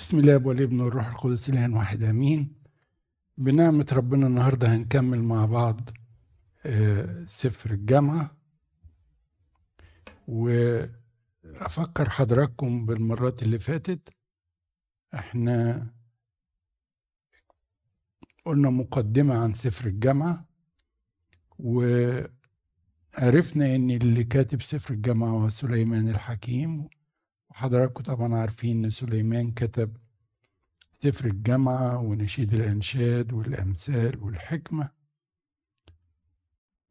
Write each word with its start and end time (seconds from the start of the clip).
بسم 0.00 0.18
الله 0.18 0.46
والابن 0.46 0.80
والروح 0.80 1.06
القدس 1.06 1.48
الان 1.48 1.72
واحد 1.72 2.02
آمين. 2.02 2.52
بنعمة 3.38 3.86
ربنا 3.92 4.26
النهاردة 4.26 4.74
هنكمل 4.76 5.22
مع 5.22 5.46
بعض 5.46 5.90
آه، 6.66 7.24
سفر 7.26 7.70
الجامعة. 7.70 8.36
وأفكر 10.28 12.10
حضراتكم 12.10 12.86
بالمرات 12.86 13.42
اللي 13.42 13.58
فاتت 13.58 14.08
إحنا 15.14 15.86
قلنا 18.44 18.70
مقدمة 18.70 19.38
عن 19.38 19.54
سفر 19.54 19.86
الجامعة 19.86 20.46
وعرفنا 21.58 22.30
إن 23.76 23.90
اللي 23.90 24.24
كاتب 24.24 24.62
سفر 24.62 24.94
الجامعة 24.94 25.28
هو 25.28 25.48
سليمان 25.48 26.08
الحكيم. 26.08 26.88
وحضراتكم 27.50 28.02
طبعا 28.02 28.34
عارفين 28.34 28.84
إن 28.84 28.90
سليمان 28.90 29.52
كتب 29.52 29.96
سفر 30.98 31.24
الجامعة 31.24 31.98
ونشيد 31.98 32.54
الأنشاد 32.54 33.32
والأمثال 33.32 34.22
والحكمة. 34.22 34.90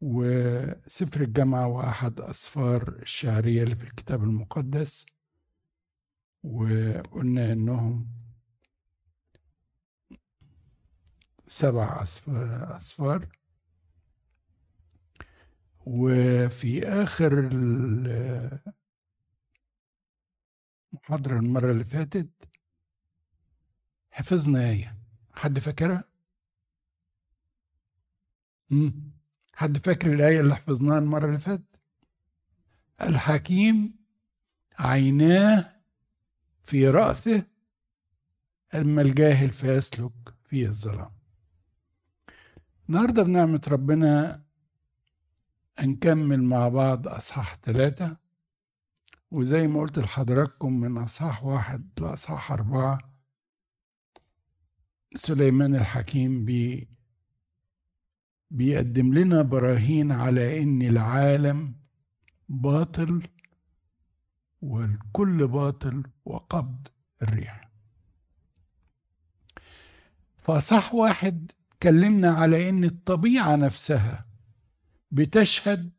وسفر 0.00 1.20
الجامعة 1.20 1.66
وأحد 1.66 2.20
أسفار 2.20 2.88
الشعرية 2.88 3.62
اللي 3.62 3.76
في 3.76 3.84
الكتاب 3.84 4.22
المقدس. 4.24 5.06
وقلنا 6.42 7.52
إنهم 7.52 8.06
سبع 11.48 12.02
أسفار 12.76 13.28
وفي 15.86 16.88
آخر 16.88 17.48
المحاضرة 20.92 21.38
المرة 21.38 21.72
اللي 21.72 21.84
فاتت 21.84 22.28
حفظنا 24.10 24.70
آية 24.70 24.96
حد 25.34 25.58
فاكرها؟ 25.58 26.04
مم. 28.70 29.10
حد 29.54 29.78
فاكر 29.78 30.12
الآية 30.12 30.40
اللي 30.40 30.56
حفظناها 30.56 30.98
المرة 30.98 31.26
اللي 31.26 31.38
فاتت؟ 31.38 31.80
الحكيم 33.02 33.98
عيناه 34.78 35.72
في 36.62 36.88
رأسه 36.88 37.46
أما 38.74 39.02
الجاهل 39.02 39.50
فيسلك 39.50 40.12
في 40.44 40.66
الظلام 40.66 41.10
النهاردة 42.88 43.22
بنعمة 43.22 43.60
ربنا 43.68 44.42
هنكمل 45.78 46.42
مع 46.42 46.68
بعض 46.68 47.08
أصحاح 47.08 47.58
ثلاثة 47.62 48.16
وزي 49.30 49.66
ما 49.66 49.80
قلت 49.80 49.98
لحضراتكم 49.98 50.80
من 50.80 50.98
أصحاح 50.98 51.44
واحد 51.44 51.88
لأصحاح 52.00 52.52
أربعة 52.52 52.98
سليمان 55.14 55.74
الحكيم 55.74 56.44
بي 56.44 56.88
بيقدم 58.50 59.14
لنا 59.14 59.42
براهين 59.42 60.12
على 60.12 60.62
إن 60.62 60.82
العالم 60.82 61.74
باطل 62.48 63.22
والكل 64.62 65.46
باطل 65.48 66.02
وقبض 66.24 66.88
الريح. 67.22 67.70
فصح 70.38 70.94
واحد 70.94 71.52
كلمنا 71.82 72.30
على 72.30 72.68
إن 72.68 72.84
الطبيعة 72.84 73.56
نفسها 73.56 74.26
بتشهد 75.10 75.90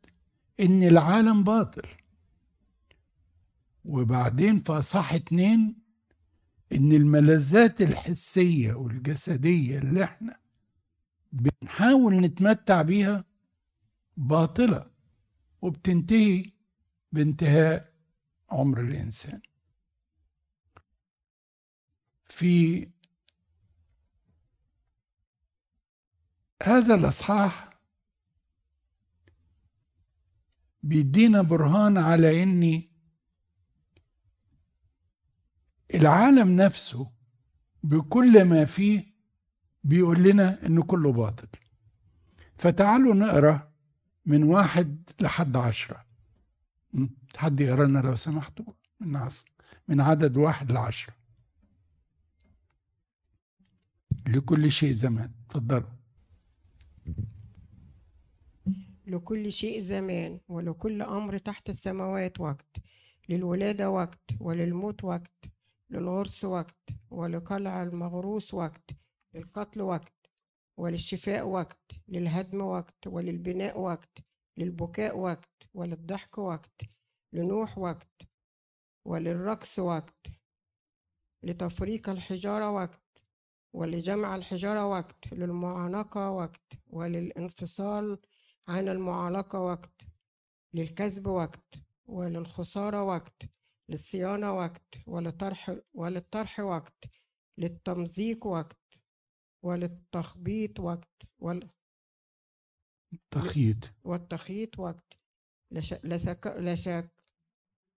إن 0.60 0.82
العالم 0.82 1.44
باطل. 1.44 1.88
وبعدين 3.84 4.58
فصح 4.62 5.12
اتنين 5.12 5.82
إن 6.72 6.92
الملذات 6.92 7.80
الحسية 7.82 8.74
والجسدية 8.74 9.78
اللي 9.78 10.04
إحنا 10.04 10.36
بنحاول 11.32 12.14
نتمتع 12.14 12.82
بيها 12.82 13.24
باطلة 14.16 14.90
وبتنتهي 15.62 16.50
بانتهاء 17.12 17.92
عمر 18.50 18.80
الإنسان. 18.80 19.40
في 22.28 22.88
هذا 26.62 26.94
الإصحاح 26.94 27.78
بيدينا 30.82 31.42
برهان 31.42 31.98
على 31.98 32.42
إني 32.42 32.91
العالم 35.94 36.56
نفسه 36.56 37.10
بكل 37.82 38.44
ما 38.44 38.64
فيه 38.64 39.04
بيقول 39.84 40.22
لنا 40.22 40.66
إن 40.66 40.82
كله 40.82 41.12
باطل. 41.12 41.48
فتعالوا 42.56 43.14
نقرأ 43.14 43.72
من 44.26 44.42
واحد 44.42 45.10
لحد 45.20 45.56
عشرة. 45.56 46.06
حد 47.36 47.60
يقرأ 47.60 47.86
لنا 47.86 47.98
لو 47.98 48.16
سمحتوا؟ 48.16 48.72
من 49.00 49.16
عصر 49.16 49.52
من 49.88 50.00
عدد 50.00 50.36
واحد 50.36 50.72
لعشرة. 50.72 51.14
لكل 54.26 54.72
شيء 54.72 54.94
زمان. 54.94 55.30
تفضلوا 55.48 55.90
لكل 59.06 59.52
شيء 59.52 59.82
زمان 59.82 60.40
ولكل 60.48 61.02
أمر 61.02 61.38
تحت 61.38 61.70
السماوات 61.70 62.40
وقت. 62.40 62.76
للولادة 63.28 63.90
وقت 63.90 64.30
وللموت 64.40 65.04
وقت. 65.04 65.44
للغرس 65.92 66.44
وقت 66.44 66.88
ولقلع 67.10 67.82
المغروس 67.82 68.54
وقت 68.54 68.90
للقتل 69.34 69.82
وقت 69.82 70.30
وللشفاء 70.76 71.46
وقت 71.46 71.90
للهدم 72.08 72.60
وقت 72.60 73.06
وللبناء 73.06 73.80
وقت 73.80 74.18
للبكاء 74.56 75.18
وقت 75.18 75.62
وللضحك 75.74 76.38
وقت 76.38 76.80
لنوح 77.32 77.78
وقت 77.78 78.22
وللرقص 79.04 79.78
وقت 79.78 80.26
لتفريق 81.42 82.08
الحجارة 82.08 82.70
وقت 82.70 83.02
ولجمع 83.72 84.36
الحجارة 84.36 84.86
وقت 84.86 85.32
للمعانقة 85.32 86.30
وقت 86.30 86.72
وللانفصال 86.86 88.18
عن 88.68 88.88
المعانقة 88.88 89.60
وقت 89.60 90.00
للكذب 90.74 91.26
وقت 91.26 91.74
وللخسارة 92.06 93.02
وقت. 93.02 93.42
للصيانة 93.88 94.52
وقت 94.52 94.94
ولطرح 95.06 95.76
وللطرح 95.94 96.60
وقت 96.60 97.04
للتمزيق 97.58 98.46
وقت 98.46 98.78
وللتخبيط 99.62 100.80
وقت 100.80 101.22
وال 101.38 101.68
تخييط 103.30 103.78
والتخييط 104.04 104.78
وقت 104.78 105.12
لش... 105.70 105.94
لسك... 106.04 106.46
لشك... 106.56 107.10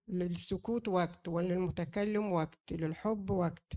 للسكوت 0.07 0.87
وقت 0.87 1.27
وللمتكلم 1.27 2.31
وقت 2.31 2.71
للحب 2.71 3.29
وقت 3.29 3.73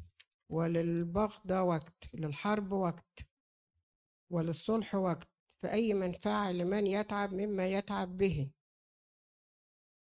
وللبغضة 0.50 1.62
وقت 1.62 2.14
للحرب 2.14 2.72
وقت 2.72 3.18
وللصلح 4.30 4.94
وقت 4.94 5.28
فأي 5.62 5.94
منفعة 5.94 6.52
لمن 6.52 6.86
يتعب 6.86 7.34
مما 7.34 7.66
يتعب 7.68 8.16
به. 8.18 8.50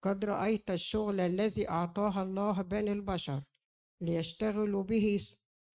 قد 0.02 0.24
رأيت 0.24 0.70
الشغل 0.70 1.20
الذي 1.20 1.68
أعطاها 1.68 2.22
الله 2.22 2.62
بني 2.62 2.92
البشر 2.92 3.42
ليشتغلوا 4.00 4.82
به 4.82 5.20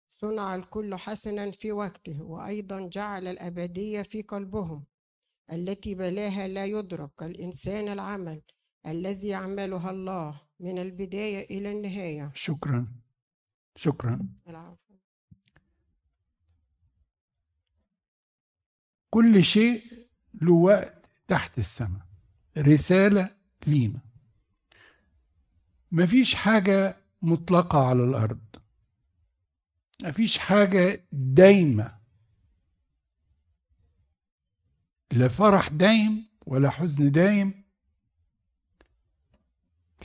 صنع 0.09 0.55
الكل 0.55 0.95
حسنا 0.95 1.51
في 1.51 1.71
وقته 1.71 2.23
وأيضا 2.23 2.87
جعل 2.87 3.27
الأبدية 3.27 4.01
في 4.01 4.21
قلبهم 4.21 4.85
التي 5.51 5.95
بلاها 5.95 6.47
لا 6.47 6.65
يدرك 6.65 7.23
الإنسان 7.23 7.87
العمل 7.87 8.41
الذي 8.85 9.27
يعملها 9.27 9.91
الله 9.91 10.41
من 10.59 10.79
البداية 10.79 11.57
إلى 11.57 11.71
النهاية. 11.71 12.31
شكرا. 12.35 12.87
شكرا. 13.75 14.27
العفو. 14.47 14.93
كل 19.09 19.43
شيء 19.43 19.81
له 20.41 20.53
وقت 20.53 21.05
تحت 21.27 21.57
السماء. 21.57 22.01
رسالة 22.57 23.35
لينا. 23.67 24.12
مفيش 25.93 26.35
حاجة 26.35 26.97
مطلقة 27.21 27.87
على 27.87 28.03
الأرض. 28.03 28.39
مفيش 30.03 30.37
حاجة 30.37 31.07
دايمة. 31.11 31.97
لا 35.11 35.27
فرح 35.27 35.69
دايم 35.69 36.29
ولا 36.45 36.69
حزن 36.69 37.11
دايم. 37.11 37.63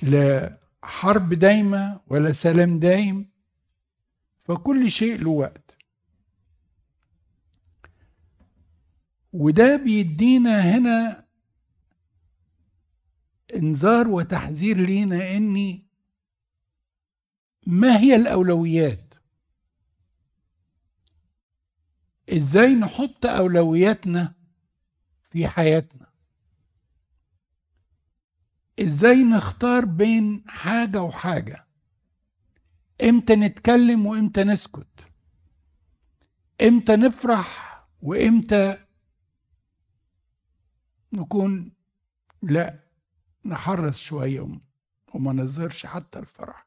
لا 0.02 0.58
حرب 0.82 1.34
دايمة 1.34 2.00
ولا 2.06 2.32
سلام 2.32 2.78
دايم. 2.78 3.30
فكل 4.44 4.90
شيء 4.90 5.22
له 5.22 5.30
وقت. 5.30 5.76
وده 9.32 9.76
بيدينا 9.76 10.60
هنا 10.60 11.27
انذار 13.54 14.08
وتحذير 14.08 14.76
لينا 14.76 15.36
إني 15.36 15.86
ما 17.66 17.98
هي 17.98 18.16
الأولويات؟ 18.16 19.14
إزاي 22.32 22.74
نحط 22.74 23.26
أولوياتنا 23.26 24.34
في 25.30 25.48
حياتنا؟ 25.48 26.06
إزاي 28.80 29.24
نختار 29.24 29.84
بين 29.84 30.44
حاجة 30.48 31.02
وحاجة؟ 31.02 31.66
إمتى 33.02 33.36
نتكلم 33.36 34.06
وإمتى 34.06 34.44
نسكت؟ 34.44 34.86
إمتى 36.62 36.96
نفرح 36.96 37.78
وإمتى 38.02 38.84
نكون 41.12 41.72
لا؟ 42.42 42.87
نحرص 43.48 43.98
شوية 43.98 44.48
وما 45.14 45.32
نظهرش 45.32 45.86
حتى 45.86 46.18
الفرح. 46.18 46.66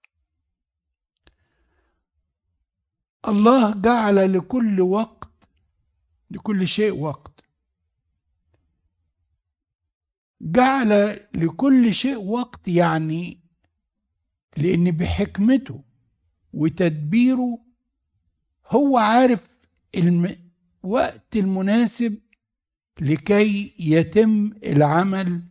الله 3.27 3.81
جعل 3.81 4.33
لكل 4.33 4.81
وقت 4.81 5.47
لكل 6.31 6.67
شيء 6.67 6.91
وقت. 6.95 7.43
جعل 10.41 11.19
لكل 11.33 11.93
شيء 11.93 12.17
وقت 12.17 12.67
يعني 12.67 13.39
لأن 14.57 14.91
بحكمته 14.91 15.83
وتدبيره 16.53 17.59
هو 18.67 18.97
عارف 18.97 19.47
الوقت 19.95 21.35
المناسب 21.35 22.21
لكي 23.01 23.75
يتم 23.79 24.51
العمل 24.63 25.50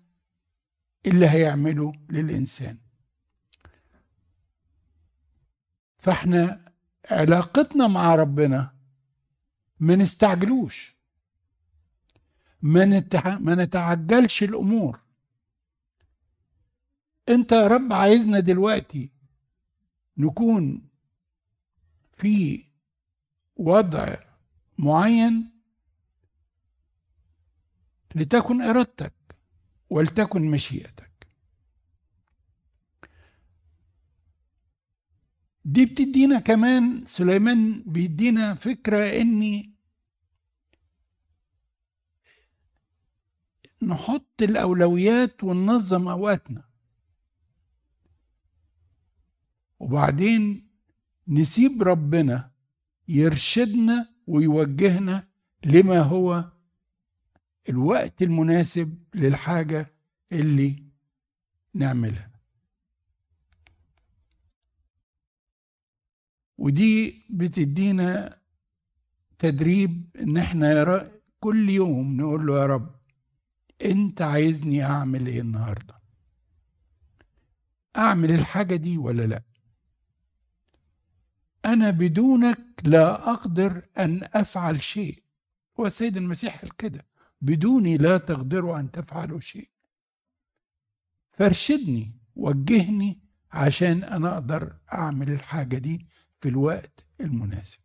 اللي 1.06 1.26
هيعمله 1.28 1.92
للإنسان. 2.10 2.78
فاحنا 5.98 6.72
علاقتنا 7.10 7.86
مع 7.86 8.14
ربنا 8.14 8.74
ما 9.80 9.96
نستعجلوش. 9.96 10.96
ما, 12.62 12.84
نتع... 12.84 13.38
ما 13.38 13.54
نتعجلش 13.54 14.42
الأمور. 14.42 15.00
أنت 17.28 17.52
يا 17.52 17.66
رب 17.66 17.92
عايزنا 17.92 18.40
دلوقتي 18.40 19.10
نكون 20.16 20.88
في 22.16 22.64
وضع 23.56 24.16
معين 24.78 25.62
لتكن 28.14 28.60
إرادتك. 28.62 29.12
ولتكن 29.90 30.50
مشيئتك. 30.50 31.26
دي 35.64 35.86
بتدينا 35.86 36.40
كمان 36.40 37.06
سليمان 37.06 37.82
بيدينا 37.86 38.54
فكرة 38.54 39.20
إني 39.20 39.74
نحط 43.82 44.42
الأولويات 44.42 45.44
وننظم 45.44 46.08
أوقاتنا. 46.08 46.64
وبعدين 49.78 50.70
نسيب 51.28 51.82
ربنا 51.82 52.50
يرشدنا 53.08 54.14
ويوجهنا 54.26 55.28
لما 55.64 55.98
هو 56.00 56.52
الوقت 57.70 58.22
المناسب 58.22 58.98
للحاجة 59.14 59.86
اللي 60.32 60.84
نعملها. 61.74 62.30
ودي 66.58 67.22
بتدينا 67.30 68.38
تدريب 69.38 70.16
إن 70.20 70.36
إحنا 70.36 71.10
كل 71.40 71.70
يوم 71.70 72.16
نقول 72.16 72.46
له 72.46 72.60
يا 72.60 72.66
رب 72.66 72.94
أنت 73.84 74.22
عايزني 74.22 74.84
أعمل 74.84 75.26
إيه 75.26 75.40
النهارده؟ 75.40 76.00
أعمل 77.96 78.30
الحاجة 78.30 78.76
دي 78.76 78.98
ولا 78.98 79.26
لأ؟ 79.26 79.42
أنا 81.64 81.90
بدونك 81.90 82.58
لا 82.84 83.30
أقدر 83.32 83.82
أن 83.98 84.28
أفعل 84.34 84.82
شيء. 84.82 85.22
هو 85.80 85.86
السيد 85.86 86.16
المسيح 86.16 86.60
قال 86.60 86.76
كده. 86.76 87.06
بدوني 87.40 87.96
لا 87.96 88.18
تقدروا 88.18 88.80
أن 88.80 88.90
تفعلوا 88.90 89.40
شيء. 89.40 89.68
فارشدني 91.32 92.12
وجهني 92.36 93.20
عشان 93.52 94.04
أنا 94.04 94.32
أقدر 94.34 94.76
أعمل 94.92 95.30
الحاجة 95.30 95.78
دي 95.78 96.06
في 96.40 96.48
الوقت 96.48 97.04
المناسب. 97.20 97.78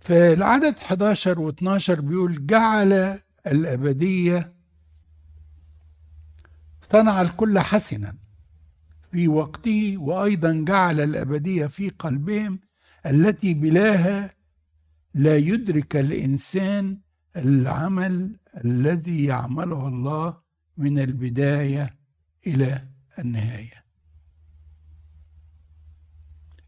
في 0.00 0.32
العدد 0.32 0.74
11 0.76 1.52
و12 1.52 1.90
بيقول 2.00 2.46
جعل 2.46 3.20
الأبدية 3.46 4.52
صنع 6.90 7.20
الكل 7.20 7.58
حسنا 7.58 8.16
في 9.12 9.28
وقته 9.28 9.96
وأيضا 9.98 10.64
جعل 10.68 11.00
الأبدية 11.00 11.66
في 11.66 11.88
قلبهم 11.90 12.60
التي 13.06 13.54
بلاها 13.54 14.34
لا 15.18 15.36
يدرك 15.36 15.96
الإنسان 15.96 17.00
العمل 17.36 18.36
الذي 18.64 19.24
يعمله 19.24 19.88
الله 19.88 20.40
من 20.76 20.98
البداية 20.98 21.96
إلى 22.46 22.88
النهاية. 23.18 23.84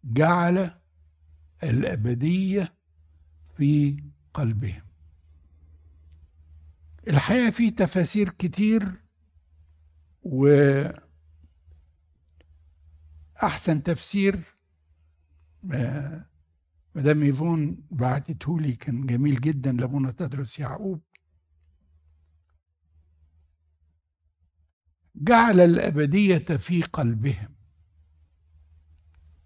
جعل 0.04 0.70
الأبدية 1.62 2.74
في 3.56 4.02
قلبهم 4.34 4.82
الحقيقة 7.08 7.50
في 7.50 7.70
تفاسير 7.70 8.28
كتير 8.28 8.92
و 10.22 10.48
أحسن 13.42 13.82
تفسير 13.82 14.40
آه، 15.72 16.29
مدام 16.94 17.22
إيفون 17.22 17.82
بعتته 17.90 18.60
لي 18.60 18.72
كان 18.72 19.06
جميل 19.06 19.40
جدا 19.40 19.72
لابونا 19.72 20.10
تدرس 20.10 20.58
يعقوب. 20.58 21.00
جعل 25.14 25.60
الأبدية 25.60 26.38
في 26.38 26.82
قلبهم. 26.82 27.54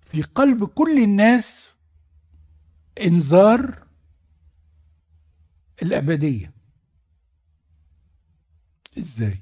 في 0.01 0.23
قلب 0.23 0.65
كل 0.65 1.03
الناس 1.03 1.75
إنذار 3.01 3.87
الأبدية. 5.83 6.53
إزاي؟ 8.99 9.39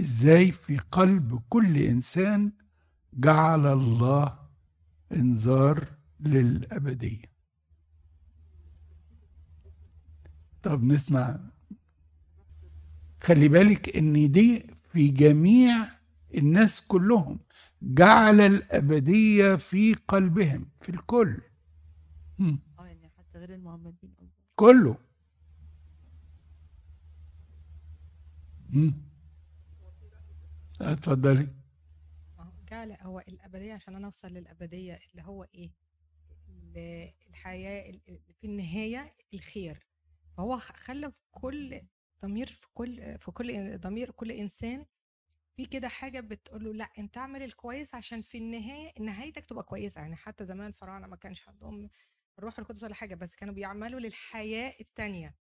إزاي 0.00 0.52
في 0.52 0.78
قلب 0.78 1.42
كل 1.48 1.78
إنسان 1.78 2.52
جعل 3.14 3.66
الله 3.66 4.38
انذار 5.12 5.88
للأبدية. 6.20 7.32
طب 10.62 10.84
نسمع. 10.84 11.40
خلي 13.22 13.48
بالك 13.48 13.96
إن 13.96 14.30
دي 14.30 14.66
في 14.92 15.08
جميع 15.08 15.88
الناس 16.34 16.86
كلهم 16.86 17.38
جعل 17.82 18.40
الأبدية 18.40 19.56
في 19.56 19.94
قلبهم 19.94 20.66
في 20.80 20.88
الكل. 20.88 21.40
آه 22.40 22.86
يعني 22.86 23.08
حتى 23.18 23.38
غير 23.38 23.54
المعمدين 23.54 24.14
كله. 24.56 24.96
اتفضلي. 30.80 31.61
جعل 32.72 32.96
هو 33.00 33.20
الأبدية 33.20 33.74
عشان 33.74 33.96
أنا 33.96 34.06
أوصل 34.06 34.28
للأبدية 34.28 35.00
اللي 35.10 35.22
هو 35.22 35.46
إيه؟ 35.54 35.70
الحياة 37.28 37.92
في 38.40 38.44
النهاية 38.46 39.14
الخير. 39.34 39.86
فهو 40.36 40.58
خلى 40.58 41.10
في 41.10 41.18
كل 41.30 41.82
ضمير 42.22 42.46
في 42.46 42.66
كل 42.74 43.18
في 43.18 43.30
كل 43.30 43.78
ضمير 43.78 44.10
كل 44.10 44.32
إنسان 44.32 44.86
في 45.56 45.66
كده 45.66 45.88
حاجة 45.88 46.20
بتقول 46.20 46.64
له 46.64 46.72
لأ 46.72 46.90
أنت 46.98 47.18
اعمل 47.18 47.42
الكويس 47.42 47.94
عشان 47.94 48.22
في 48.22 48.38
النهاية 48.38 48.92
نهايتك 49.00 49.46
تبقى 49.46 49.64
كويسة. 49.64 50.00
يعني 50.00 50.16
حتى 50.16 50.44
زمان 50.44 50.66
الفراعنة 50.66 51.06
ما 51.06 51.16
كانش 51.16 51.48
عندهم 51.48 51.90
الروح 52.38 52.58
القدس 52.58 52.82
ولا 52.84 52.94
حاجة 52.94 53.14
بس 53.14 53.34
كانوا 53.36 53.54
بيعملوا 53.54 54.00
للحياة 54.00 54.74
التانية. 54.80 55.34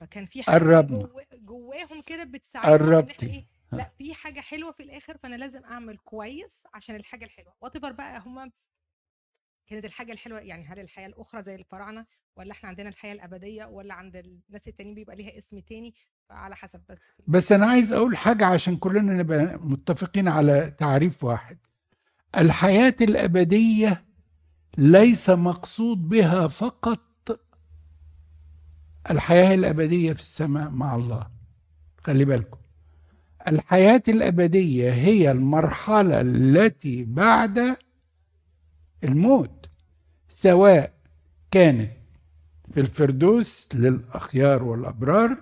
فكان 0.00 0.26
في 0.26 0.42
حاجة 0.42 0.58
قربنا 0.58 1.08
جواهم 1.32 2.02
كده 2.02 2.24
بتساعدهم 2.24 2.94
قربتي 2.94 3.46
لأ 3.72 3.90
في 3.98 4.14
حاجة 4.14 4.40
حلوة 4.40 4.72
في 4.72 4.82
الآخر 4.82 5.18
فأنا 5.18 5.36
لازم 5.36 5.64
أعمل 5.64 5.98
كويس 5.98 6.64
عشان 6.74 6.96
الحاجة 6.96 7.24
الحلوة. 7.24 7.54
وات 7.60 7.76
بقى 7.76 8.18
هم 8.18 8.52
كانت 9.66 9.84
الحاجة 9.84 10.12
الحلوة 10.12 10.40
يعني 10.40 10.66
هل 10.66 10.78
الحياة 10.78 11.06
الأخرى 11.06 11.42
زي 11.42 11.54
الفراعنة 11.54 12.06
ولا 12.36 12.52
إحنا 12.52 12.68
عندنا 12.68 12.88
الحياة 12.88 13.12
الأبدية 13.12 13.64
ولا 13.64 13.94
عند 13.94 14.16
الناس 14.16 14.68
التانيين 14.68 14.94
بيبقى 14.94 15.16
ليها 15.16 15.38
اسم 15.38 15.60
تاني؟ 15.60 15.94
على 16.30 16.56
حسب 16.56 16.80
بس. 16.88 16.98
بس 17.26 17.52
أنا 17.52 17.66
عايز 17.66 17.92
أقول 17.92 18.16
حاجة 18.16 18.46
عشان 18.46 18.76
كلنا 18.76 19.14
نبقى 19.14 19.58
متفقين 19.62 20.28
على 20.28 20.74
تعريف 20.78 21.24
واحد. 21.24 21.58
الحياة 22.36 22.94
الأبدية 23.00 24.04
ليس 24.78 25.30
مقصود 25.30 26.08
بها 26.08 26.46
فقط 26.48 27.00
الحياة 29.10 29.54
الأبدية 29.54 30.12
في 30.12 30.20
السماء 30.20 30.70
مع 30.70 30.94
الله. 30.94 31.30
خلي 31.98 32.24
بالكم. 32.24 32.59
الحياة 33.48 34.02
الأبدية 34.08 34.92
هي 34.92 35.30
المرحلة 35.30 36.20
التي 36.20 37.04
بعد 37.04 37.76
الموت 39.04 39.66
سواء 40.28 40.92
كانت 41.50 41.90
في 42.74 42.80
الفردوس 42.80 43.68
للأخيار 43.74 44.62
والأبرار 44.62 45.36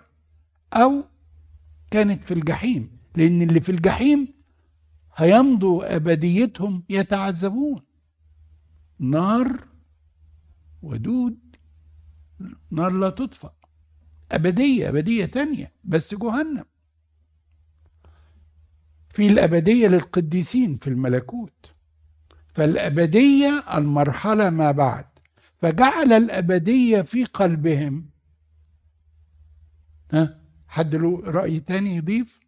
أو 0.72 1.04
كانت 1.90 2.24
في 2.24 2.34
الجحيم 2.34 2.98
لأن 3.16 3.42
اللي 3.42 3.60
في 3.60 3.68
الجحيم 3.72 4.28
هيمضوا 5.16 5.96
أبديتهم 5.96 6.82
يتعذبون. 6.88 7.82
نار 8.98 9.64
ودود 10.82 11.38
نار 12.70 12.92
لا 12.92 13.10
تطفأ. 13.10 13.52
أبدية 14.32 14.88
أبدية 14.88 15.26
تانية 15.26 15.72
بس 15.84 16.14
جهنم. 16.14 16.64
في 19.18 19.28
الأبدية 19.28 19.88
للقديسين 19.88 20.76
في 20.76 20.86
الملكوت. 20.90 21.72
فالأبدية 22.54 23.64
المرحلة 23.78 24.50
ما 24.50 24.70
بعد. 24.70 25.04
فجعل 25.62 26.12
الأبدية 26.12 27.02
في 27.02 27.24
قلبهم. 27.24 28.10
ها؟ 30.12 30.40
حد 30.68 30.94
له 30.94 31.20
رأي 31.24 31.60
تاني 31.60 31.96
يضيف؟ 31.96 32.40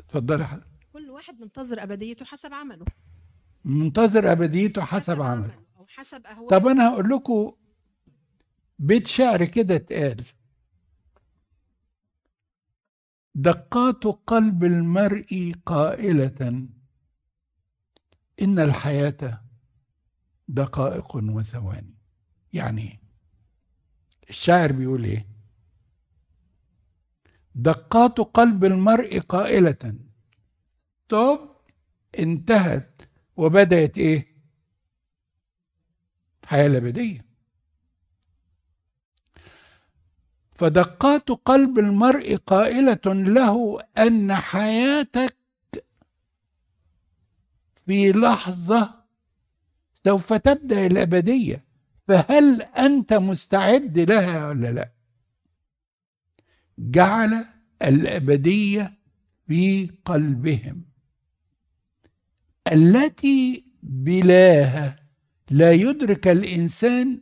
اتفضلي 0.00 0.46
حد 0.46 0.62
كل 0.92 1.10
واحد 1.10 1.40
منتظر 1.40 1.82
أبديته 1.82 2.24
حسب 2.26 2.52
عمله. 2.54 2.84
منتظر 3.64 4.32
أبديته 4.32 4.82
حسب 4.82 5.22
عمله 5.22 5.54
أو 5.78 5.86
حسب 5.88 6.26
اهواء 6.26 6.48
طب 6.48 6.66
أنا 6.66 6.88
هقول 6.88 7.08
لكم 7.08 7.52
بيت 8.78 9.06
شعر 9.06 9.44
كده 9.44 9.76
اتقال. 9.76 10.24
دقات 13.34 14.04
قلب 14.06 14.64
المرء 14.64 15.54
قائلة. 15.66 16.68
إن 18.42 18.58
الحياة 18.58 19.42
دقائق 20.48 21.16
وثواني. 21.16 21.94
يعني؟ 22.52 23.00
الشاعر 24.30 24.72
بيقول 24.72 25.04
إيه؟ 25.04 25.26
دقات 27.54 28.20
قلب 28.20 28.64
المرء 28.64 29.18
قائلة. 29.18 29.94
طب 31.08 31.56
انتهت 32.18 33.02
وبدأت 33.36 33.98
إيه؟ 33.98 34.32
الحياة 36.42 36.66
الأبدية 36.66 37.31
فدقات 40.62 41.30
قلب 41.30 41.78
المرء 41.78 42.36
قائلة 42.36 43.00
له 43.06 43.80
أن 43.98 44.34
حياتك 44.34 45.36
في 47.86 48.12
لحظة 48.12 48.94
سوف 50.04 50.32
تبدأ 50.32 50.86
الأبدية 50.86 51.64
فهل 52.08 52.62
أنت 52.62 53.12
مستعد 53.12 53.98
لها 53.98 54.48
ولا 54.48 54.72
لا؟ 54.72 54.90
جعل 56.78 57.44
الأبدية 57.82 58.92
في 59.48 59.90
قلبهم. 60.04 60.82
التي 62.72 63.64
بلاها 63.82 65.02
لا 65.50 65.72
يدرك 65.72 66.28
الإنسان 66.28 67.20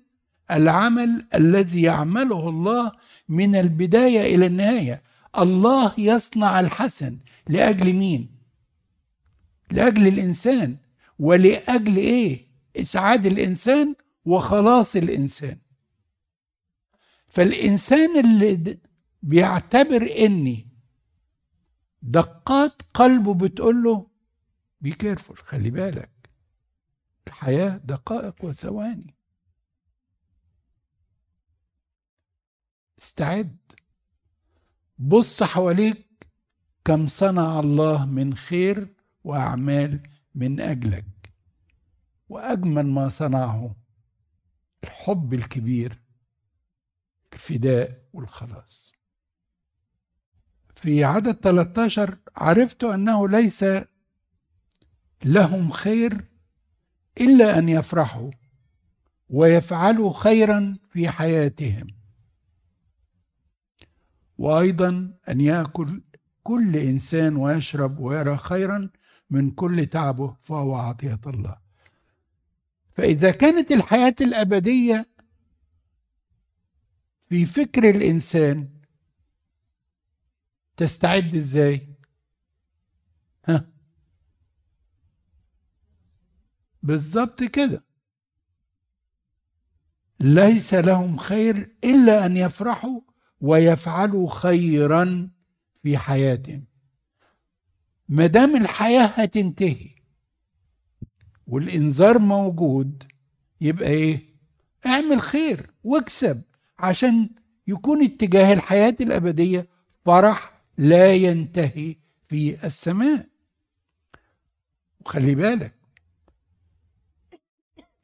العمل 0.51 1.27
الذي 1.35 1.83
يعمله 1.83 2.49
الله 2.49 2.93
من 3.31 3.55
البداية 3.57 4.35
إلى 4.35 4.47
النهاية. 4.47 5.03
الله 5.39 5.95
يصنع 5.99 6.61
الحسن 6.61 7.19
لأجل 7.49 7.93
مين؟ 7.93 8.29
لأجل 9.71 10.07
الإنسان. 10.07 10.77
ولأجل 11.19 11.97
إيه؟ 11.97 12.47
إسعاد 12.77 13.27
الإنسان 13.27 13.95
وخلاص 14.25 14.97
الإنسان. 14.97 15.59
فالإنسان 17.29 18.19
اللي 18.19 18.79
بيعتبر 19.23 20.15
إني 20.19 20.67
دقات 22.03 22.83
قلبه 22.95 23.35
بتقول 23.35 23.83
له 23.83 24.07
be 24.81 24.93
careful 24.93 25.39
خلي 25.39 25.71
بالك. 25.71 26.11
الحياة 27.27 27.81
دقائق 27.85 28.45
وثواني. 28.45 29.15
استعد. 33.03 33.57
بص 34.99 35.43
حواليك 35.43 36.09
كم 36.85 37.07
صنع 37.07 37.61
الله 37.61 38.07
من 38.07 38.35
خير 38.35 38.95
وأعمال 39.25 40.01
من 40.35 40.61
أجلك. 40.61 41.05
وأجمل 42.29 42.87
ما 42.87 43.09
صنعه 43.09 43.77
الحب 44.85 45.35
الكبير 45.35 45.99
الفداء 47.33 48.03
والخلاص. 48.13 48.93
في 50.75 51.05
عدد 51.05 51.33
13 51.33 52.19
عرفت 52.37 52.85
أنه 52.85 53.29
ليس 53.29 53.65
لهم 55.25 55.71
خير 55.71 56.25
إلا 57.21 57.59
أن 57.59 57.69
يفرحوا 57.69 58.31
ويفعلوا 59.31 60.13
خيرا 60.13 60.79
في 60.93 61.09
حياتهم. 61.09 62.00
وأيضا 64.41 65.19
أن 65.29 65.41
يأكل 65.41 66.03
كل 66.43 66.77
إنسان 66.77 67.37
ويشرب 67.37 67.99
ويرى 67.99 68.37
خيرا 68.37 68.91
من 69.31 69.51
كل 69.51 69.87
تعبه 69.87 70.37
فهو 70.43 70.75
عطية 70.75 71.21
الله. 71.27 71.57
فإذا 72.93 73.31
كانت 73.31 73.73
الحياة 73.73 74.15
الأبدية 74.21 75.07
في 77.29 77.47
فكر 77.47 77.91
الإنسان 77.91 78.69
تستعد 80.77 81.35
إزاي؟ 81.35 81.89
ها؟ 83.49 83.67
بالظبط 86.83 87.43
كده. 87.43 87.85
ليس 90.21 90.75
لهم 90.75 91.17
خير 91.17 91.77
إلا 91.85 92.27
أن 92.27 92.37
يفرحوا 92.37 93.01
ويفعلوا 93.41 94.31
خيرا 94.31 95.31
في 95.83 95.99
حياتهم 95.99 96.65
ما 98.09 98.27
دام 98.27 98.57
الحياة 98.57 99.07
هتنتهي 99.07 99.91
والإنذار 101.47 102.19
موجود 102.19 103.03
يبقى 103.61 103.89
إيه؟ 103.89 104.21
اعمل 104.87 105.21
خير 105.23 105.71
واكسب 105.85 106.43
عشان 106.79 107.31
يكون 107.67 108.03
اتجاه 108.05 108.53
الحياة 108.53 108.97
الأبدية 109.01 109.69
فرح 110.05 110.61
لا 110.79 111.15
ينتهي 111.15 111.97
في 112.29 112.67
السماء 112.67 113.27
وخلي 115.01 115.35
بالك 115.35 115.75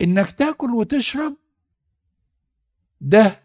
إنك 0.00 0.30
تاكل 0.30 0.70
وتشرب 0.70 1.36
ده 3.00 3.40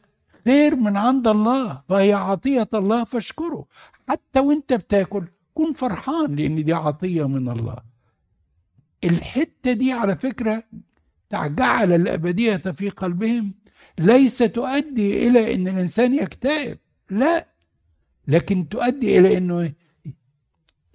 خير 0.46 0.76
من 0.76 0.98
عند 0.98 1.28
الله 1.28 1.82
فهي 1.90 2.14
عطية 2.14 2.70
الله 2.74 3.04
فاشكره. 3.04 3.66
حتى 4.10 4.40
وانت 4.40 4.74
بتاكل 4.74 5.28
كن 5.54 5.74
فرحان 5.74 6.36
لأن 6.36 6.64
دي 6.64 6.74
عطية 6.74 7.28
من 7.28 7.50
الله. 7.50 7.78
الحتة 9.04 9.74
دي 9.74 9.92
على 9.94 10.16
فكرة 10.16 10.64
جعل 11.34 11.94
الأبدية 11.94 12.58
في 12.58 12.90
قلبهم. 12.90 13.54
ليس 14.00 14.38
تؤدي 14.38 15.28
إلى 15.28 15.56
أن 15.56 15.68
الإنسان 15.68 16.16
يكتئب 16.16 16.78
لا. 17.10 17.48
لكن 18.28 18.70
تؤدي 18.70 19.20
إلى 19.20 19.38
أنه 19.38 19.74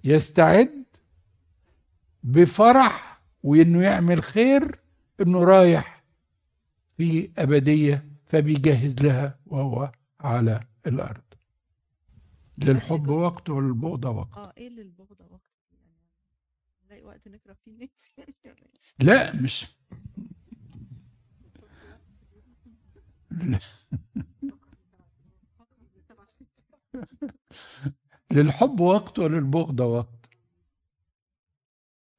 يستعد 0.03 0.85
بفرح 2.23 3.21
وأنه 3.43 3.81
يعمل 3.83 4.23
خير 4.23 4.79
أنه 5.21 5.43
رايح 5.43 6.03
في 6.97 7.29
أبدية 7.37 8.06
فبيجهز 8.29 8.95
لها 9.03 9.39
وهو 9.45 9.91
على 10.19 10.67
الأرض. 10.87 11.23
للحب 12.57 13.07
وقت 13.07 13.49
وللبغضة 13.49 14.09
وقت. 14.09 14.37
آه 14.37 14.53
إيه 14.57 14.67
اللي 14.67 14.81
البغضة 14.81 15.25
وقت؟ 15.25 15.51
يعني 15.71 15.91
نلاقي 16.85 17.03
وقت 17.03 17.27
نكره 17.27 17.53
فيه 17.53 17.71
الناس 17.71 18.11
لا 18.99 19.35
مش. 19.35 19.65
لا. 23.31 23.59
للحب 28.31 28.79
وقت 28.79 29.19
وللبغضة 29.19 29.85
وقت. 29.85 30.29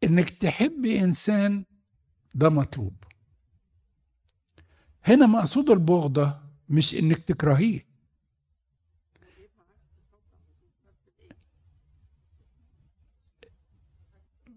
إنك 0.05 0.31
تحب 0.31 0.85
إنسان 0.87 1.65
ده 2.35 2.49
مطلوب. 2.49 2.95
هنا 5.09 5.27
مقصود 5.27 5.71
البغضة 5.71 6.41
مش 6.69 6.95
إنك 6.95 7.19
تكرهيه. 7.19 7.88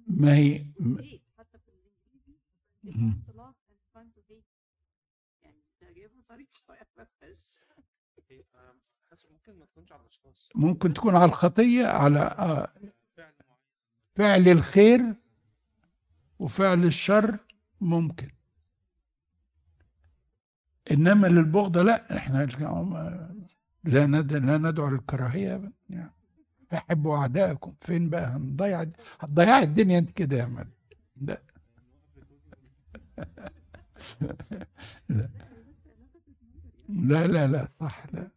ما 0.08 0.36
هي 0.36 0.65
ممكن 10.55 10.93
تكون 10.93 11.15
على 11.15 11.25
الخطية 11.25 11.86
على 11.86 12.20
آه، 12.20 12.74
فعل 14.15 14.48
الخير 14.48 15.15
وفعل 16.39 16.86
الشر 16.86 17.38
ممكن. 17.81 18.31
إنما 20.91 21.27
للبغضة 21.27 21.81
لا 21.81 22.17
إحنا 22.17 22.45
لا 23.83 24.21
لا 24.21 24.57
ندعو 24.57 24.89
للكراهية 24.89 25.55
أبداً. 25.55 25.71
يعني. 25.89 26.12
أحبوا 26.74 27.17
أعدائكم. 27.17 27.74
فين 27.81 28.10
بقى؟ 28.10 28.27
هنضيع 28.27 28.86
هتضيع 29.19 29.60
الدنيا 29.60 30.00
أنت 30.00 30.12
كده 30.12 30.38
يا 30.38 30.45
مريم. 30.45 30.71
لا. 31.21 31.41
لا. 35.10 35.29
لا 36.89 37.27
لا 37.27 37.48
لا 37.48 37.67
صح 37.79 38.05
لا. 38.13 38.27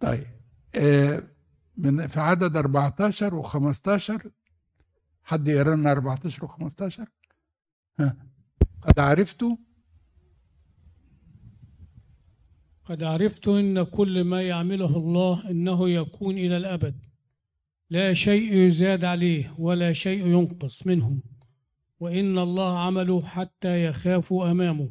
طيب 0.00 0.26
آه، 0.74 1.22
من 1.76 2.06
في 2.06 2.20
عدد 2.20 2.56
14 2.56 3.42
و15 3.42 4.28
حد 5.24 5.48
يقرأ 5.48 5.76
لنا 5.76 5.92
14 5.92 6.46
و15 6.48 7.00
ها. 8.00 8.16
قد 8.82 8.98
عرفتوا؟ 8.98 9.56
قد 12.84 13.02
عرفت 13.02 13.48
إن 13.48 13.82
كل 13.82 14.24
ما 14.24 14.42
يعمله 14.42 14.96
الله 14.96 15.50
إنه 15.50 15.90
يكون 15.90 16.38
إلى 16.38 16.56
الأبد. 16.56 16.94
لا 17.90 18.14
شيء 18.14 18.54
يزاد 18.54 19.04
عليه 19.04 19.54
ولا 19.58 19.92
شيء 19.92 20.26
ينقص 20.26 20.86
منه 20.86 21.22
وإن 22.00 22.38
الله 22.38 22.78
عمله 22.78 23.22
حتى 23.22 23.84
يخافوا 23.84 24.50
أمامه. 24.50 24.90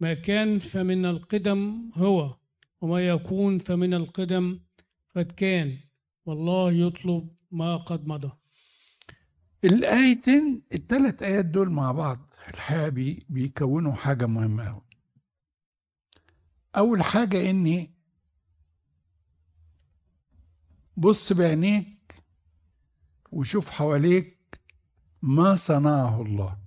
ما 0.00 0.14
كان 0.14 0.58
فمن 0.58 1.04
القدم 1.06 1.90
هو 1.94 2.36
وما 2.80 3.06
يكون 3.08 3.58
فمن 3.58 3.94
القدم 3.94 4.60
قد 5.16 5.32
كان. 5.32 5.76
والله 6.26 6.72
يطلب 6.72 7.28
ما 7.50 7.76
قد 7.76 8.06
مضى. 8.06 8.30
الآيتين 9.64 10.62
الثلاث 10.74 11.22
آيات 11.22 11.44
دول 11.44 11.70
مع 11.70 11.92
بعض 11.92 12.18
الحقيقة 12.48 12.88
بي- 12.88 13.26
بيكونوا 13.28 13.92
حاجة 13.92 14.26
مهمة 14.26 14.62
أوي. 14.64 14.89
أول 16.76 17.02
حاجة 17.02 17.50
إني 17.50 17.90
بص 20.96 21.32
بعينيك 21.32 22.22
وشوف 23.32 23.70
حواليك 23.70 24.60
ما 25.22 25.56
صنعه 25.56 26.22
الله. 26.22 26.58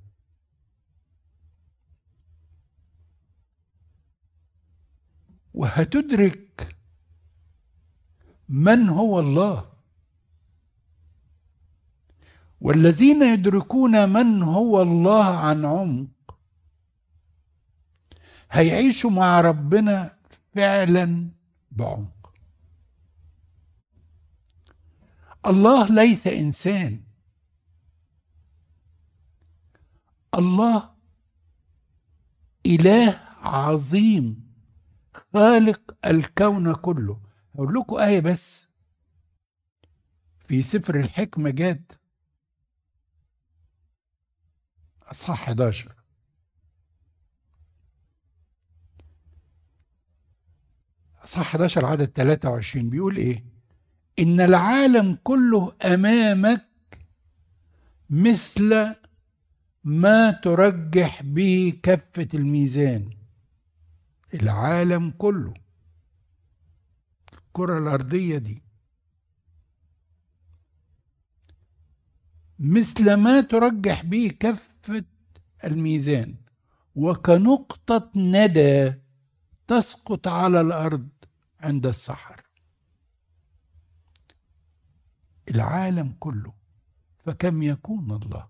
وهتدرك 5.53 6.75
من 8.49 8.89
هو 8.89 9.19
الله. 9.19 9.73
والذين 12.61 13.21
يدركون 13.21 14.09
من 14.09 14.43
هو 14.43 14.81
الله 14.81 15.25
عن 15.25 15.65
عمق 15.65 16.09
هيعيشوا 18.53 19.09
مع 19.09 19.41
ربنا 19.41 20.17
فعلا 20.55 21.29
بعمق. 21.71 22.33
الله 25.45 25.87
ليس 25.87 26.27
إنسان. 26.27 27.03
الله 30.33 30.95
إله 32.65 33.19
عظيم 33.41 34.53
خالق 35.33 35.97
الكون 36.05 36.75
كله. 36.75 37.21
أقول 37.55 37.73
لكم 37.73 37.95
آية 37.95 38.19
بس. 38.19 38.67
في 40.47 40.61
سفر 40.61 40.99
الحكمة 40.99 41.49
جات 41.49 41.91
أصحاح 45.11 45.47
11 45.49 46.02
اصحاح 51.23 51.47
11 51.55 51.85
عدد 51.85 52.05
23 52.05 52.89
بيقول 52.89 53.17
إيه؟ 53.17 53.43
إن 54.19 54.41
العالم 54.41 55.17
كله 55.23 55.73
أمامك 55.85 56.65
مثل 58.09 58.95
ما 59.83 60.31
ترجح 60.31 61.21
به 61.23 61.73
كفة 61.83 62.27
الميزان. 62.33 63.09
العالم 64.33 65.11
كله. 65.17 65.53
الكرة 67.33 67.77
الأرضية 67.77 68.37
دي. 68.37 68.63
مثل 72.59 73.13
ما 73.13 73.41
ترجح 73.41 74.05
به 74.05 74.31
كفة 74.39 75.05
الميزان. 75.63 76.35
وكنقطة 76.95 78.11
ندى 78.15 78.93
تسقط 79.73 80.27
على 80.27 80.61
الأرض 80.61 81.09
عند 81.59 81.85
السحر. 81.85 82.43
العالم 85.49 86.15
كله 86.19 86.53
فكم 87.25 87.63
يكون 87.63 88.11
الله؟ 88.11 88.47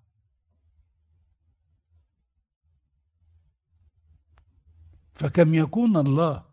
فكم 5.15 5.53
يكون 5.53 5.97
الله؟ 5.97 6.45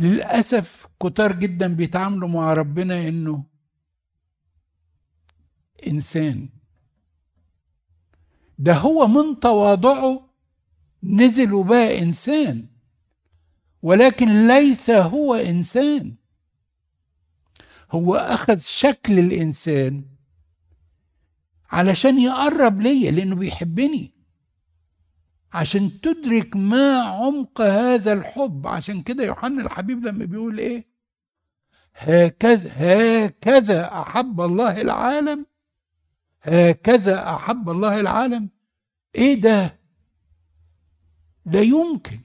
للأسف 0.00 0.86
كتار 1.02 1.32
جدا 1.32 1.74
بيتعاملوا 1.74 2.28
مع 2.28 2.52
ربنا 2.52 3.08
إنه 3.08 3.44
إنسان. 5.86 6.48
ده 8.58 8.74
هو 8.74 9.06
من 9.06 9.40
تواضعه 9.40 10.27
نزل 11.02 11.52
وبقى 11.52 11.98
إنسان. 12.02 12.68
ولكن 13.82 14.48
ليس 14.48 14.90
هو 14.90 15.34
إنسان. 15.34 16.14
هو 17.90 18.16
أخذ 18.16 18.58
شكل 18.58 19.18
الإنسان 19.18 20.04
علشان 21.70 22.18
يقرب 22.20 22.80
ليا 22.80 23.10
لأنه 23.10 23.36
بيحبني. 23.36 24.14
عشان 25.52 26.00
تدرك 26.00 26.56
ما 26.56 27.00
عمق 27.00 27.60
هذا 27.60 28.12
الحب. 28.12 28.66
عشان 28.66 29.02
كده 29.02 29.24
يوحنا 29.24 29.62
الحبيب 29.62 30.04
لما 30.04 30.24
بيقول 30.24 30.58
إيه؟ 30.58 30.88
هكذا 31.94 32.72
هكذا 32.76 34.00
أحب 34.00 34.40
الله 34.40 34.80
العالم. 34.80 35.46
هكذا 36.42 37.34
أحب 37.34 37.70
الله 37.70 38.00
العالم. 38.00 38.48
إيه 39.14 39.40
ده؟ 39.40 39.77
لا 41.52 41.60
يمكن. 41.60 42.20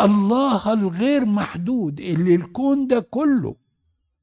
الله 0.00 0.72
الغير 0.72 1.24
محدود 1.24 2.00
اللي 2.00 2.34
الكون 2.34 2.86
ده 2.86 3.00
كله 3.00 3.56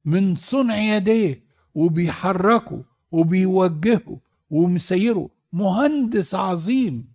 من 0.04 0.36
صنع 0.36 0.76
يديه 0.76 1.44
وبيحركه 1.74 2.84
وبيوجهه 3.12 4.20
ومسيره. 4.50 5.30
مهندس 5.52 6.34
عظيم. 6.34 7.12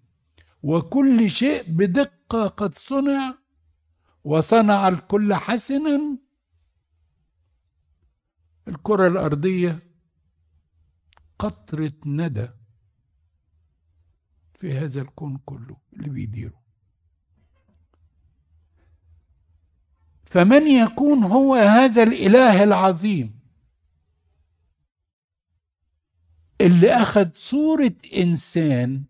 وكل 0.64 1.32
شيء 1.32 1.64
بدقة 1.68 2.48
قد 2.48 2.76
صنع 2.76 3.34
وصنع 4.24 4.88
الكل 4.88 5.34
حسنا. 5.34 6.18
الكرة 8.68 9.08
الأرضية 9.08 9.80
قطرة 11.40 11.94
ندى 12.06 12.48
في 14.60 14.72
هذا 14.74 15.02
الكون 15.02 15.40
كله 15.46 15.78
اللي 15.94 16.10
بيديره. 16.10 16.67
فمن 20.30 20.68
يكون 20.68 21.24
هو 21.24 21.56
هذا 21.56 22.04
الإله 22.04 22.64
العظيم 22.64 23.40
اللي 26.62 26.90
أخذ 26.94 27.32
صورة 27.34 27.94
إنسان 28.18 29.04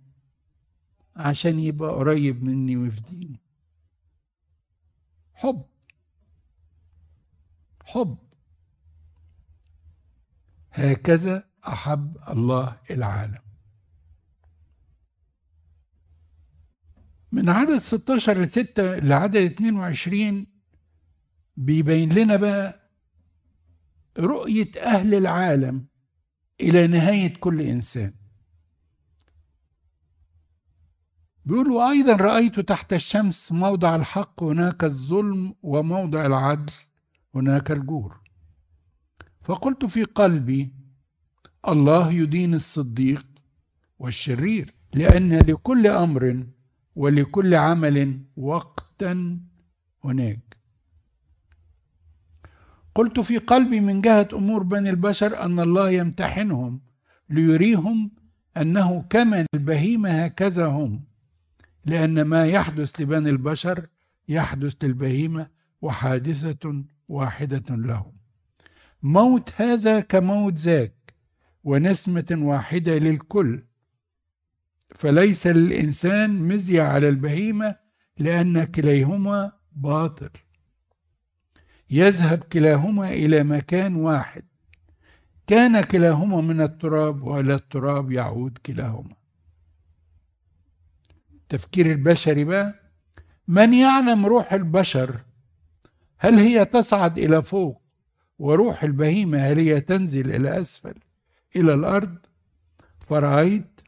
عشان 1.16 1.60
يبقى 1.60 1.90
قريب 1.90 2.44
مني 2.44 2.78
ويفديني. 2.78 3.40
حب. 5.34 5.66
حب. 7.86 8.18
هكذا 10.72 11.44
أحب 11.68 12.18
الله 12.30 12.78
العالم. 12.92 13.42
من 17.32 17.50
عدد 17.50 17.78
16 17.78 18.38
ل 18.42 18.50
6 18.50 18.96
لعدد 19.00 19.36
22 19.36 20.48
بيبين 21.58 22.14
لنا 22.14 22.36
بقى 22.36 22.92
رؤية 24.20 24.72
أهل 24.82 25.14
العالم 25.16 25.86
إلى 26.62 26.88
نهاية 26.88 27.34
كل 27.38 27.62
إنسان. 27.62 28.14
بيقول 31.46 31.68
وأيضا 31.72 32.16
رأيت 32.16 32.60
تحت 32.60 32.94
الشمس 32.94 33.52
موضع 33.52 33.96
الحق 33.96 34.44
هناك 34.44 34.84
الظلم 34.84 35.56
وموضع 35.64 36.26
العدل 36.26 36.74
هناك 37.36 37.72
الجور. 37.72 38.22
فقلت 39.44 39.86
في 39.86 40.04
قلبي 40.04 40.74
الله 41.68 42.12
يدين 42.12 42.54
الصديق 42.54 43.26
والشرير 44.00 44.74
لأن 44.94 45.34
لكل 45.40 45.88
أمر 45.88 46.48
ولكل 46.96 47.56
عمل 47.56 48.26
وقتا 48.38 49.40
هناك. 50.04 50.47
قلت 52.98 53.20
في 53.20 53.38
قلبي 53.38 53.80
من 53.80 54.02
جهة 54.02 54.30
أمور 54.34 54.64
بني 54.64 54.90
البشر 54.90 55.44
أن 55.44 55.60
الله 55.60 55.90
يمتحنهم 55.90 56.82
ليريهم 57.30 58.12
أنه 58.58 59.06
كما 59.10 59.46
البهيمة 59.54 60.10
هكذا 60.10 60.66
هم 60.66 61.04
لأن 61.86 62.22
ما 62.22 62.46
يحدث 62.46 63.02
لبني 63.02 63.30
البشر 63.30 63.88
يحدث 64.30 64.84
للبهيمة 64.84 65.48
وحادثة 65.82 66.84
واحدة 67.08 67.76
لهم. 67.76 68.14
موت 69.04 69.54
هذا 69.56 70.00
كموت 70.00 70.54
ذاك 70.54 71.14
ونسمة 71.64 72.38
واحدة 72.40 72.98
للكل 72.98 73.64
فليس 74.96 75.48
للإنسان 75.48 76.48
مزية 76.48 76.82
على 76.82 77.10
البهيمة 77.10 77.76
لأن 78.18 78.64
كليهما 78.64 79.52
باطل. 79.72 80.30
يذهب 81.90 82.40
كلاهما 82.40 83.10
إلى 83.14 83.44
مكان 83.44 83.96
واحد. 83.96 84.44
كان 85.48 85.82
كلاهما 85.82 86.42
من 86.42 86.62
التراب 86.62 87.22
وإلى 87.24 87.56
التراب 87.56 88.12
يعود 88.12 88.58
كلاهما. 88.66 89.16
التفكير 91.34 91.92
البشري 91.92 92.44
بقى 92.44 92.74
من 93.48 93.74
يعلم 93.74 94.26
روح 94.26 94.54
البشر؟ 94.54 95.16
هل 96.18 96.40
هي 96.40 96.66
تصعد 96.66 97.18
إلى 97.20 97.42
فوق 97.42 97.82
وروح 98.40 98.84
البهيمة 98.84 99.38
هل 99.38 99.60
هي 99.60 99.82
تنزل 99.82 100.32
إلى 100.36 100.62
أسفل؟ 100.62 100.94
إلى 101.56 101.74
الأرض؟ 101.74 102.18
فرأيت 103.00 103.82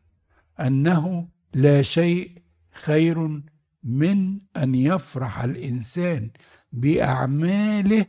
أنه 0.59 1.27
لا 1.53 1.81
شيء 1.81 2.31
خير 2.71 3.41
من 3.83 4.39
أن 4.57 4.75
يفرح 4.75 5.43
الإنسان 5.43 6.29
بأعماله 6.71 8.05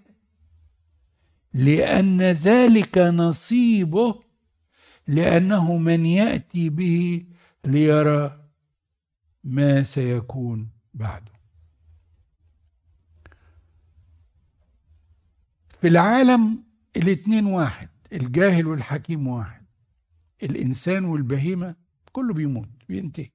لأن 1.54 2.22
ذلك 2.22 2.98
نصيبه 2.98 4.22
لأنه 5.06 5.76
من 5.76 6.06
يأتي 6.06 6.68
به 6.68 7.26
ليرى 7.64 8.50
ما 9.44 9.82
سيكون 9.82 10.70
بعده. 10.94 11.32
في 15.80 15.88
العالم 15.88 16.64
الاتنين 16.96 17.46
واحد 17.46 17.88
الجاهل 18.12 18.66
والحكيم 18.66 19.26
واحد 19.26 19.66
الإنسان 20.42 21.04
والبهيمة 21.04 21.76
كله 22.12 22.34
بيموت 22.34 22.68
بينتهي. 22.88 23.30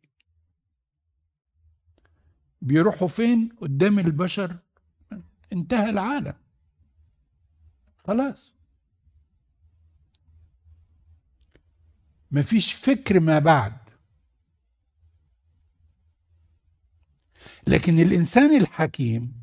بيروحوا 2.61 3.07
فين؟ 3.07 3.49
قدام 3.61 3.99
البشر 3.99 4.57
انتهى 5.53 5.89
العالم. 5.89 6.33
خلاص. 8.07 8.53
مفيش 12.31 12.73
فكر 12.73 13.19
ما 13.19 13.39
بعد. 13.39 13.77
لكن 17.67 17.99
الإنسان 17.99 18.61
الحكيم 18.61 19.33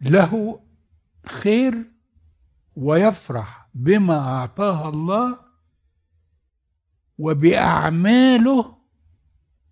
له 0.00 0.60
خير 1.26 1.74
ويفرح 2.76 3.68
بما 3.74 4.18
أعطاه 4.18 4.88
الله 4.88 5.38
وبأعماله 7.18 8.78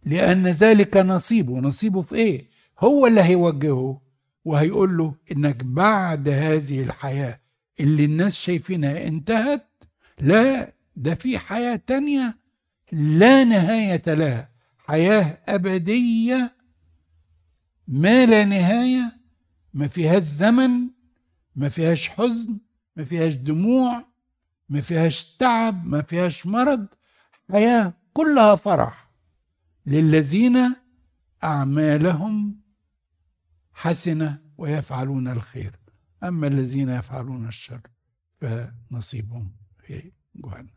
لأن 0.05 0.47
ذلك 0.47 0.97
نصيبه. 0.97 1.61
نصيبه 1.61 2.03
في 2.03 2.15
إيه؟ 2.15 2.52
هو 2.83 3.07
اللي 3.07 3.21
هيوجهه 3.23 4.01
وهيقول 4.45 4.97
له 4.99 5.14
إنك 5.33 5.64
بعد 5.64 6.29
هذه 6.29 6.83
الحياة 6.83 7.38
اللي 7.81 8.05
الناس 8.05 8.35
شايفينها 8.35 9.07
انتهت 9.09 9.66
لا 10.21 10.73
ده 10.97 11.14
في 11.14 11.38
حياة 11.38 11.77
تانية 11.87 12.35
لا 12.92 13.45
نهاية 13.45 14.03
لها. 14.07 14.49
حياة 14.79 15.38
أبدية 15.49 16.53
ما 17.88 18.27
لا 18.27 18.45
نهاية 18.45 19.12
ما 19.75 19.88
فيهاش 19.88 20.23
زمن 20.23 20.71
ما 21.57 21.68
فيهاش 21.68 22.09
حزن 22.09 22.59
ما 22.97 23.05
فيهاش 23.05 23.35
دموع 23.35 24.05
ما 24.68 24.81
فيهاش 24.81 25.37
تعب 25.37 25.87
ما 25.87 26.03
فيهاش 26.03 26.47
مرض. 26.47 26.87
حياة 27.53 27.92
كلها 28.12 28.57
فرح 28.57 29.11
للذين 29.87 30.75
أعمالهم 31.45 32.62
حسنة 33.83 34.38
ويفعلون 34.59 35.29
الخير. 35.29 35.79
أما 36.23 36.47
الذين 36.47 36.88
يفعلون 36.88 37.49
الشر 37.49 37.81
فنصيبهم 38.40 39.57
في 39.79 40.12
جهنم. 40.35 40.71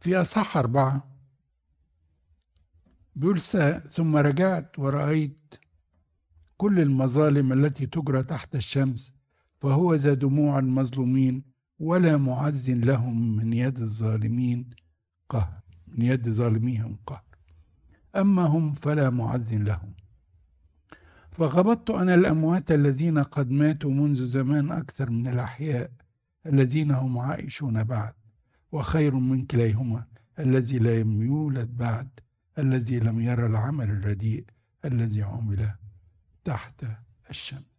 في 0.00 0.16
أصح 0.16 0.56
أربعة 0.56 1.18
بيقول 3.16 3.40
ثم 3.90 4.16
رجعت 4.16 4.78
ورأيت 4.78 5.54
كل 6.56 6.80
المظالم 6.80 7.52
التي 7.52 7.86
تجرى 7.86 8.22
تحت 8.22 8.56
الشمس 8.56 9.13
فهو 9.64 9.94
ذا 9.94 10.14
دموع 10.14 10.58
المظلومين 10.58 11.42
ولا 11.78 12.16
معز 12.16 12.70
لهم 12.70 13.36
من 13.36 13.52
يد 13.52 13.80
الظالمين 13.80 14.70
قهر 15.28 15.60
من 15.86 16.02
يد 16.02 16.28
ظالميهم 16.28 16.98
قهر. 17.06 17.24
أما 18.16 18.42
هم 18.42 18.72
فلا 18.72 19.10
معز 19.10 19.54
لهم. 19.54 19.94
فغبطت 21.30 21.90
أنا 21.90 22.14
الأموات 22.14 22.72
الذين 22.72 23.18
قد 23.18 23.50
ماتوا 23.50 23.90
منذ 23.90 24.26
زمان 24.26 24.72
أكثر 24.72 25.10
من 25.10 25.28
الأحياء 25.28 25.90
الذين 26.46 26.90
هم 26.90 27.18
عائشون 27.18 27.84
بعد 27.84 28.12
وخير 28.72 29.14
من 29.14 29.46
كليهما 29.46 30.04
الذي 30.38 30.78
لم 30.78 31.22
يولد 31.22 31.76
بعد 31.76 32.08
الذي 32.58 33.00
لم 33.00 33.20
يرى 33.20 33.46
العمل 33.46 33.90
الرديء 33.90 34.44
الذي 34.84 35.22
عمل 35.22 35.70
تحت 36.44 36.84
الشمس. 37.30 37.73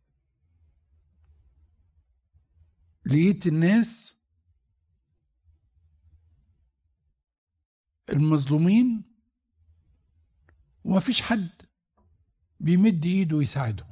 لقيت 3.05 3.47
الناس 3.47 4.15
المظلومين 8.09 9.03
وما 10.83 10.99
فيش 10.99 11.21
حد 11.21 11.49
بيمد 12.59 13.05
ايده 13.05 13.41
يساعدهم 13.41 13.87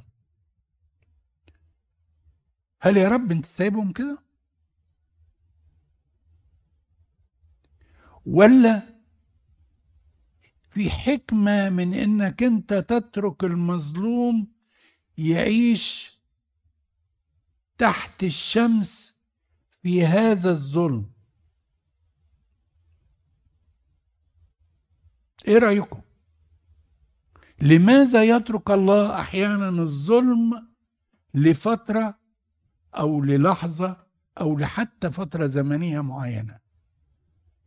هل 2.80 2.96
يا 2.96 3.08
رب 3.08 3.30
انت 3.32 3.46
سايبهم 3.46 3.92
كده؟ 3.92 4.18
ولا 8.26 8.82
في 10.70 10.90
حكمة 10.90 11.70
من 11.70 11.94
إنك 11.94 12.42
أنت 12.42 12.74
تترك 12.74 13.44
المظلوم 13.44 14.46
يعيش 15.18 16.13
تحت 17.78 18.24
الشمس 18.24 19.18
في 19.82 20.06
هذا 20.06 20.50
الظلم. 20.50 21.10
إيه 25.48 25.58
رأيكم؟ 25.58 26.00
لماذا 27.60 28.24
يترك 28.24 28.70
الله 28.70 29.20
أحيانا 29.20 29.68
الظلم 29.82 30.68
لفترة 31.34 32.18
أو 32.94 33.22
للحظة 33.24 34.06
أو 34.40 34.58
لحتى 34.58 35.10
فترة 35.10 35.46
زمنية 35.46 36.00
معينة؟ 36.00 36.60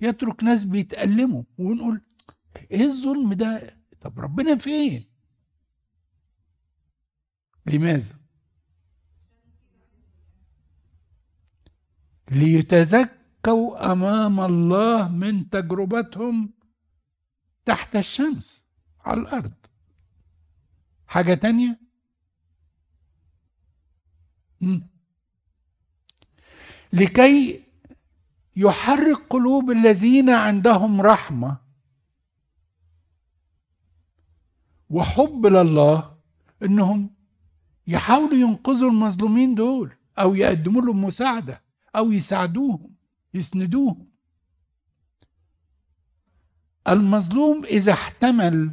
يترك 0.01 0.43
ناس 0.43 0.65
بيتألموا 0.65 1.43
ونقول 1.57 2.01
إيه 2.71 2.81
الظلم 2.83 3.33
ده؟ 3.33 3.77
طب 4.01 4.19
ربنا 4.19 4.55
فين؟ 4.55 5.09
لماذا؟ 7.65 8.15
ليتزكوا 12.31 13.91
أمام 13.91 14.39
الله 14.39 15.07
من 15.09 15.49
تجربتهم 15.49 16.53
تحت 17.65 17.95
الشمس 17.95 18.65
على 19.05 19.21
الأرض. 19.21 19.53
حاجة 21.07 21.33
تانية؟ 21.33 21.79
مم. 24.61 24.87
لكي 26.93 27.63
يحرك 28.55 29.17
قلوب 29.29 29.71
الذين 29.71 30.29
عندهم 30.29 31.01
رحمة 31.01 31.57
وحب 34.89 35.45
لله 35.45 36.17
إنهم 36.63 37.09
يحاولوا 37.87 38.33
ينقذوا 38.37 38.89
المظلومين 38.89 39.55
دول 39.55 39.91
أو 40.19 40.35
يقدموا 40.35 40.81
لهم 40.81 41.03
مساعدة. 41.03 41.61
أو 41.97 42.11
يساعدوهم 42.11 42.89
يسندوهم. 43.33 44.07
المظلوم 46.87 47.65
إذا 47.65 47.93
احتمل 47.93 48.71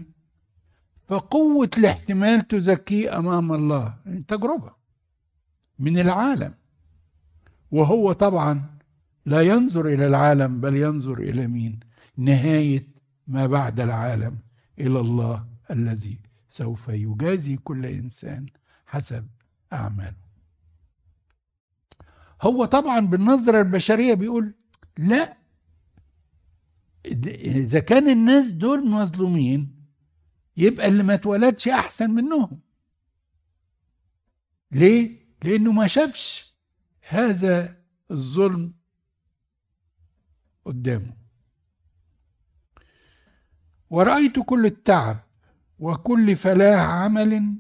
فقوة 1.09 1.71
الاحتمال 1.79 2.49
تزكيه 2.49 3.19
أمام 3.19 3.53
الله. 3.53 3.95
تجربة 4.29 4.73
من 5.79 5.99
العالم. 5.99 6.55
وهو 7.71 8.13
طبعا 8.13 8.79
لا 9.27 9.41
ينظر 9.41 9.87
إلى 9.87 10.07
العالم 10.07 10.61
بل 10.61 10.77
ينظر 10.77 11.19
إلى 11.19 11.47
مين؟ 11.47 11.81
نهاية 12.17 12.87
ما 13.27 13.47
بعد 13.47 13.81
العالم 13.81 14.39
إلى 14.79 15.01
الله 15.01 15.47
الذي 15.71 16.19
سوف 16.51 16.89
يجازي 16.89 17.57
كل 17.57 17.87
إنسان 17.87 18.47
حسب 18.87 19.27
أعماله. 19.73 20.24
هو 22.47 22.65
طبعا 22.65 23.01
بالنظرة 23.01 23.61
البشرية 23.61 24.15
بيقول 24.15 24.55
لا. 24.99 25.37
إذا 27.07 27.79
كان 27.81 28.09
الناس 28.09 28.51
دول 28.51 28.91
مظلومين 28.91 29.85
يبقى 30.57 30.89
اللي 30.89 31.03
ما 31.03 31.15
اتولدش 31.15 31.69
أحسن 31.69 32.11
منهم. 32.11 32.61
ليه؟ 34.73 35.25
لأنه 35.45 35.73
ما 35.73 35.87
شافش 35.87 36.55
هذا 37.09 37.77
الظلم 38.11 38.75
قدامه. 40.65 41.17
ورأيت 43.91 44.39
كل 44.41 44.67
التعب 44.67 45.17
وكل 45.79 46.37
فلاح 46.37 46.81
عمل 46.81 47.59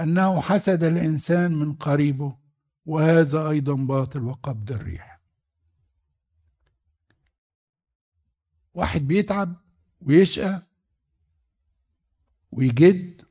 أنه 0.00 0.40
حسد 0.40 0.84
الإنسان 0.84 1.52
من 1.54 1.72
قريبه. 1.72 2.36
وهذا 2.88 3.48
أيضا 3.48 3.74
باطل 3.74 4.22
وقبض 4.22 4.72
الريح. 4.72 5.20
واحد 8.74 9.00
بيتعب 9.00 9.56
ويشقى 10.00 10.62
ويجد. 12.52 13.22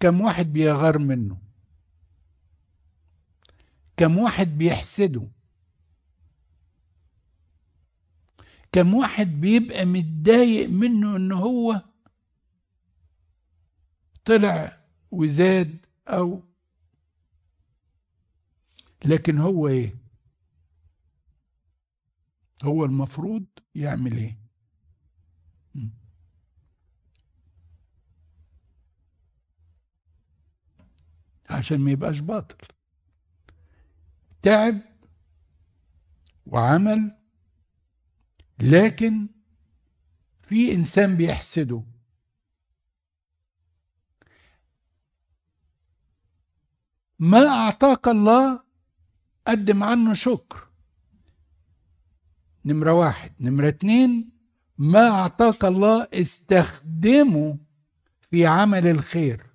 كم 0.00 0.20
واحد 0.20 0.46
بيغار 0.52 0.98
منه. 0.98 1.38
كم 3.96 4.18
واحد 4.18 4.46
بيحسده. 4.58 5.28
كم 8.72 8.94
واحد 8.94 9.26
بيبقى 9.26 9.84
متضايق 9.84 10.68
منه 10.68 11.16
إن 11.16 11.32
هو 11.32 11.82
طلع 14.24 14.84
وزاد 15.10 15.87
أو. 16.08 16.42
لكن 19.04 19.38
هو 19.38 19.68
إيه؟ 19.68 19.94
هو 22.64 22.84
المفروض 22.84 23.44
يعمل 23.74 24.12
م. 25.74 25.88
عشان 31.50 31.78
ما 31.80 31.90
يبقاش 31.90 32.20
باطل. 32.20 32.56
تعب 34.42 34.74
وعمل 36.46 37.18
لكن 38.60 39.28
في 40.42 40.74
إنسان 40.74 41.16
بيحسده. 41.16 41.82
ما 47.18 47.48
أعطاك 47.48 48.08
الله 48.08 48.60
قدم 49.46 49.82
عنه 49.82 50.14
شكر. 50.14 50.68
نمرة 52.64 52.92
واحد. 52.92 53.32
نمرة 53.40 53.68
اتنين 53.68 54.32
ما 54.78 55.08
أعطاك 55.08 55.64
الله 55.64 56.08
استخدمه 56.14 57.58
في 58.30 58.46
عمل 58.46 58.86
الخير. 58.86 59.46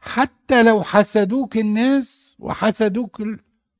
حتى 0.00 0.62
لو 0.62 0.82
حسدوك 0.82 1.56
الناس 1.56 2.36
وحسدوك 2.38 3.22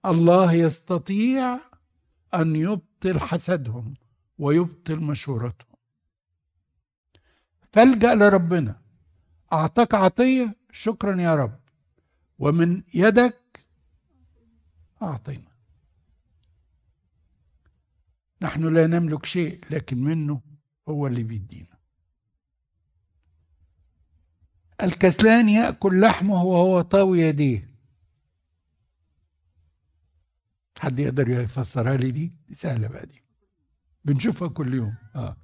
الله 0.07 0.53
يستطيع 0.53 1.61
أن 2.35 2.57
يبطل 2.57 3.21
حسدهم 3.21 3.95
ويبطل 4.39 4.97
مشورتهم. 4.97 5.77
فالجأ 7.73 8.15
لربنا. 8.15 8.81
أعطاك 9.53 9.95
عطية 9.95 10.64
شكرا 10.75 11.21
يا 11.21 11.35
رب. 11.35 11.61
ومن 12.39 12.83
يدك 12.95 13.67
أعطينا. 15.03 15.55
نحن 18.43 18.75
لا 18.75 18.87
نملك 18.87 19.27
شيء 19.27 19.65
لكن 19.71 20.05
منه 20.05 20.41
هو 20.89 21.07
اللي 21.07 21.23
بيدينا. 21.23 21.79
الكسلان 24.83 25.49
يأكل 25.49 26.01
لحمه 26.01 26.43
وهو 26.45 26.81
طاوي 26.81 27.21
يديه. 27.21 27.75
حد 30.79 30.99
يقدر 30.99 31.29
يفسرها 31.29 31.97
لي 31.97 32.11
دي 32.11 32.33
سهلة 32.55 32.89
بقى 32.89 33.07
دي. 33.07 33.23
بنشوفها 34.05 34.49
كل 34.49 34.75
يوم. 34.75 34.95
آه. 35.15 35.37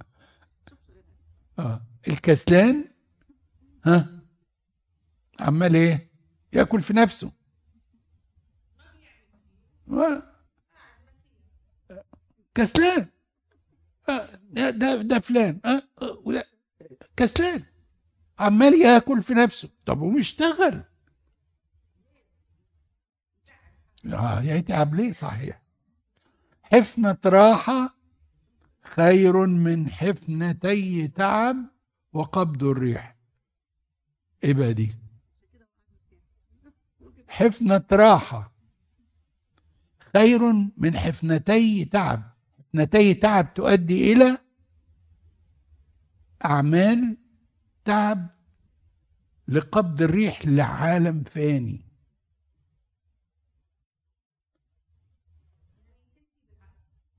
آه. 1.58 1.86
الكسلان 2.08 2.84
ها؟ 3.84 4.19
عمال 5.40 5.74
إيه 5.76 6.10
ياكل 6.52 6.82
في 6.82 6.92
نفسه. 6.92 7.32
كسلان 12.54 13.06
آه. 14.08 14.26
ده 14.52 14.70
ده, 15.02 15.18
فلان. 15.18 15.60
آه. 15.64 15.82
كسلان 17.16 17.64
عمال 18.38 18.74
ياكل 18.82 19.22
في 19.22 19.34
نفسه 19.34 19.70
طب 19.86 20.00
ومشتغل 20.00 20.82
آه 24.12 24.42
يتعب 24.42 24.94
ليه 24.94 25.12
صحيح 25.12 25.62
حفنة 26.62 27.18
راحة 27.26 27.96
خير 28.82 29.46
من 29.46 29.90
حفنتي 29.90 31.08
تعب 31.08 31.56
وقبض 32.12 32.64
الريح 32.64 33.16
إيه 34.44 34.54
بقى 34.54 34.74
دي 34.74 34.94
حفنة 37.30 37.84
راحة. 37.92 38.52
خير 40.12 40.40
من 40.76 40.96
حفنتي 40.98 41.84
تعب. 41.84 42.22
حفنتي 42.58 43.14
تعب 43.14 43.54
تؤدي 43.54 44.12
إلى 44.12 44.38
أعمال 46.44 47.16
تعب 47.84 48.26
لقبض 49.48 50.02
الريح 50.02 50.46
لعالم 50.46 51.24
فاني 51.24 51.84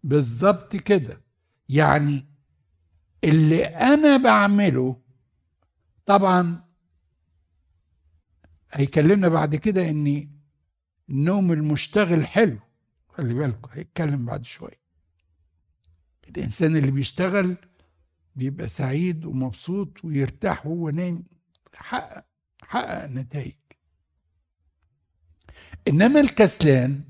بالظبط 0.04 0.76
كده. 0.76 1.21
يعني 1.69 2.26
اللي 3.24 3.65
أنا 3.65 4.17
بعمله 4.17 5.02
طبعا 6.06 6.71
هيكلمنا 8.74 9.28
بعد 9.30 9.56
كده 9.56 9.90
إن 9.90 10.28
النوم 11.10 11.52
المشتغل 11.52 12.26
حلو. 12.28 12.58
خلي 13.10 13.34
بالكم 13.34 13.70
هيتكلم 13.74 14.26
بعد 14.26 14.46
شوية. 14.46 14.82
الإنسان 16.30 16.76
اللي 16.76 16.92
بيشتغل 16.92 17.58
بيبقى 18.36 18.70
سعيد 18.70 19.26
ومبسوط 19.26 20.06
ويرتاح 20.06 20.66
وهو 20.66 20.90
نايم 20.90 21.24
حقق 21.76 22.26
حقق 22.62 23.06
نتائج. 23.06 23.54
إنما 25.88 26.20
الكسلان 26.20 27.02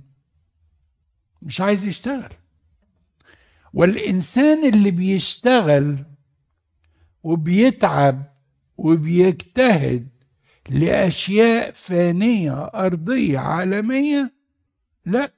مش 1.41 1.61
عايز 1.61 1.85
يشتغل. 1.85 2.33
والإنسان 3.73 4.73
اللي 4.73 4.91
بيشتغل 4.91 6.05
وبيتعب 7.23 8.35
وبيجتهد 8.77 10.07
لأشياء 10.69 11.71
فانية 11.71 12.63
أرضية 12.65 13.39
عالمية؟ 13.39 14.33
لا. 15.05 15.31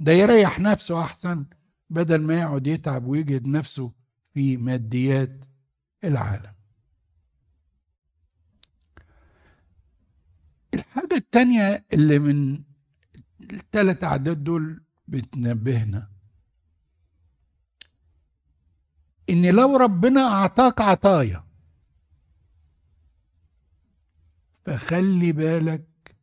ده 0.00 0.12
يريح 0.12 0.60
نفسه 0.60 1.02
أحسن 1.02 1.46
بدل 1.90 2.22
ما 2.22 2.40
يقعد 2.40 2.66
يتعب 2.66 3.06
ويجهد 3.06 3.46
نفسه 3.46 3.92
في 4.34 4.56
ماديات 4.56 5.40
العالم. 6.04 6.52
الحاجة 10.74 11.14
التانية 11.14 11.84
اللي 11.92 12.18
من 12.18 12.62
الثلاث 13.52 14.04
أعداد 14.04 14.44
دول 14.44 14.82
بتنبهنا 15.08 16.08
إن 19.30 19.46
لو 19.46 19.76
ربنا 19.76 20.20
أعطاك 20.20 20.80
عطايا 20.80 21.45
فخلي 24.66 25.32
بالك 25.32 26.16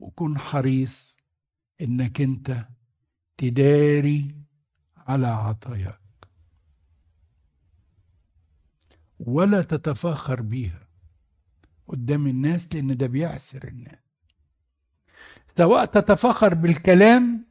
وكن 0.00 0.38
حريص 0.38 1.16
إنك 1.80 2.20
أنت 2.20 2.66
تداري 3.36 4.34
على 4.96 5.26
عطاياك. 5.26 6.00
ولا 9.18 9.62
تتفاخر 9.62 10.42
بيها 10.42 10.88
قدام 11.88 12.26
الناس 12.26 12.74
لأن 12.74 12.96
ده 12.96 13.06
بيعسر 13.06 13.68
الناس. 13.68 13.98
سواء 15.56 15.84
تتفاخر 15.84 16.54
بالكلام 16.54 17.44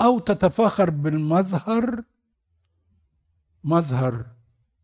أو 0.00 0.18
تتفاخر 0.18 0.90
بالمظهر 0.90 2.02
مظهر 3.64 4.26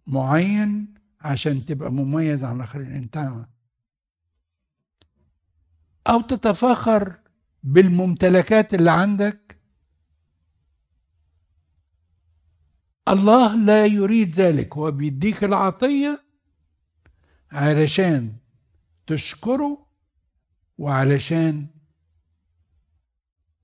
معين 0.07 0.95
عشان 1.21 1.67
تبقى 1.67 1.93
مميز 1.93 2.45
عن 2.45 2.57
الاخرين 2.57 2.93
أنت 2.93 3.47
أو 6.07 6.21
تتفاخر 6.21 7.19
بالممتلكات 7.63 8.75
اللي 8.75 8.91
عندك. 8.91 9.59
الله 13.09 13.57
لا 13.57 13.87
يريد 13.87 14.35
ذلك 14.35 14.77
هو 14.77 14.91
بيديك 14.91 15.45
العطية 15.45 16.25
علشان 17.53 18.37
تشكره 19.07 19.87
وعلشان 20.79 21.67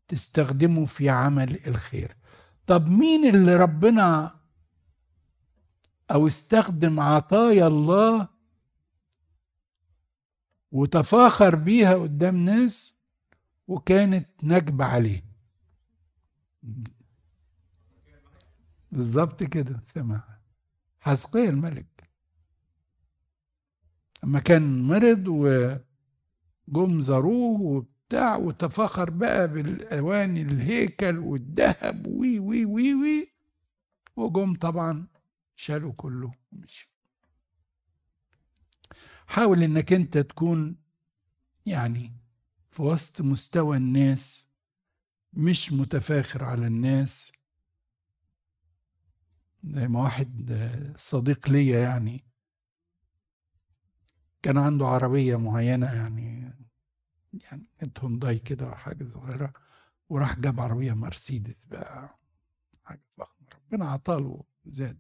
تستخدمه 0.09 0.85
في 0.85 1.09
عمل 1.11 1.67
الخير. 1.67 2.17
طب 2.67 2.89
مين 2.89 3.35
اللي 3.35 3.57
ربنا 3.57 4.39
أو 6.11 6.27
استخدم 6.27 7.01
عطايا 7.01 7.67
الله 7.67 8.29
وتفاخر 10.73 11.55
بيها 11.55 11.95
قدام 11.95 12.37
ناس 12.37 13.01
وكانت 13.69 14.29
نكبة 14.45 14.85
عليه. 14.85 15.25
بالظبط 18.93 19.43
كده 19.43 19.81
سمع 19.95 20.39
حزقيا 21.01 21.51
الملك. 21.51 21.87
اما 24.25 24.41
كان 24.41 24.83
مرض 24.83 25.25
وجم 25.29 27.01
زاروه 27.03 27.61
وبتاع 27.61 28.37
وتفاخر 28.37 29.11
بقى 29.11 29.49
بالاواني 29.53 30.43
الهيكل 30.43 31.19
والذهب 31.19 32.07
وي 32.07 32.39
وي 32.39 32.65
وي 32.65 32.95
وي 32.95 33.33
وجم 34.17 34.55
طبعا 34.55 35.07
شالوا 35.57 35.93
كله 35.97 36.33
ومشي 36.53 36.93
حاول 39.29 39.63
إنك 39.63 39.93
أنت 39.93 40.19
تكون 40.19 40.77
يعني 41.67 42.13
في 42.71 42.83
وسط 42.83 43.21
مستوى 43.21 43.77
الناس 43.77 44.47
مش 45.33 45.73
متفاخر 45.73 46.45
على 46.45 46.67
الناس. 46.67 47.33
زي 49.65 49.89
ما 49.89 50.03
واحد 50.03 50.53
صديق 50.99 51.49
ليا 51.49 51.81
يعني 51.81 52.25
كان 54.43 54.59
عنده 54.59 54.87
عربية 54.87 55.37
معينة 55.37 55.87
يعني 55.87 56.53
يعني 57.33 57.67
كانت 57.79 58.01
هونداي 58.01 58.39
كده 58.39 58.75
حاجة 58.75 59.05
صغيرة 59.15 59.53
وراح 60.09 60.39
جاب 60.39 60.61
عربية 60.61 60.93
مرسيدس 60.93 61.65
بقى 61.65 62.19
حاجة 62.85 63.03
فخمة 63.17 63.47
ربنا 63.73 63.91
عطاله 63.91 64.45
زاد 64.67 64.99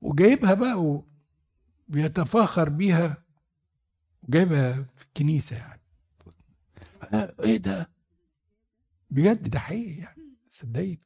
وجايبها 0.00 0.54
بقى 0.54 1.02
وبيتفاخر 1.88 2.68
بيها 2.68 3.24
وجايبها 4.22 4.72
في 4.96 5.04
الكنيسة 5.04 5.56
يعني. 5.56 5.80
آه 7.02 7.34
إيه 7.40 7.56
ده؟ 7.56 7.90
بجد 9.10 9.48
ده 9.50 9.58
حقيقي 9.58 10.00
يعني 10.00 10.34
صدقني 10.50 11.00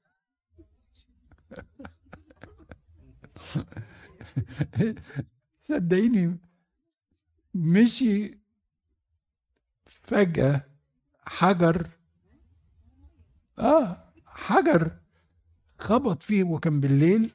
صدقيني 5.59 6.39
مشي 7.55 8.39
فجأة 9.87 10.63
حجر 11.27 11.91
آه 13.59 14.13
حجر 14.27 14.99
خبط 15.79 16.23
فيه 16.23 16.45
وكان 16.45 16.81
بالليل 16.81 17.35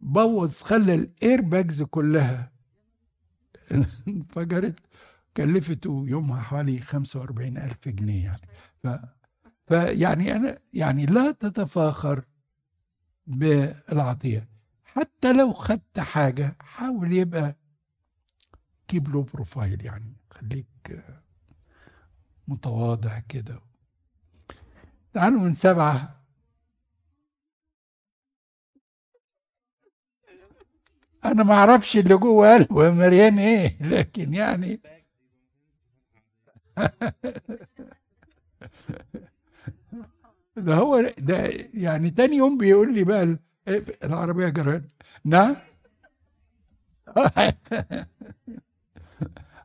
بوظ 0.00 0.52
خلى 0.62 0.94
ال 0.94 1.40
airbags 1.40 1.82
كلها. 1.82 2.52
انفجرت 4.08 4.76
كلفته 5.36 6.04
يومها 6.08 6.42
حوالي 6.42 6.80
45 6.80 7.58
ألف 7.58 7.88
جنيه 7.88 8.24
يعني. 8.24 8.40
ف... 8.82 8.88
فيعني 9.68 10.32
أنا 10.36 10.58
يعني 10.72 11.06
لا 11.06 11.30
تتفاخر 11.32 12.24
بالعطية. 13.26 14.48
حتى 14.84 15.32
لو 15.32 15.52
خدت 15.52 16.00
حاجة 16.00 16.56
حاول 16.60 17.12
يبقى 17.12 17.56
keep 18.88 19.08
low 19.08 19.22
profile 19.34 19.84
يعني. 19.84 20.16
خليك 20.30 20.66
متواضع 22.48 23.18
كده. 23.18 23.60
تعالوا 25.12 25.40
من 25.40 25.54
سبعة. 25.54 26.19
أنا 31.24 31.42
ما 31.42 31.54
أعرفش 31.54 31.96
اللي 31.96 32.16
جوه 32.16 32.54
قلبه 32.54 32.84
يا 32.84 32.90
مريان 32.90 33.38
إيه 33.38 33.76
لكن 33.82 34.34
يعني. 34.34 34.80
ده 40.56 40.74
هو 40.74 41.12
ده 41.18 41.36
يعني 41.74 42.10
تاني 42.10 42.36
يوم 42.36 42.58
بيقول 42.58 42.94
لي 42.94 43.04
بقى 43.04 43.38
العربية 44.04 44.48
جران 44.48 44.84
نعم؟ 45.24 45.56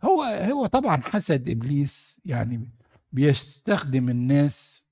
هو 0.03 0.23
هو 0.23 0.65
طبعا 0.65 1.01
حسد 1.01 1.49
إبليس 1.49 2.19
يعني 2.25 2.69
بيستخدم 3.11 4.09
الناس 4.09 4.83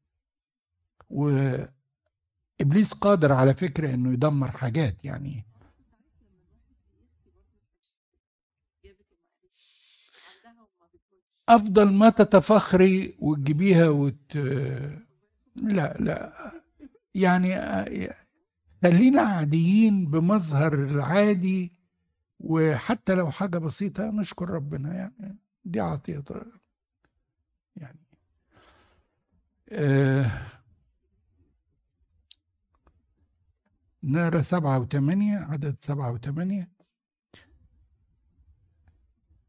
وإبليس 1.09 2.93
قادر 3.01 3.31
على 3.31 3.53
فكرة 3.53 3.93
إنه 3.93 4.13
يدمر 4.13 4.51
حاجات 4.51 5.05
يعني. 5.05 5.45
أفضل 11.49 11.93
ما 11.93 12.09
تتفخري 12.09 13.15
وتجيبيها 13.19 13.89
وت 13.89 14.35
لا 15.55 15.97
لا 15.99 16.33
يعني 17.15 17.55
خلينا 18.83 19.21
عاديين 19.21 20.11
بمظهر 20.11 20.73
العادي 20.73 21.73
وحتى 22.39 23.13
لو 23.15 23.31
حاجة 23.31 23.57
بسيطة 23.57 24.11
نشكر 24.11 24.49
ربنا 24.49 24.93
يعني 24.95 25.37
دي 25.65 25.79
عطية 25.79 26.23
يعني. 27.77 27.99
آه 29.69 30.31
نقرأ 34.03 34.41
سبعة 34.41 34.79
وثمانية 34.79 35.37
عدد 35.37 35.75
سبعة 35.81 36.11
وثمانية 36.11 36.69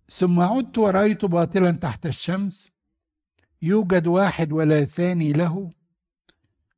ثم 0.08 0.40
عدت 0.40 0.78
ورأيت 0.78 1.24
باطلا 1.24 1.70
تحت 1.70 2.06
الشمس 2.06 2.72
يوجد 3.62 4.06
واحد 4.06 4.52
ولا 4.52 4.84
ثاني 4.84 5.32
له 5.32 5.72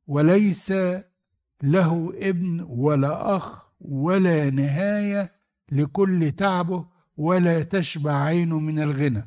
وليس 0.07 0.71
له 1.63 2.13
ابن 2.15 2.61
ولا 2.61 3.37
أخ 3.37 3.67
ولا 3.79 4.49
نهاية 4.49 5.35
لكل 5.71 6.31
تعبه 6.31 6.87
ولا 7.17 7.63
تشبع 7.63 8.23
عينه 8.23 8.59
من 8.59 8.79
الغنى. 8.79 9.25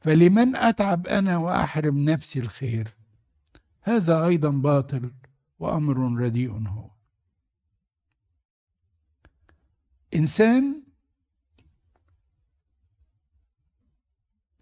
فلمن 0.00 0.56
أتعب 0.56 1.06
أنا 1.06 1.36
وأحرم 1.36 1.98
نفسي 1.98 2.40
الخير؟ 2.40 2.94
هذا 3.82 4.26
أيضا 4.26 4.50
باطل 4.50 5.10
وأمر 5.58 6.22
رديء 6.22 6.50
هو. 6.50 6.90
إنسان 10.14 10.89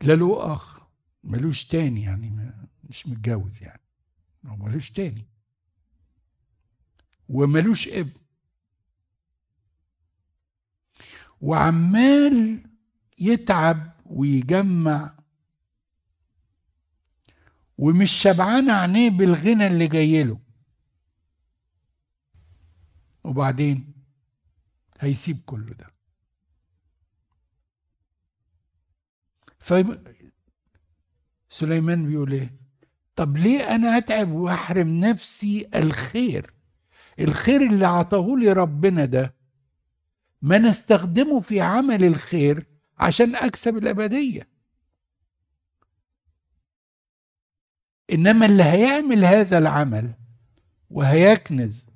لا 0.03 0.13
له 0.13 0.53
أخ 0.55 0.81
ملوش 1.25 1.65
تاني 1.65 2.03
يعني 2.03 2.53
مش 2.85 3.07
متجوز 3.07 3.63
يعني. 3.63 3.83
هو 4.47 4.57
ملوش 4.57 4.91
تاني. 4.91 5.27
وملوش 7.29 7.89
ابن. 7.89 8.21
وعمال 11.41 12.63
يتعب 13.19 13.93
ويجمع. 14.07 15.19
ومش 17.79 18.11
شبعان 18.13 18.71
عينيه 18.71 19.11
بالغنى 19.11 19.67
اللي 19.67 19.87
جاي 19.89 20.25
له. 20.25 20.41
وبعدين 23.25 23.93
هيسيب 25.01 25.41
كل 25.47 25.75
ده. 25.75 25.98
سليمان 31.49 32.07
بيقول 32.09 32.33
إيه؟ 32.33 32.55
طب 33.17 33.37
ليه 33.37 33.75
أنا 33.75 33.99
أتعب 33.99 34.31
وأحرم 34.31 34.89
نفسي 35.01 35.69
الخير؟ 35.75 36.55
الخير 37.21 37.61
اللي 37.63 37.87
عطاه 37.87 38.37
لي 38.37 38.53
ربنا 38.53 39.05
ده 39.05 39.35
ما 40.43 40.59
نستخدمه 40.59 41.41
في 41.41 41.61
عمل 41.61 42.05
الخير 42.05 42.67
عشان 42.99 43.37
أكسب 43.37 43.77
الأبدية. 43.77 44.49
إنما 48.13 48.47
اللي 48.47 48.63
هيعمل 48.63 49.25
هذا 49.25 49.59
العمل 49.59 50.15
وهيكنز 50.91 51.87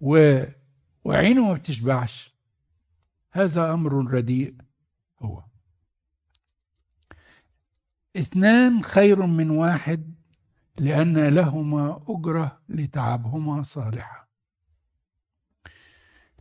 و... 0.00 0.42
وعينه 1.04 1.46
ما 1.48 1.54
بتشبعش 1.54 2.34
هذا 3.32 3.72
أمر 3.72 3.92
رديء 4.14 4.54
هو. 5.22 5.44
اثنان 8.16 8.82
خير 8.82 9.26
من 9.26 9.50
واحد 9.50 10.14
لأن 10.78 11.28
لهما 11.28 12.04
أجرة 12.08 12.60
لتعبهما 12.68 13.62
صالحة. 13.62 14.28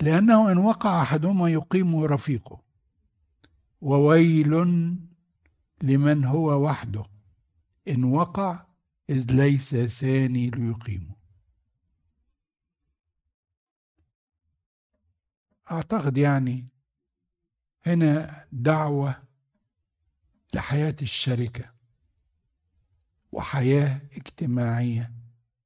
لأنه 0.01 0.51
إن 0.51 0.57
وقع 0.57 1.01
أحدهما 1.01 1.49
يقيم 1.49 2.03
رفيقه 2.03 2.61
وويل 3.81 4.51
لمن 5.83 6.25
هو 6.25 6.65
وحده 6.65 7.03
إن 7.87 8.03
وقع 8.03 8.65
إذ 9.09 9.31
ليس 9.31 9.75
ثاني 9.75 10.49
ليقيمه. 10.49 11.15
أعتقد 15.71 16.17
يعني 16.17 16.67
هنا 17.85 18.45
دعوة 18.51 19.30
لحياة 20.53 20.95
الشركة 21.01 21.71
وحياة 23.31 24.01
اجتماعية 24.13 25.13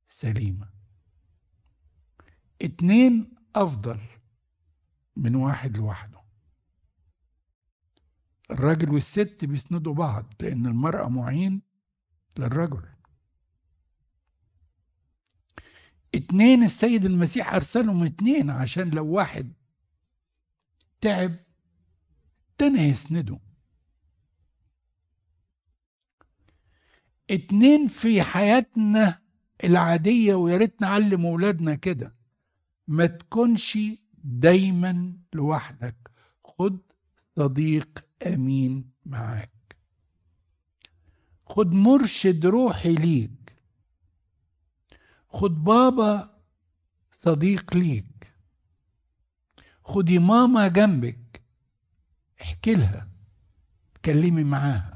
سليمة. 0.07 0.69
اتنين 2.61 3.35
أفضل 3.55 3.99
من 5.15 5.35
واحد 5.35 5.77
لوحده. 5.77 6.21
الراجل 8.51 8.89
والست 8.89 9.45
بيسندوا 9.45 9.93
بعض 9.93 10.33
لأن 10.39 10.65
المرأة 10.65 11.07
معين 11.09 11.61
للرجل. 12.37 12.89
اتنين 16.15 16.63
السيد 16.63 17.05
المسيح 17.05 17.53
أرسلهم 17.53 18.03
اتنين 18.03 18.49
عشان 18.49 18.89
لو 18.89 19.07
واحد 19.07 19.53
تعب 21.01 21.35
التاني 22.51 22.79
يسنده 22.79 23.39
اتنين 27.31 27.87
في 27.87 28.21
حياتنا 28.21 29.19
العادية 29.63 30.35
ويا 30.35 30.57
ريت 30.57 30.81
نعلم 30.81 31.25
ولادنا 31.25 31.75
كده. 31.75 32.15
ما 32.87 33.05
تكونش 33.05 33.77
دايما 34.23 35.13
لوحدك. 35.33 36.11
خد 36.43 36.77
صديق 37.35 38.05
أمين 38.27 38.91
معاك. 39.05 39.75
خد 41.45 41.71
مرشد 41.73 42.45
روحي 42.45 42.95
ليك. 42.95 43.55
خد 45.29 45.63
بابا 45.63 46.41
صديق 47.15 47.75
ليك. 47.75 48.33
خدي 49.83 50.19
ماما 50.19 50.67
جنبك. 50.67 51.41
احكي 52.41 52.75
لها 52.75 53.07
اتكلمي 53.95 54.43
معاها. 54.43 54.94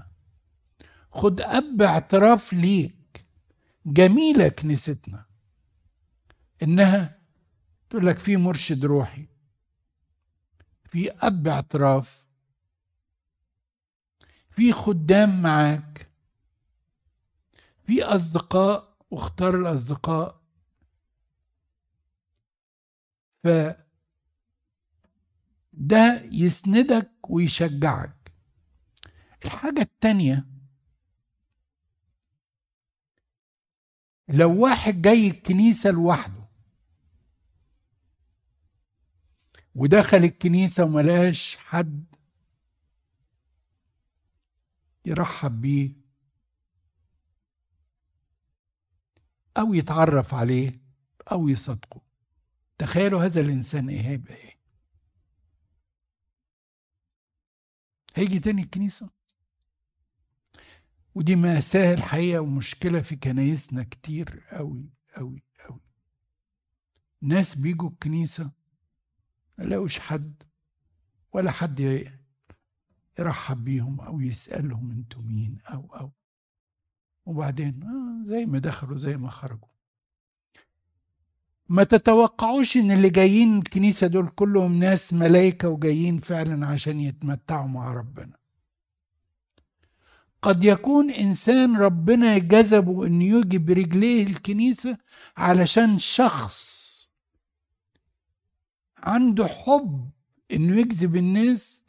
خد 1.12 1.42
أب 1.42 1.82
اعتراف 1.82 2.54
ليك. 2.54 3.26
جميلة 3.86 4.50
كنيستنا. 4.50 5.26
إنها 6.64 7.20
تقول 7.90 8.06
لك 8.08 8.20
في 8.20 8.38
مرشد 8.38 8.86
روحي. 8.86 9.28
في 10.86 11.12
أب 11.12 11.48
اعتراف. 11.48 12.26
في 14.52 14.74
خدام 14.74 15.42
معاك. 15.42 16.10
في 17.84 18.04
أصدقاء 18.04 18.98
واختار 19.12 19.56
الأصدقاء. 19.56 20.40
ف 23.44 23.48
ده 25.74 26.24
يسندك 26.32 27.12
ويشجعك. 27.30 28.32
الحاجة 29.46 29.82
التانية 29.82 30.46
لو 34.30 34.62
واحد 34.64 35.02
جاي 35.02 35.28
الكنيسة 35.28 35.92
لوحده 35.92 36.48
ودخل 39.76 40.18
الكنيسة 40.18 40.84
وملاش 40.84 41.56
حد 41.58 42.06
يرحب 45.06 45.62
بيه 45.62 45.94
أو 49.58 49.74
يتعرف 49.74 50.34
عليه 50.34 50.80
أو 51.32 51.48
يصدقه. 51.48 52.02
تخيلوا 52.78 53.26
هذا 53.26 53.42
الإنسان 53.42 53.90
إيه؟ 53.90 54.02
هيبقى 54.02 54.34
إيه؟ 54.36 54.60
هيجي 58.16 58.40
تاني 58.40 58.62
الكنيسة؟ 58.62 59.10
ودي 61.16 61.36
مأساة 61.36 61.94
الحقيقة 61.94 62.40
ومشكلة 62.42 63.02
في 63.02 63.16
كنايسنا 63.16 63.84
كتير 63.84 64.44
أوي 64.52 64.90
أوي 65.18 65.44
أوي. 65.70 65.80
ناس 67.22 67.56
بيجوا 67.56 67.90
الكنيسة 67.90 68.52
ما 69.58 69.64
يلاقوش 69.66 70.00
حد 70.00 70.44
ولا 71.34 71.52
حد 71.52 72.06
يرحب 73.20 73.64
بيهم 73.64 74.00
أو 74.02 74.22
يسألهم 74.22 74.92
أنتوا 74.92 75.22
مين 75.22 75.58
أو 75.66 75.96
أو. 75.96 76.12
وبعدين 77.26 77.84
آه 77.84 78.28
زي 78.30 78.46
ما 78.46 78.60
دخلوا 78.60 78.98
زي 78.98 79.18
ما 79.18 79.30
خرجوا. 79.30 79.68
ما 81.70 81.84
تتوقعوش 81.84 82.78
إن 82.78 82.92
اللي 82.92 83.10
جايين 83.10 83.58
الكنيسة 83.58 84.08
دول 84.08 84.28
كلهم 84.30 84.74
ناس 84.80 85.14
ملايكة 85.14 85.70
وجايين 85.70 86.20
فعلا 86.20 86.68
عشان 86.68 87.00
يتمتعوا 87.00 87.68
مع 87.68 87.94
ربنا. 87.94 88.39
قد 90.42 90.64
يكون 90.64 91.10
إنسان 91.12 91.78
ربنا 91.78 92.38
جذبه 92.38 93.06
انه 93.06 93.24
يجي 93.24 93.58
برجليه 93.58 94.28
الكنيسة 94.28 94.98
علشان 95.38 96.00
شخص 96.00 96.80
عنده 98.98 99.48
حب 99.48 100.10
إنه 100.52 100.80
يجذب 100.80 101.16
الناس 101.16 101.84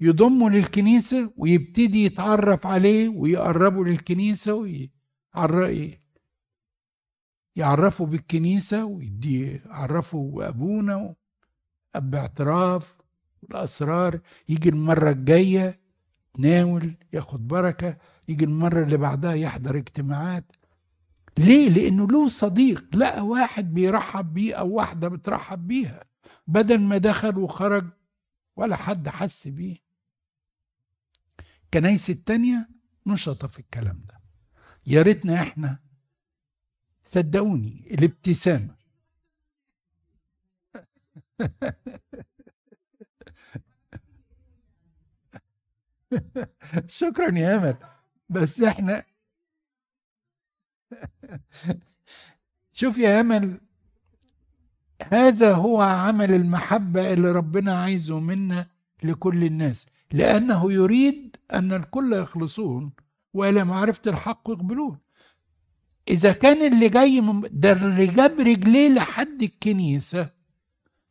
يضمه 0.00 0.50
للكنيسة 0.50 1.32
ويبتدي 1.36 2.04
يتعرف 2.04 2.66
عليه 2.66 3.08
ويقربه 3.08 3.84
للكنيسة 3.84 4.54
ويعرف 4.54 5.98
يعرفوا 7.56 8.06
بالكنيسة 8.06 8.84
ويدي 8.84 9.42
يعرفوا 9.46 10.48
أبونا 10.48 11.14
أب 11.94 12.14
اعتراف 12.14 12.96
والأسرار 13.42 14.20
يجي 14.48 14.68
المرة 14.68 15.10
الجاية 15.10 15.80
تناول 16.36 16.94
ياخد 17.12 17.48
بركة 17.48 17.96
يجي 18.28 18.44
المرة 18.44 18.82
اللي 18.84 18.96
بعدها 18.96 19.32
يحضر 19.32 19.76
اجتماعات. 19.76 20.52
ليه؟ 21.38 21.68
لأنه 21.68 22.06
له 22.08 22.28
صديق. 22.28 22.96
لقى 22.96 23.20
واحد 23.26 23.74
بيرحب 23.74 24.34
بيه 24.34 24.54
أو 24.54 24.70
واحدة 24.70 25.08
بترحب 25.08 25.66
بيها. 25.66 26.04
بدل 26.46 26.80
ما 26.80 26.98
دخل 26.98 27.38
وخرج 27.38 27.84
ولا 28.56 28.76
حد 28.76 29.08
حس 29.08 29.48
بيه. 29.48 29.76
كنايس 31.74 32.10
التانية 32.10 32.68
نشطة 33.06 33.48
في 33.48 33.58
الكلام 33.58 34.02
ده. 34.08 34.20
يا 34.86 35.02
ريتنا 35.02 35.42
إحنا 35.42 35.78
صدقوني 37.04 37.88
الابتسامة. 37.94 38.76
شكرا 46.88 47.38
يا 47.38 47.56
امل 47.56 47.76
بس 48.28 48.60
إحنا 48.62 49.04
شوف 52.72 52.98
يا 52.98 53.20
امل 53.20 53.60
هذا 55.12 55.54
هو 55.54 55.80
عمل 55.82 56.34
المحبة 56.34 57.12
اللي 57.12 57.32
ربنا 57.32 57.82
عايزه 57.82 58.20
منا 58.20 58.70
لكل 59.02 59.44
الناس 59.44 59.86
لأنه 60.12 60.72
يريد 60.72 61.36
أن 61.54 61.72
الكل 61.72 62.12
يخلصون 62.12 62.92
وإلى 63.34 63.64
معرفة 63.64 64.10
الحق 64.10 64.50
يقبلون. 64.50 64.98
إذا 66.08 66.32
كان 66.32 66.72
اللي 66.72 66.88
جاي 66.88 67.20
ده 67.50 67.72
اللي 67.72 68.06
جاب 68.06 68.40
رجليه 68.40 68.88
لحد 68.94 69.42
الكنيسة 69.42 70.30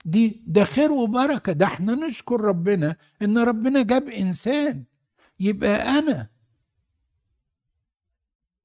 دي 0.06 0.43
ده 0.47 0.64
خير 0.64 0.91
وبركة 0.91 1.51
ده 1.53 1.66
إحنا 1.66 1.93
نشكر 2.08 2.41
ربنا 2.41 2.95
إن 3.22 3.38
ربنا 3.38 3.84
جاب 3.84 4.10
إنسان. 4.10 4.84
يبقى 5.39 5.99
أنا 5.99 6.30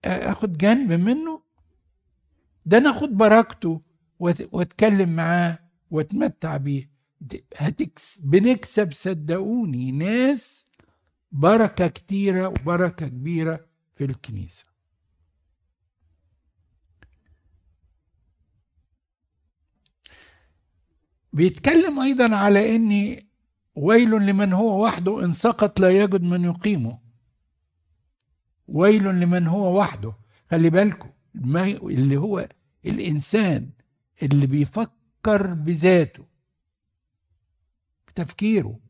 آخد 0.05 0.59
جنب 0.59 0.93
منه؟ 0.93 1.43
ده 2.66 2.78
أنا 2.78 2.91
أخد 2.91 3.09
بركته 3.16 3.80
وأت- 4.24 4.47
وأتكلم 4.53 5.16
معاه 5.16 5.59
وأتمتع 5.91 6.57
بيه. 6.57 6.91
هتكس 7.57 8.18
بنكسب 8.24 8.93
صدقوني 8.93 9.93
ناس 9.93 10.64
بركة 11.32 11.88
كتيرة 11.88 12.49
وبركة 12.49 13.09
كبيرة 13.09 13.61
في 13.97 14.05
الكنيسة. 14.05 14.64
بيتكلم 21.33 22.01
أيضا 22.01 22.37
على 22.37 22.76
أن 22.76 23.16
ويل 23.74 24.11
لمن 24.11 24.53
هو 24.53 24.85
وحده 24.85 25.24
إن 25.24 25.33
سقط 25.33 25.81
لا 25.81 25.91
يجد 25.91 26.22
من 26.22 26.45
يقيمه. 26.45 26.99
ويل 28.68 29.05
لمن 29.05 29.47
هو 29.47 29.78
وحده. 29.81 30.12
خلي 30.51 30.70
بالكم 30.70 31.11
اللي 31.85 32.16
هو 32.16 32.49
الإنسان 32.87 33.70
اللي 34.22 34.47
بيفكر 34.47 35.55
بذاته 35.55 36.24
بتفكيره 38.09 38.81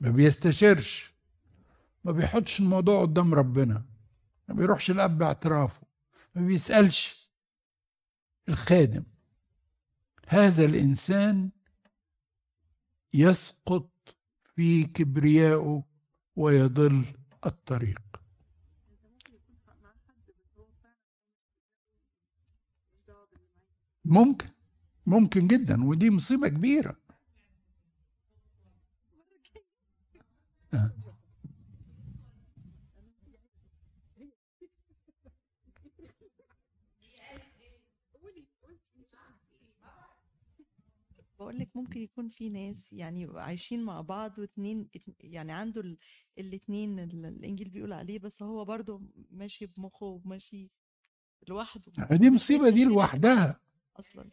ما 0.00 0.10
بيستشرش 0.10 1.14
ما 2.04 2.12
بيحطش 2.12 2.60
الموضوع 2.60 3.02
قدام 3.02 3.34
ربنا 3.34 3.84
ما 4.48 4.54
بيروحش 4.54 4.90
الاب 4.90 5.18
باعترافه 5.18 5.82
ما 6.34 6.46
بيسألش 6.46 7.30
الخادم. 8.48 9.02
هذا 10.34 10.64
الإنسان 10.64 11.50
يسقط 13.12 13.90
في 14.56 14.84
كبريائه 14.84 15.84
ويضل 16.36 17.04
الطريق. 17.46 18.00
ممكن 18.98 19.38
ممكن 24.04 24.48
ممكن 25.06 25.46
جدا 25.46 25.84
ودي 25.84 26.10
مصيبة 26.10 26.48
كبيرة. 26.48 26.96
بقول 41.44 41.58
لك 41.58 41.68
ممكن 41.74 42.00
يكون 42.00 42.28
في 42.28 42.48
ناس 42.48 42.92
يعني 42.92 43.28
عايشين 43.34 43.84
مع 43.84 44.00
بعض 44.00 44.38
واتنين 44.38 44.88
ات- 44.96 45.02
يعني 45.20 45.52
عنده 45.52 45.80
ال- 45.80 45.98
الاتنين 46.38 46.98
ال- 47.00 47.26
الإنجيل 47.26 47.68
بيقول 47.68 47.92
عليه 47.92 48.18
بس 48.18 48.42
هو 48.42 48.64
برضه 48.64 49.02
ماشي 49.30 49.66
بمخه 49.66 50.06
وماشي 50.06 50.70
لوحده 51.48 51.92
دي 52.16 52.30
مصيبة 52.30 52.70
دي 52.70 52.84
لوحدها. 52.84 53.60
أصلا. 53.96 54.30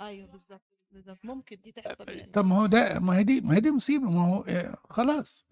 أيوه 0.00 0.26
بالظبط 0.26 0.78
بالظبط 0.92 1.24
ممكن 1.24 1.56
دي 1.64 1.72
تحصل 1.72 2.08
يعني. 2.08 2.32
طب 2.32 2.44
ما 2.44 2.56
هو 2.58 2.66
ده 2.66 2.98
ما 2.98 3.16
هي 3.18 3.24
دي 3.24 3.40
ما 3.40 3.54
هي 3.56 3.60
دي 3.60 3.70
مصيبة 3.70 4.10
ما 4.10 4.26
هو 4.36 4.42
آه، 4.42 4.76
خلاص. 4.90 5.46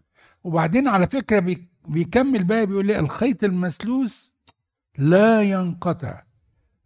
وبعدين 0.44 0.88
على 0.88 1.06
فكرة 1.06 1.38
بي- 1.38 1.68
بيكمل 1.88 2.44
بقى 2.44 2.66
بيقول 2.66 2.86
لي 2.86 2.98
الخيط 2.98 3.44
المسلوس 3.44 4.34
لا 4.98 5.42
ينقطع. 5.42 6.22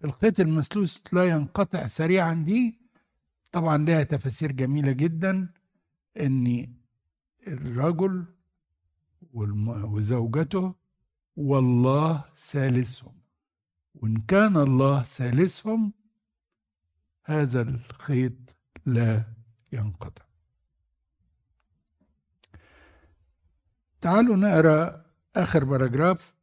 الخيط 0.06 0.40
المسلوس 0.40 1.02
لا 1.12 1.24
ينقطع 1.24 1.86
سريعا 1.86 2.34
دي. 2.34 2.78
طبعا 3.52 3.78
لها 3.78 4.02
تفاسير 4.02 4.52
جميلة 4.52 4.92
جدا 4.92 5.48
إن 6.20 6.74
الرجل 7.46 8.24
وزوجته 9.32 10.74
والله 11.36 12.24
ثالثهم 12.36 13.14
وإن 13.94 14.16
كان 14.28 14.56
الله 14.56 15.02
ثالثهم 15.02 15.92
هذا 17.24 17.62
الخيط 17.62 18.32
لا 18.86 19.24
ينقطع. 19.72 20.24
تعالوا 24.00 24.36
نقرأ 24.36 25.06
آخر 25.36 25.64
باراجراف. 25.64 26.36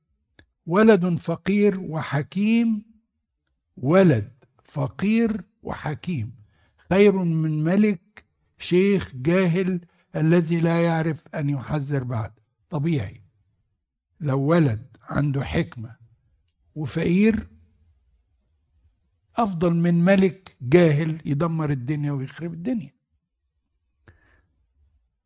ولد 0.66 1.16
فقير 1.16 1.80
وحكيم 1.80 2.93
ولد 3.78 4.32
فقير 4.64 5.42
وحكيم. 5.64 6.36
خير 6.90 7.12
من 7.18 7.64
ملك 7.64 8.26
شيخ 8.58 9.12
جاهل 9.16 9.82
الذي 10.16 10.60
لا 10.60 10.82
يعرف 10.82 11.28
أن 11.36 11.50
يحذر 11.50 12.04
بعد. 12.04 12.32
طبيعي. 12.70 13.22
لو 14.20 14.40
ولد 14.40 14.88
عنده 15.02 15.44
حكمة 15.44 15.96
وفقير 16.76 17.48
أفضل 19.36 19.74
من 19.74 20.06
ملك 20.06 20.56
جاهل 20.62 21.22
يدمر 21.26 21.70
الدنيا 21.70 22.12
ويخرب 22.12 22.54
الدنيا. 22.54 22.94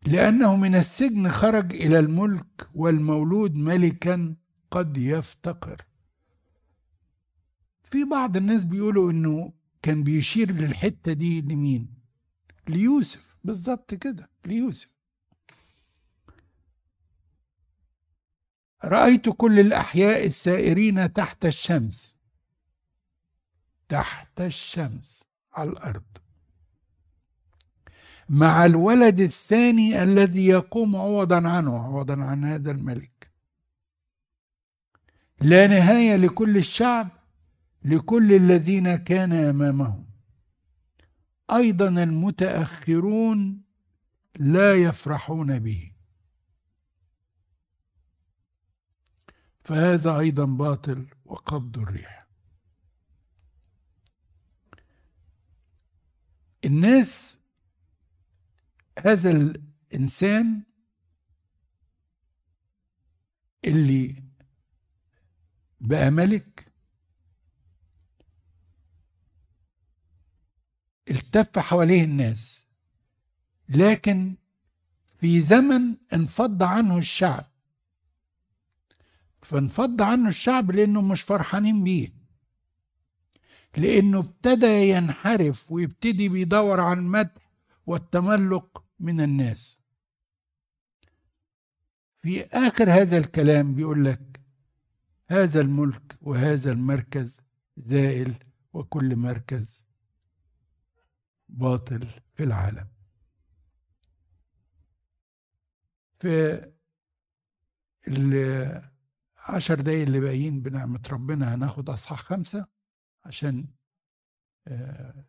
لأنه 0.06 0.56
من 0.56 0.76
السجن 0.76 1.30
خرج 1.30 1.74
إلى 1.74 2.00
الملك 2.00 2.70
والمولود 2.74 3.56
ملكا 3.56 4.36
قد 4.72 4.98
يفتقر. 4.98 5.87
في 7.92 8.04
بعض 8.04 8.38
الناس 8.38 8.64
بيقولوا 8.64 9.12
إنه 9.12 9.54
كان 9.82 10.04
بيشير 10.04 10.52
للحتة 10.52 11.14
دي 11.14 11.42
لمين؟ 11.42 11.94
ليوسف. 12.68 13.38
بالظبط 13.44 13.94
كده 13.94 14.30
ليوسف. 14.46 14.94
رأيت 18.86 19.30
كل 19.30 19.60
الأحياء 19.60 20.26
السائرين 20.26 21.14
تحت 21.14 21.46
الشمس. 21.46 22.18
تحت 23.90 24.42
الشمس 24.42 25.24
على 25.54 25.70
الأرض. 25.70 26.04
مع 28.30 28.66
الولد 28.66 29.20
الثاني 29.20 30.04
الذي 30.04 30.46
يقوم 30.46 30.96
عوضا 30.96 31.48
عنه 31.48 31.80
عوضا 31.86 32.24
عن 32.24 32.46
هذا 32.46 32.72
الملك. 32.72 33.32
لا 35.42 35.68
نهاية 35.68 36.16
لكل 36.16 36.58
الشعب 36.58 37.17
لكل 37.88 38.34
الذين 38.34 38.96
كان 38.96 39.32
أمامهم. 39.32 40.10
أيضا 41.52 41.88
المتأخرون 41.88 43.64
لا 44.40 44.76
يفرحون 44.76 45.60
به. 45.60 45.92
فهذا 49.64 50.20
أيضا 50.20 50.46
باطل 50.46 51.08
وقبض 51.26 51.78
الريح. 51.80 52.28
الناس 56.66 57.42
هذا 59.06 59.32
الإنسان 59.32 60.64
اللي 63.66 64.24
بقى 65.82 66.12
ملك 66.12 66.67
التف 71.12 71.60
حواليه 71.60 72.04
الناس. 72.04 72.68
لكن 73.70 74.36
في 75.20 75.42
زمن 75.42 75.98
انفض 76.14 76.64
عنه 76.64 76.98
الشعب. 76.98 77.46
فانفض 79.42 80.02
عنه 80.02 80.30
الشعب 80.30 80.72
لأنه 80.72 81.02
مش 81.02 81.22
فرحانين 81.22 81.84
بيه. 81.84 82.14
لأنه 83.78 84.20
ابتدى 84.20 84.90
ينحرف 84.90 85.72
ويبتدي 85.72 86.30
بيدور 86.30 86.80
على 86.80 87.00
المدح 87.00 87.52
والتملق 87.86 88.84
من 89.00 89.22
الناس. 89.22 89.80
في 92.22 92.44
آخر 92.46 92.92
هذا 92.92 93.18
الكلام 93.18 93.76
بيقول 93.76 94.06
لك 94.06 94.40
هذا 95.28 95.62
الملك 95.62 96.18
وهذا 96.22 96.72
المركز 96.72 97.38
زائل 97.78 98.34
وكل 98.74 99.16
مركز 99.16 99.84
باطل 101.50 102.08
في 102.36 102.44
العالم. 102.44 102.88
في 106.20 106.62
العشر 108.08 109.82
دقايق 109.82 110.02
اللي 110.02 110.20
باقيين 110.20 110.62
بنعمة 110.62 111.02
ربنا 111.12 111.56
هناخد 111.56 111.90
أصحاح 111.90 112.22
خمسة 112.22 112.68
عشان 113.26 113.68
آه، 114.68 115.26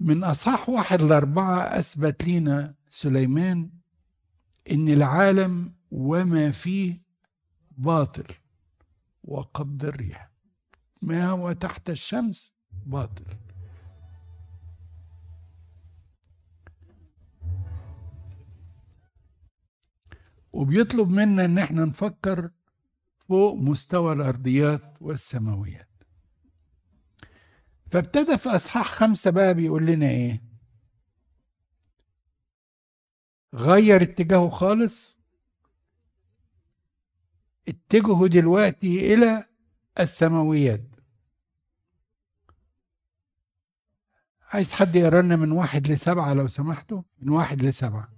من 0.00 0.24
أصحاح 0.24 0.68
واحد 0.68 1.00
لأربعة 1.02 1.60
أثبت 1.78 2.28
لنا 2.28 2.74
سليمان 2.88 3.70
إن 4.70 4.88
العالم 4.88 5.74
وما 5.90 6.50
فيه 6.50 7.02
باطل 7.70 8.34
وقبض 9.24 9.84
الريح. 9.84 10.31
ما 11.02 11.28
هو 11.28 11.52
تحت 11.52 11.90
الشمس؟ 11.90 12.52
باطل. 12.86 13.24
وبيطلب 20.52 21.08
منا 21.08 21.44
إن 21.44 21.58
إحنا 21.58 21.84
نفكر 21.84 22.50
فوق 23.28 23.54
مستوى 23.54 24.12
الأرضيات 24.12 24.96
والسماويات. 25.00 25.88
فابتدى 27.90 28.38
في 28.38 28.48
إصحاح 28.48 28.94
خمسة 28.94 29.30
بقى 29.30 29.54
بيقول 29.54 29.86
لنا 29.86 30.08
إيه؟ 30.08 30.42
غير 33.54 34.02
اتجاهه 34.02 34.48
خالص. 34.48 35.18
اتجهوا 37.68 38.28
دلوقتي 38.28 39.14
إلى 39.14 39.46
السماويات. 40.00 40.91
عايز 44.52 44.72
حد 44.72 44.96
يقرا 44.96 45.22
لنا 45.22 45.36
من 45.36 45.52
واحد 45.52 45.86
لسبعة 45.86 46.34
لو 46.34 46.46
سمحتوا؟ 46.46 47.02
من 47.18 47.28
واحد 47.28 47.62
لسبعة. 47.62 48.08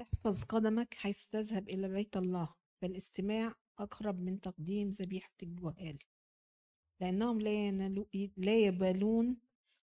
احفظ 0.00 0.44
قدمك 0.44 0.94
حيث 0.94 1.26
تذهب 1.26 1.68
إلى 1.68 1.88
بيت 1.88 2.16
الله. 2.16 2.54
فالاستماع 2.80 3.54
أقرب 3.78 4.20
من 4.20 4.40
تقديم 4.40 4.88
ذبيحة 4.88 5.32
الجهال 5.42 5.98
لأنهم 7.00 7.40
لا, 7.40 7.66
ينالو 7.66 8.08
لا 8.36 8.58
يبالون 8.58 9.36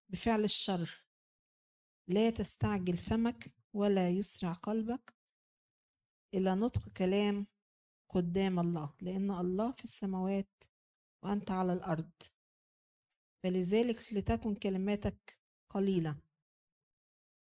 بفعل 0.08 0.44
الشر. 0.44 1.04
لا 2.08 2.30
تستعجل 2.30 2.96
فمك 2.96 3.52
ولا 3.72 4.10
يسرع 4.10 4.52
قلبك 4.52 5.14
إلى 6.34 6.54
نطق 6.54 6.88
كلام 6.88 7.46
قدام 8.08 8.58
الله. 8.58 8.94
لأن 9.00 9.30
الله 9.30 9.72
في 9.72 9.84
السماوات 9.84 10.64
وأنت 11.22 11.50
على 11.50 11.72
الأرض. 11.72 12.10
فلذلك 13.42 14.12
لتكن 14.12 14.54
كلماتك 14.54 15.38
قليلة 15.68 16.16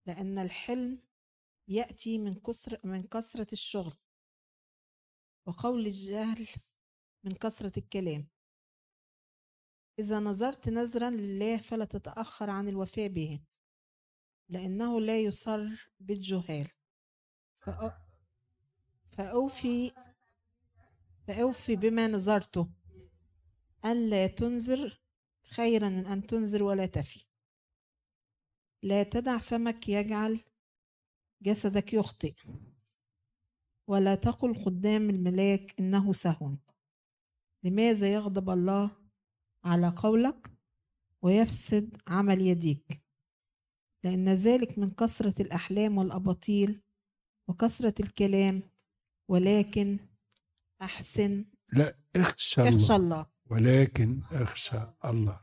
لأن 0.06 0.38
الحلم 0.38 1.02
يأتي 1.68 2.18
من 2.18 2.36
كسر 2.36 2.80
من 2.84 3.04
كثرة 3.04 3.48
الشغل 3.54 3.93
وقول 5.46 5.86
الجهل 5.86 6.48
من 7.24 7.32
كثرة 7.32 7.80
الكلام. 7.80 8.28
إذا 10.00 10.20
نظرت 10.20 10.70
نذرا 10.70 11.10
لله 11.10 11.58
فلا 11.58 11.86
تتأخر 11.86 12.50
عن 12.50 12.68
الوفاء 12.68 13.08
به 13.08 13.43
لأنه 14.50 15.02
لا 15.02 15.20
يصر 15.20 15.89
بالجهال. 16.00 16.68
فأ- 17.66 17.91
فأوفي 19.18 19.91
فأوفي 21.28 21.76
بما 21.76 22.08
نذرته 22.08 22.70
ألا 23.86 24.28
تنذر 24.28 25.02
خيرا 25.50 25.89
من 25.89 26.06
أن 26.06 26.28
تنذر 26.28 26.64
ولا 26.64 26.86
تفي. 26.86 27.28
لا 28.84 29.04
تدع 29.04 29.38
فمك 29.38 29.89
يجعل 29.89 30.39
جسدك 31.41 31.93
يخطئ. 31.93 32.34
ولا 33.88 34.16
تقل 34.16 34.64
قدام 34.66 35.10
الملاك 35.10 35.76
إنه 35.80 36.14
سهو 36.14 36.52
لماذا 37.64 38.14
يغضب 38.14 38.50
الله 38.50 38.91
على 39.64 39.89
قولك 39.89 40.52
ويفسد 41.22 41.98
عمل 42.08 42.41
يديك؟ 42.41 43.02
لأن 44.04 44.30
ذلك 44.30 44.80
من 44.80 44.89
كثرة 44.89 45.41
الأحلام 45.41 45.98
والأباطيل 45.98 46.82
وكثرة 47.48 47.93
الكلام 48.00 48.64
ولكن 49.28 50.00
أحسن 50.82 51.46
لا 51.74 51.98
اخشى 52.16 52.62
الله. 52.62 52.76
اخشى 52.76 52.96
الله. 52.96 53.26
ولكن 53.50 54.22
أخشى 54.32 54.80
الله. 55.06 55.39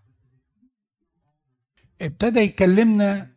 ابتدى 2.03 2.40
يكلمنا 2.40 3.32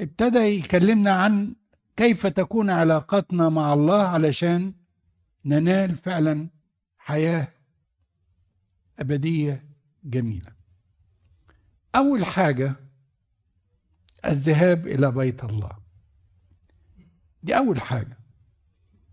ابتدى 0.00 0.38
يكلمنا 0.38 1.10
عن 1.10 1.54
كيف 1.96 2.26
تكون 2.26 2.70
علاقتنا 2.70 3.48
مع 3.48 3.72
الله 3.72 4.02
علشان 4.02 4.74
ننال 5.44 5.96
فعلا 5.96 6.50
حياة 6.98 7.48
أبدية 8.98 9.62
جميلة. 10.04 10.52
أول 11.94 12.24
حاجة 12.24 12.76
الذهاب 14.24 14.86
إلى 14.86 15.12
بيت 15.12 15.44
الله. 15.44 15.78
دي 17.42 17.56
أول 17.56 17.80
حاجة. 17.80 18.18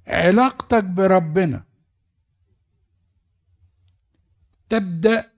علاقتك 0.08 0.84
بربنا. 0.84 1.64
تبدأ 4.74 5.32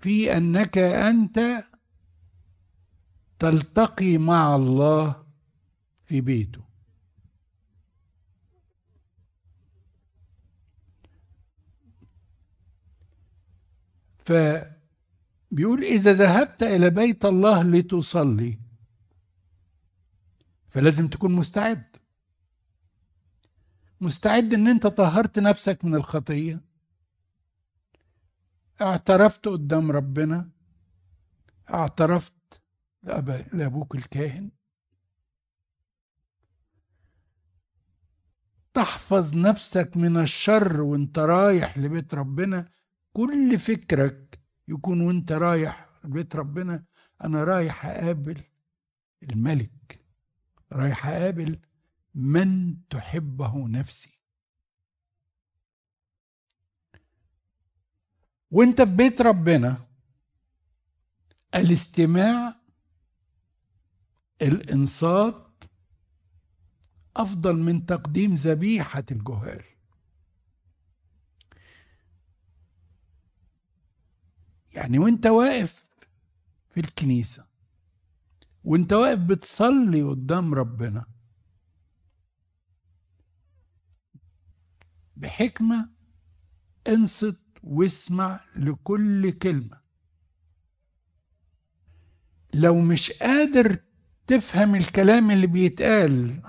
في 0.00 0.36
أنك 0.36 0.78
أنت 0.78 1.64
تلتقي 3.38 4.18
مع 4.18 4.56
الله 4.56 5.26
في 6.04 6.20
بيته. 6.20 6.64
فبيقول 14.18 15.84
إذا 15.84 16.12
ذهبت 16.12 16.62
إلى 16.62 16.90
بيت 16.90 17.24
الله 17.24 17.62
لتصلي 17.62 18.58
فلازم 20.68 21.08
تكون 21.08 21.32
مستعد. 21.32 21.96
مستعد 24.00 24.54
إن 24.54 24.68
أنت 24.68 24.86
طهرت 24.86 25.38
نفسك 25.38 25.84
من 25.84 25.94
الخطية. 25.94 26.65
اعترفت 28.82 29.48
قدام 29.48 29.90
ربنا 29.90 30.50
اعترفت 31.74 32.60
لأبوك 33.52 33.94
الكاهن. 33.94 34.50
تحفظ 38.74 39.34
نفسك 39.36 39.96
من 39.96 40.16
الشر 40.20 40.80
وانت 40.80 41.18
رايح 41.18 41.78
لبيت 41.78 42.14
ربنا. 42.14 42.68
كل 43.12 43.58
فكرك 43.58 44.40
يكون 44.68 45.00
وانت 45.00 45.32
رايح 45.32 45.88
لبيت 46.04 46.36
ربنا. 46.36 46.84
أنا 47.24 47.44
رايح 47.44 47.86
أقابل 47.86 48.42
الملك 49.22 50.04
رايح 50.72 51.06
أقابل 51.06 51.60
من 52.14 52.76
تحبه 52.88 53.68
نفسي. 53.68 54.15
وانت 58.56 58.82
في 58.82 58.96
بيت 58.96 59.20
ربنا 59.20 59.86
الاستماع 61.54 62.60
الانصات 64.42 65.64
أفضل 67.16 67.56
من 67.56 67.86
تقديم 67.86 68.34
ذبيحة 68.34 69.04
الجهال. 69.10 69.64
يعني 74.72 74.98
وانت 74.98 75.26
واقف 75.26 75.86
في 76.70 76.80
الكنيسة 76.80 77.46
وانت 78.64 78.92
واقف 78.92 79.18
بتصلي 79.18 80.02
قدام 80.02 80.54
ربنا 80.54 81.06
بحكمة 85.16 85.90
انصت 86.88 87.45
واسمع 87.66 88.40
لكل 88.56 89.30
كلمة. 89.30 89.80
لو 92.54 92.80
مش 92.80 93.12
قادر 93.12 93.76
تفهم 94.26 94.74
الكلام 94.74 95.30
اللي 95.30 95.46
بيتقال 95.46 96.42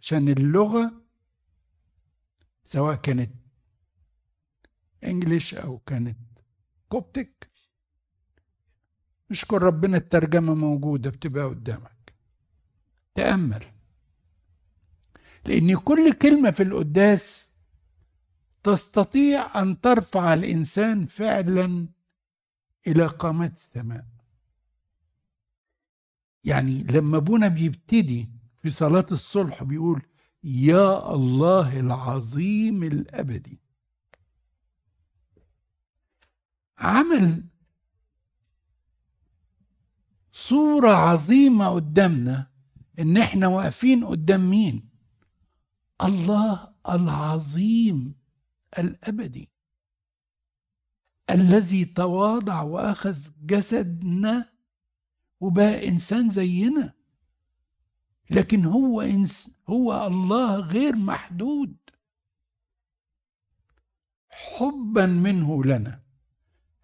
عشان 0.00 0.28
اللغة 0.28 1.02
سواء 2.64 2.94
كانت 2.96 3.32
انجليش 5.04 5.54
أو 5.54 5.78
كانت 5.78 6.18
كوبتك 6.88 7.50
نشكر 9.30 9.62
ربنا 9.62 9.96
الترجمة 9.96 10.54
موجودة 10.54 11.10
بتبقى 11.10 11.44
قدامك. 11.44 12.12
تأمل. 13.14 13.64
لأن 15.44 15.76
كل 15.76 16.12
كلمة 16.12 16.50
في 16.50 16.62
القداس 16.62 17.51
تستطيع 18.62 19.62
أن 19.62 19.80
ترفع 19.80 20.34
الإنسان 20.34 21.06
فعلا 21.06 21.88
إلى 22.86 23.06
قامات 23.06 23.56
السماء 23.56 24.04
يعني 26.44 26.82
لما 26.82 27.16
أبونا 27.16 27.48
بيبتدي 27.48 28.30
في 28.62 28.70
صلاة 28.70 29.06
الصلح 29.12 29.62
بيقول 29.62 30.02
يا 30.44 31.14
الله 31.14 31.80
العظيم 31.80 32.82
الأبدي 32.82 33.60
عمل 36.78 37.44
صورة 40.32 40.90
عظيمة 40.90 41.68
قدامنا 41.68 42.46
إن 42.98 43.16
إحنا 43.16 43.46
واقفين 43.46 44.04
قدام 44.04 44.50
مين؟ 44.50 44.88
الله 46.02 46.72
العظيم 46.88 48.14
الأبدي. 48.78 49.50
الذي 51.30 51.84
تواضع 51.84 52.62
وأخذ 52.62 53.28
جسدنا 53.42 54.52
وبقى 55.40 55.88
إنسان 55.88 56.28
زينا. 56.28 56.92
لكن 58.30 58.64
هو 58.64 59.00
إنس 59.00 59.50
هو 59.68 60.06
الله 60.06 60.56
غير 60.56 60.96
محدود. 60.96 61.76
حبا 64.30 65.06
منه 65.06 65.64
لنا. 65.64 66.02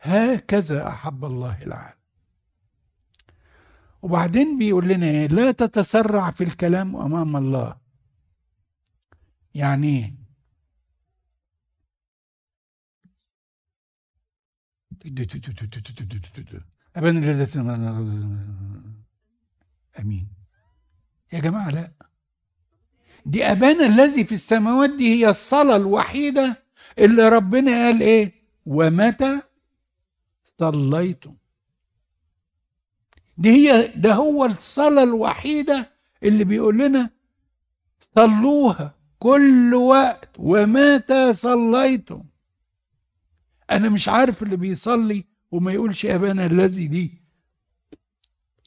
هكذا 0.01 0.89
أحب 0.89 1.25
الله 1.25 1.63
العالم. 1.63 1.99
وبعدين 4.03 4.59
بيقول 4.59 4.89
لنا 4.89 5.07
إيه؟ 5.07 5.27
لا 5.27 5.53
تتسرع 5.53 6.31
في 6.31 6.45
الكلام 6.45 6.97
أمام 6.97 7.37
الله. 7.37 7.77
يعني 9.55 9.87
إيه؟ 9.87 10.28
أبان 16.97 17.17
الذي 17.17 17.61
أمين. 20.01 20.29
يا 21.33 21.41
جماعة 21.41 21.71
لا. 21.71 21.93
دي 23.27 23.45
أبانا 23.45 23.87
الذي 23.87 24.25
في 24.25 24.35
السماوات 24.35 24.91
دي 24.91 25.15
هي 25.15 25.29
الصلاة 25.31 25.77
الوحيدة 25.77 26.65
اللي 26.99 27.29
ربنا 27.29 27.71
قال 27.71 28.01
إيه؟ 28.03 28.33
ومتى 28.67 29.41
صليتم. 30.59 31.35
دي 33.39 33.51
هي 33.51 33.93
ده 33.97 34.15
هو 34.15 34.45
الصلاة 34.45 35.03
الوحيدة 35.03 35.91
اللي 36.23 36.45
بيقول 36.45 36.79
لنا 36.79 37.11
صلوها 38.17 38.95
كل 39.19 39.75
وقت 39.75 40.29
ومتى 40.39 41.33
صليتم. 41.33 42.25
أنا 43.71 43.89
مش 43.89 44.09
عارف 44.09 44.43
اللي 44.43 44.57
بيصلي 44.57 45.25
وما 45.51 45.73
يقولش 45.73 46.07
أبانا 46.07 46.47
الذي 46.47 46.89
دي. 46.89 47.23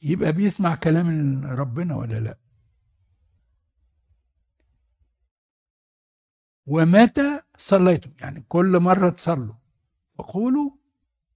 يبقى 0.02 0.32
بيسمع 0.32 0.74
كلام 0.74 1.40
ربنا 1.46 1.96
ولا 1.96 2.20
لا؟ 2.20 2.38
ومتى 6.66 7.40
صليتم؟ 7.58 8.10
يعني 8.20 8.44
كل 8.48 8.78
مرة 8.80 9.08
تصلوا. 9.08 9.54
فقولوا 10.18 10.70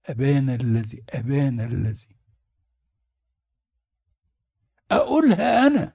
أبانا 0.05 0.55
الذي 0.55 1.03
أبانا 1.09 1.65
الذي. 1.65 2.17
أقولها 4.91 5.67
أنا. 5.67 5.93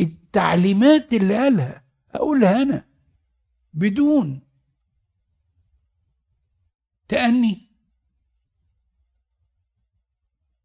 التعليمات 0.00 1.12
اللي 1.12 1.34
قالها 1.38 1.84
أقولها 2.14 2.62
أنا. 2.62 2.84
بدون 3.74 4.45
تأني. 7.08 7.70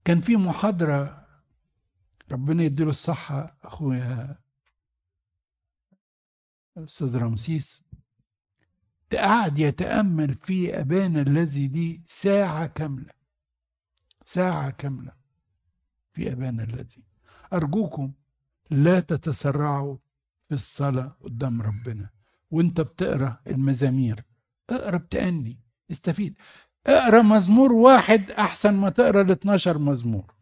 كان 0.05 0.21
في 0.21 0.35
محاضرة 0.35 1.27
ربنا 2.31 2.63
يديله 2.63 2.89
الصحة 2.89 3.57
أخويا 3.63 4.39
أستاذ 6.77 7.17
رمسيس. 7.17 7.83
قعد 9.13 9.59
يتأمل 9.59 10.35
في 10.35 10.79
أبانا 10.79 11.21
الذي 11.21 11.67
دي 11.67 12.03
ساعة 12.07 12.67
كاملة 12.67 13.13
ساعة 14.25 14.69
كاملة 14.69 15.11
في 16.13 16.31
أبانا 16.31 16.63
الذي. 16.63 17.03
أرجوكم 17.53 18.13
لا 18.69 18.99
تتسرعوا 18.99 19.97
في 20.47 20.55
الصلاة 20.55 21.17
قدام 21.21 21.61
ربنا. 21.61 22.09
وانت 22.51 22.81
بتقرأ 22.81 23.41
المزامير 23.47 24.23
اقرأ 24.69 24.97
بتأني. 24.97 25.59
استفيد. 25.91 26.35
اقرأ 26.87 27.21
مزمور 27.21 27.73
واحد 27.73 28.31
أحسن 28.31 28.73
ما 28.73 28.89
تقرأ 28.89 29.21
ال 29.21 29.31
12 29.31 29.77
مزمور. 29.77 30.33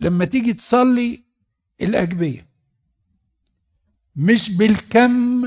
لما 0.00 0.24
تيجي 0.24 0.52
تصلي 0.52 1.24
الأجبية 1.80 2.48
مش 4.16 4.56
بالكم 4.56 5.42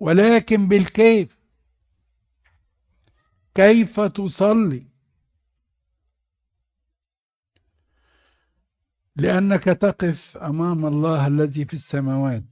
ولكن 0.00 0.68
بالكيف. 0.68 1.36
كيف 3.54 4.00
تصلي؟ 4.00 4.86
لأنك 9.16 9.64
تقف 9.64 10.36
أمام 10.36 10.86
الله 10.86 11.26
الذي 11.26 11.64
في 11.64 11.74
السماوات. 11.74 12.44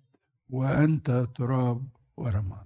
وأنت 0.51 1.27
تراب 1.37 1.89
ورماد 2.17 2.65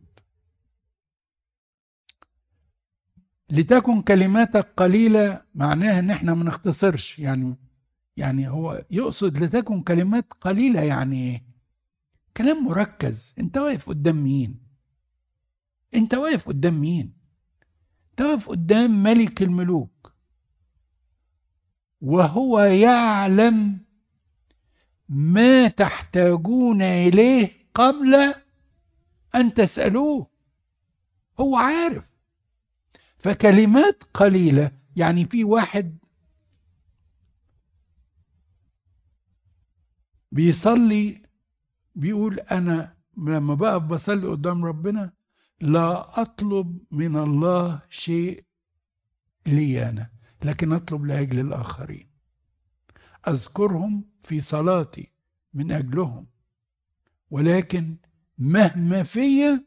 لتكن 3.51 4.03
كلماتك 4.03 4.69
قليلة 4.77 5.43
معناها 5.55 5.99
إن 5.99 6.11
إحنا 6.11 6.35
ما 6.35 6.45
نختصرش 6.45 7.19
يعني 7.19 7.57
يعني 8.17 8.49
هو 8.49 8.85
يقصد 8.91 9.37
لتكن 9.37 9.83
كلمات 9.83 10.33
قليلة 10.33 10.81
يعني 10.81 11.17
إيه؟ 11.31 11.45
كلام 12.37 12.65
مركز 12.65 13.35
أنت 13.39 13.59
واقف 13.59 13.89
قدام 13.89 14.17
مين؟ 14.25 14.59
أنت 15.95 16.15
واقف 16.15 16.49
قدام 16.49 16.81
مين؟ 16.81 17.13
أنت 18.11 18.21
واقف 18.21 18.49
قدام 18.49 19.03
ملك 19.03 19.43
الملوك 19.43 20.13
وهو 22.01 22.61
يعلم 22.61 23.79
ما 25.09 25.69
تحتاجون 25.69 26.83
إليه 26.83 27.51
قبل 27.79 28.35
أن 29.35 29.55
تسألوه. 29.55 30.27
هو 31.41 31.57
عارف. 31.57 32.05
فكلمات 33.19 34.03
قليلة 34.15 34.73
يعني 34.97 35.25
في 35.25 35.45
واحد 35.45 35.99
بيصلي 40.33 41.23
بيقول 41.95 42.41
أنا 42.41 42.97
لما 43.17 43.55
بقف 43.55 43.83
بصلي 43.83 44.27
قدام 44.27 44.65
ربنا 44.65 45.13
لا 45.61 46.21
أطلب 46.23 46.79
من 46.91 47.17
الله 47.17 47.83
شيء 47.91 48.45
لي 49.47 49.89
أنا 49.89 50.11
لكن 50.43 50.73
أطلب 50.73 51.05
لأجل 51.05 51.41
الآخرين. 51.41 52.11
أذكرهم 53.29 54.05
في 54.21 54.41
صلاتي 54.41 55.13
من 55.55 55.73
أجلهم. 55.73 56.27
ولكن 57.31 57.97
مهما 58.39 59.03
فيا 59.03 59.65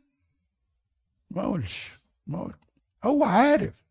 ما 1.32 1.42
أقولش 1.42 1.94
ما 2.28 2.38
أقول 2.38 2.56
هو 3.04 3.24
عارف 3.24 3.82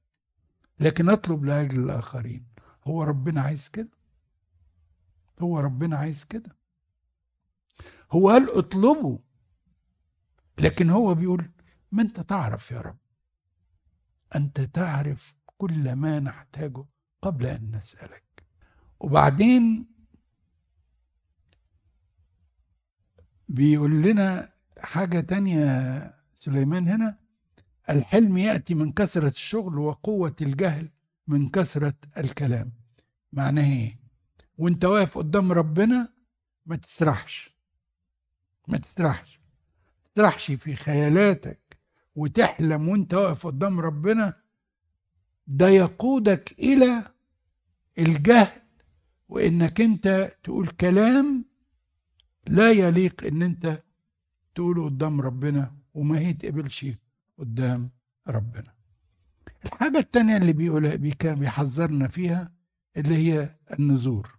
لكن 0.80 1.08
أطلب 1.08 1.44
لأجل 1.44 1.80
الآخرين. 1.84 2.46
هو 2.86 3.02
ربنا 3.02 3.40
عايز 3.42 3.68
كده؟ 3.68 3.90
هو 5.40 5.60
ربنا 5.60 5.96
عايز 5.96 6.24
كده؟ 6.24 6.56
هو 8.12 8.30
قال 8.30 8.58
اطلبوا 8.58 9.18
لكن 10.58 10.90
هو 10.90 11.14
بيقول 11.14 11.50
ما 11.92 12.02
أنت 12.02 12.20
تعرف 12.20 12.70
يا 12.70 12.80
رب. 12.80 12.96
أنت 14.34 14.60
تعرف 14.60 15.34
كل 15.58 15.92
ما 15.92 16.20
نحتاجه 16.20 16.84
قبل 17.22 17.46
أن 17.46 17.76
نسألك. 17.76 18.44
وبعدين 19.00 19.86
بيقول 23.50 24.02
لنا 24.02 24.48
حاجة 24.78 25.20
تانية 25.20 26.14
سليمان 26.34 26.88
هنا. 26.88 27.18
الحلم 27.90 28.38
يأتي 28.38 28.74
من 28.74 28.92
كثرة 28.92 29.28
الشغل 29.28 29.78
وقوة 29.78 30.36
الجهل 30.42 30.88
من 31.26 31.48
كثرة 31.48 31.94
الكلام. 32.18 32.72
معناه 33.32 33.72
إيه؟ 33.72 33.98
وأنت 34.58 34.84
واقف 34.84 35.18
قدام 35.18 35.52
ربنا 35.52 36.08
ما 36.66 36.76
تسرحش. 36.76 37.50
ما 38.68 38.78
تسرحش. 38.78 39.40
تسرحش 40.14 40.50
في 40.50 40.76
خيالاتك 40.76 41.78
وتحلم 42.14 42.88
وأنت 42.88 43.14
واقف 43.14 43.46
قدام 43.46 43.80
ربنا. 43.80 44.34
ده 45.46 45.68
يقودك 45.68 46.54
إلى 46.58 47.04
الجهل 47.98 48.60
وإنك 49.28 49.80
أنت 49.80 50.32
تقول 50.44 50.68
كلام 50.68 51.49
لا 52.46 52.70
يليق 52.70 53.24
إن 53.24 53.42
أنت 53.42 53.82
تقوله 54.54 54.84
قدام 54.84 55.20
ربنا 55.20 55.72
وما 55.94 56.20
يتقبلش 56.20 56.86
قدام 57.38 57.90
ربنا. 58.28 58.72
الحاجة 59.64 59.98
التانية 59.98 60.36
اللي 60.36 60.52
بيقولها 60.52 60.96
بيحذرنا 61.34 62.08
فيها 62.08 62.52
اللي 62.96 63.16
هي 63.16 63.56
النذور. 63.78 64.38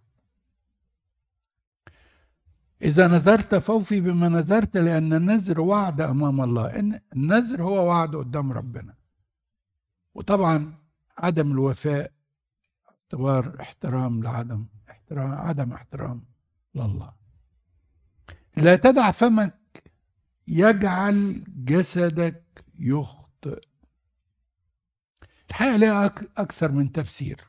إذا 2.82 3.08
نذرت 3.08 3.54
فوفي 3.54 4.00
بما 4.00 4.28
نذرت 4.28 4.76
لأن 4.76 5.12
النذر 5.12 5.60
وعد 5.60 6.00
أمام 6.00 6.40
الله. 6.40 6.78
إن 6.78 7.00
النذر 7.16 7.62
هو 7.62 7.88
وعد 7.88 8.16
قدام 8.16 8.52
ربنا. 8.52 8.94
وطبعا 10.14 10.72
عدم 11.18 11.52
الوفاء 11.52 12.12
اعتبار 12.88 13.60
احترام 13.60 14.22
لعدم 14.22 14.66
احترام 14.90 15.30
عدم 15.30 15.72
احترام 15.72 16.24
لله. 16.74 17.21
لا 18.56 18.76
تدع 18.76 19.10
فمك 19.10 19.92
يجعل 20.48 21.44
جسدك 21.48 22.64
يخطئ. 22.78 23.60
الحقيقة 25.50 25.76
لها 25.76 26.08
أك- 26.08 26.26
أكثر 26.36 26.72
من 26.72 26.92
تفسير. 26.92 27.40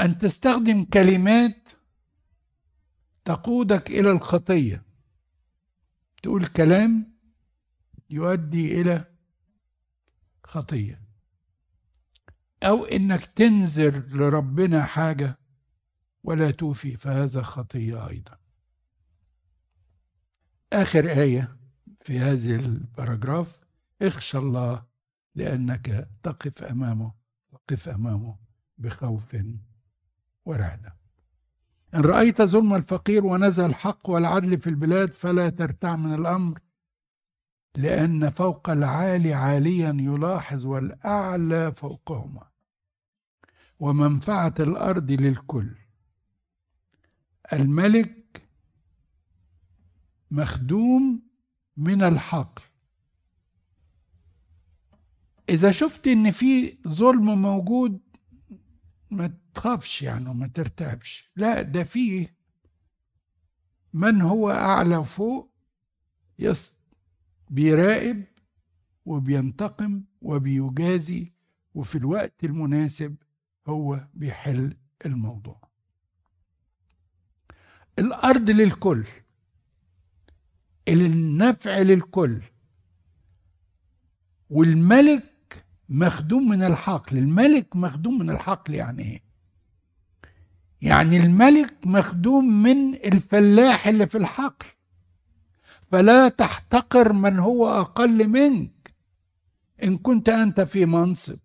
أن 0.00 0.18
تستخدم 0.18 0.84
كلمات 0.84 1.68
تقودك 3.24 3.90
إلى 3.90 4.10
الخطية. 4.10 4.82
تقول 6.22 6.46
كلام 6.46 7.14
يؤدي 8.10 8.80
إلى 8.80 9.14
خطية. 10.44 11.00
أو 12.62 12.84
إنك 12.84 13.26
تنذر 13.26 13.98
لربنا 14.08 14.84
حاجة 14.84 15.38
ولا 16.24 16.50
توفي 16.50 16.96
فهذا 16.96 17.42
خطية 17.42 18.08
أيضا. 18.08 18.38
آخر 20.72 21.08
آية 21.08 21.56
في 22.00 22.18
هذه 22.18 22.54
الباراجراف 22.56 23.60
اخشى 24.02 24.38
الله 24.38 24.84
لأنك 25.34 26.08
تقف 26.22 26.62
أمامه 26.62 27.12
وقف 27.52 27.88
أمامه 27.88 28.36
بخوف 28.78 29.36
ورعدة. 30.44 30.96
إن 31.94 32.00
رأيت 32.00 32.42
ظلم 32.42 32.74
الفقير 32.74 33.26
ونزل 33.26 33.64
الحق 33.64 34.10
والعدل 34.10 34.58
في 34.58 34.66
البلاد 34.70 35.12
فلا 35.12 35.50
ترتع 35.50 35.96
من 35.96 36.14
الأمر 36.14 36.58
لأن 37.76 38.30
فوق 38.30 38.70
العالي 38.70 39.34
عاليا 39.34 39.96
يلاحظ 39.98 40.66
والأعلى 40.66 41.72
فوقهما. 41.72 42.48
ومنفعة 43.80 44.54
الأرض 44.60 45.10
للكل. 45.10 45.83
الملك 47.52 48.42
مخدوم 50.30 51.22
من 51.76 52.02
الحقل. 52.02 52.62
إذا 55.48 55.72
شفت 55.72 56.06
إن 56.08 56.30
في 56.30 56.78
ظلم 56.88 57.42
موجود 57.42 58.00
ما 59.10 59.38
تخافش 59.54 60.02
يعني 60.02 60.28
وما 60.28 60.46
ترتعبش 60.46 61.30
لا 61.36 61.62
ده 61.62 61.84
فيه 61.84 62.36
من 63.92 64.20
هو 64.20 64.50
أعلى 64.50 64.96
وفوق 64.96 65.54
يس 66.38 66.74
بيراقب 67.50 68.24
وبينتقم 69.06 70.04
وبيجازي 70.20 71.32
وفي 71.74 71.98
الوقت 71.98 72.44
المناسب 72.44 73.16
هو 73.66 74.08
بيحل 74.14 74.76
الموضوع. 75.06 75.73
الأرض 77.98 78.50
للكل 78.50 79.04
النفع 80.88 81.78
للكل 81.78 82.40
والملك 84.50 85.64
مخدوم 85.88 86.48
من 86.48 86.62
الحقل 86.62 87.18
الملك 87.18 87.76
مخدوم 87.76 88.18
من 88.18 88.30
الحقل 88.30 88.74
يعني 88.74 89.02
إيه؟ 89.02 89.22
يعني 90.82 91.16
الملك 91.16 91.86
مخدوم 91.86 92.62
من 92.62 92.94
الفلاح 92.94 93.86
اللي 93.86 94.06
في 94.06 94.18
الحقل. 94.18 94.66
فلا 95.90 96.28
تحتقر 96.28 97.12
من 97.12 97.38
هو 97.38 97.80
أقل 97.80 98.28
منك 98.28 98.94
إن 99.84 99.98
كنت 99.98 100.28
أنت 100.28 100.60
في 100.60 100.86
منصب. 100.86 101.38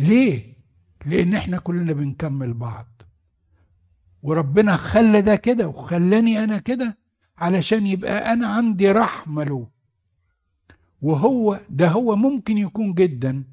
ليه؟ 0.00 0.57
لأن 1.06 1.34
إحنا 1.34 1.58
كلنا 1.58 1.92
بنكمل 1.92 2.54
بعض. 2.54 2.86
وربنا 4.22 4.76
خلى 4.76 5.20
ده 5.22 5.36
كده 5.36 5.68
وخلاني 5.68 6.44
أنا 6.44 6.58
كده 6.58 6.98
علشان 7.38 7.86
يبقى 7.86 8.32
أنا 8.32 8.46
عندي 8.46 8.92
رحمة 8.92 9.44
له. 9.44 9.68
وهو 11.02 11.60
ده 11.70 11.88
هو 11.88 12.16
ممكن 12.16 12.58
يكون 12.58 12.94
جدا. 12.94 13.44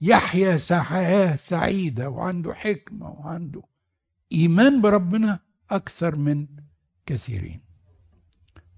يحيا 0.00 0.58
حياه 0.72 1.36
سعيدة 1.36 2.10
وعنده 2.10 2.54
حكمة 2.54 3.10
وعنده 3.10 3.62
إيمان 4.32 4.80
بربنا 4.82 5.40
أكثر 5.70 6.16
من 6.16 6.46
كثيرين. 7.06 7.60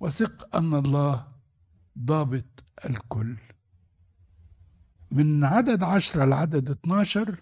وثق 0.01 0.57
أن 0.57 0.75
الله 0.75 1.27
ضابط 1.99 2.65
الكل. 2.85 3.37
من 5.11 5.45
عدد 5.45 5.83
عشرة 5.83 6.25
لعدد 6.25 6.71
12 6.71 7.41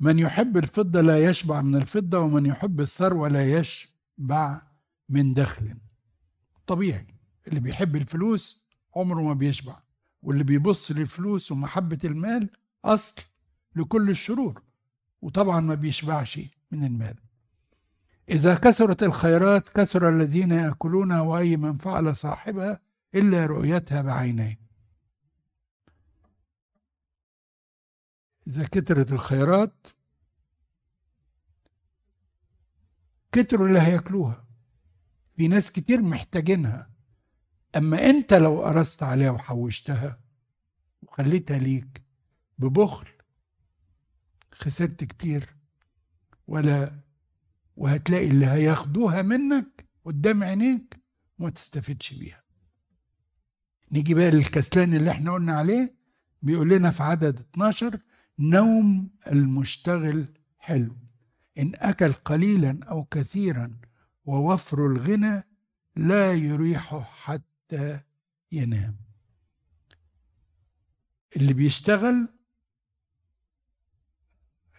من 0.00 0.18
يحب 0.18 0.56
الفضة 0.56 1.00
لا 1.00 1.24
يشبع 1.24 1.62
من 1.62 1.76
الفضة 1.76 2.18
ومن 2.18 2.46
يحب 2.46 2.80
الثروة 2.80 3.28
لا 3.28 3.58
يشبع 3.58 4.62
من 5.08 5.34
دخل. 5.34 5.74
طبيعي 6.66 7.06
اللي 7.48 7.60
بيحب 7.60 7.96
الفلوس 7.96 8.64
عمره 8.96 9.20
ما 9.22 9.34
بيشبع 9.34 9.76
واللي 10.22 10.44
بيبص 10.44 10.92
للفلوس 10.92 11.52
ومحبة 11.52 11.98
المال 12.04 12.50
أصل 12.84 13.22
لكل 13.76 14.10
الشرور 14.10 14.62
وطبعا 15.22 15.60
ما 15.60 15.74
بيشبعش 15.74 16.40
من 16.70 16.84
المال. 16.84 17.14
إذا 18.30 18.54
كثرت 18.54 19.02
الخيرات 19.02 19.68
كثر 19.68 20.08
الذين 20.08 20.50
يأكلونها 20.50 21.20
وأي 21.20 21.56
من 21.56 21.76
فعل 21.78 22.16
صاحبها 22.16 22.80
إلا 23.14 23.46
رؤيتها 23.46 24.02
بعينيه 24.02 24.65
إذا 28.46 28.66
كترت 28.66 29.12
الخيرات 29.12 29.86
كتروا 33.32 33.68
اللي 33.68 33.78
هياكلوها 33.80 34.44
في 35.36 35.48
ناس 35.48 35.72
كتير 35.72 36.02
محتاجينها. 36.02 36.90
أما 37.76 38.04
أنت 38.10 38.34
لو 38.34 38.62
قرصت 38.64 39.02
عليها 39.02 39.30
وحوشتها 39.30 40.20
وخليتها 41.02 41.58
ليك 41.58 42.02
ببخل 42.58 43.08
خسرت 44.52 45.04
كتير. 45.04 45.56
ولا 46.46 47.00
وهتلاقي 47.76 48.28
اللي 48.28 48.46
هياخدوها 48.46 49.22
منك 49.22 49.84
قدام 50.04 50.42
عينيك 50.44 50.96
وما 51.38 51.50
تستفدش 51.50 52.14
بيها. 52.14 52.42
نيجي 53.92 54.14
بقى 54.14 54.30
للكسلان 54.30 54.94
اللي 54.94 55.10
إحنا 55.10 55.32
قلنا 55.32 55.58
عليه 55.58 55.94
بيقول 56.42 56.68
لنا 56.70 56.90
في 56.90 57.02
عدد 57.02 57.40
12 57.40 58.00
نوم 58.38 59.10
المشتغل 59.26 60.26
حلو. 60.58 60.96
إن 61.58 61.72
أكل 61.74 62.12
قليلا 62.12 62.78
أو 62.84 63.04
كثيرا 63.04 63.76
ووفر 64.24 64.86
الغنى 64.86 65.42
لا 65.96 66.32
يريحه 66.32 67.00
حتى 67.00 68.00
ينام. 68.52 68.96
اللي 71.36 71.52
بيشتغل 71.52 72.28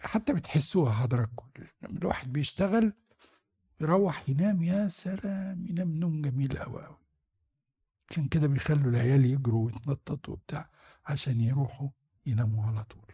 حتى 0.02 0.34
بتحسوها 0.34 0.94
حضراتكم 0.94 1.48
لما 1.82 1.98
الواحد 2.00 2.34
بيشتغل 2.34 2.94
يروح 3.82 4.30
ينام 4.30 4.64
يا 4.64 4.90
سلام 4.90 5.66
ينام 5.68 5.92
نوم 6.00 6.22
جميل 6.22 6.58
قوي 6.58 6.86
قوي 6.86 6.98
عشان 8.10 8.28
كده 8.28 8.48
بيخلوا 8.48 8.92
العيال 8.92 9.26
يجروا 9.26 9.66
ويتنططوا 9.66 10.34
وبتاع 10.34 10.70
عشان 11.06 11.42
يروحوا 11.42 11.90
يناموا 12.26 12.66
على 12.66 12.84
طول. 12.84 13.07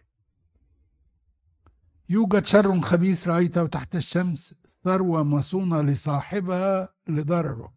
يوجد 2.09 2.45
شر 2.45 2.81
خبيث 2.81 3.27
رأيته 3.27 3.67
تحت 3.67 3.95
الشمس 3.95 4.55
ثروة 4.83 5.23
مصونة 5.23 5.81
لصاحبها 5.81 6.93
لضرره. 7.07 7.73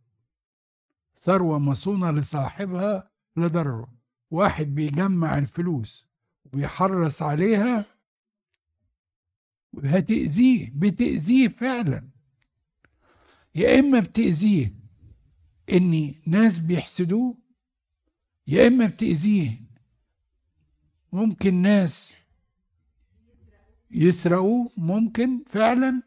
ثروة 1.16 1.58
مصونة 1.58 2.10
لصاحبها 2.10 3.10
لضرره. 3.36 3.92
واحد 4.30 4.66
بيجمع 4.74 5.38
الفلوس 5.38 6.08
وبيحرص 6.44 7.22
عليها 7.22 7.84
هتأذيه 9.84 10.72
بتأذيه 10.74 11.48
فعلا. 11.48 12.08
يا 13.54 13.80
إما 13.80 14.00
بتأذيه 14.00 14.74
إن 15.72 16.14
ناس 16.26 16.58
بيحسدوه 16.58 17.38
يا 18.46 18.66
إما 18.66 18.86
بتأذيه 18.86 19.60
ممكن 21.12 21.54
ناس 21.54 22.16
يسرقوه 23.90 24.68
ممكن 24.76 25.44
فعلا 25.50 26.02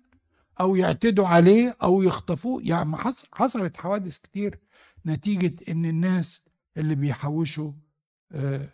أو 0.59 0.75
يعتدوا 0.75 1.27
عليه 1.27 1.77
أو 1.83 2.01
يخطفوه. 2.03 2.61
يعني 2.65 2.97
حص- 2.97 3.25
حصلت 3.33 3.77
حوادث 3.77 4.17
كتير 4.17 4.59
نتيجة 5.05 5.71
إن 5.71 5.85
الناس 5.85 6.43
اللي 6.77 6.95
بيحوشوا 6.95 7.71
آه، 8.31 8.69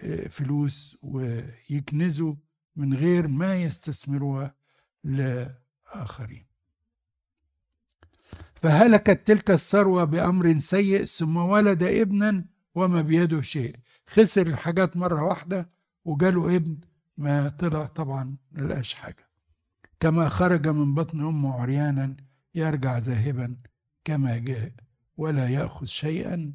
آه، 0.00 0.28
فلوس 0.28 0.98
ويكنزوا 1.02 2.34
من 2.76 2.94
غير 2.94 3.28
ما 3.28 3.62
يستثمروها 3.62 4.54
لآخرين. 5.04 6.44
فهلكت 8.62 9.26
تلك 9.26 9.50
الثروة 9.50 10.04
بأمر 10.04 10.58
سيء 10.58 11.04
ثم 11.04 11.36
ولد 11.36 11.82
ابنا 11.82 12.44
وما 12.74 13.02
بيده 13.02 13.40
شيء. 13.40 13.76
خسر 14.06 14.46
الحاجات 14.46 14.96
مرة 14.96 15.22
واحدة 15.22 15.68
وجاله 16.04 16.56
ابن 16.56 16.76
ما 17.18 17.48
طلع 17.48 17.86
طبعا 17.86 18.36
ملقاش 18.52 18.94
حاجة. 18.94 19.28
كما 20.00 20.28
خرج 20.28 20.68
من 20.68 20.94
بطن 20.94 21.20
أمه 21.20 21.54
عريانا 21.54 22.16
يرجع 22.54 22.98
ذاهبا 22.98 23.56
كما 24.04 24.38
جاء 24.38 24.72
ولا 25.16 25.48
يأخذ 25.48 25.86
شيئا 25.86 26.54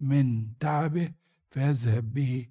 من 0.00 0.58
تعبه 0.58 1.12
فيذهب 1.50 2.14
به. 2.14 2.46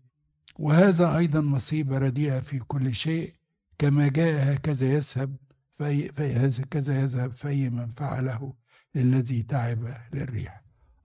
وهذا 0.60 1.18
أيضا 1.18 1.42
مصيبة 1.42 1.98
رديئة 1.98 2.40
في 2.40 2.60
كل 2.60 2.96
شيء. 2.96 3.34
كما 3.80 4.08
جاء 4.08 4.54
هكذا 4.54 4.94
يذهب 4.94 5.36
في 5.78 6.12
هكذا 6.60 7.02
يذهب 7.02 7.32
في 7.32 7.70
من 7.70 7.88
فعله 7.88 8.54
للذي 8.96 9.44
تعب 9.44 9.98
للريح. 10.14 10.62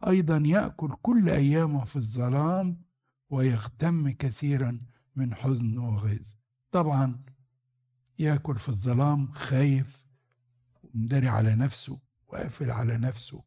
أيضا 0.06 0.36
يأكل 0.36 0.94
كل 1.02 1.28
أيامه 1.28 1.84
في 1.84 1.96
الظلام 1.96 2.82
ويغتم 3.30 4.10
كثيرا 4.10 4.80
من 5.16 5.34
حزن 5.34 5.78
وغيظ 5.78 6.35
طبعا 6.70 7.20
ياكل 8.18 8.58
في 8.58 8.68
الظلام 8.68 9.32
خايف 9.32 10.06
ومداري 10.84 11.28
على 11.28 11.54
نفسه 11.54 12.00
وقافل 12.28 12.70
على 12.70 12.98
نفسه. 12.98 13.44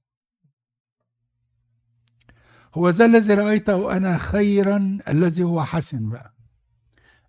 هو 2.75 2.89
ذا 2.89 3.05
الذي 3.05 3.33
رأيته 3.33 3.97
أنا 3.97 4.17
خيرا 4.17 4.97
الذي 5.07 5.43
هو 5.43 5.63
حسن 5.65 6.09
بقى. 6.09 6.33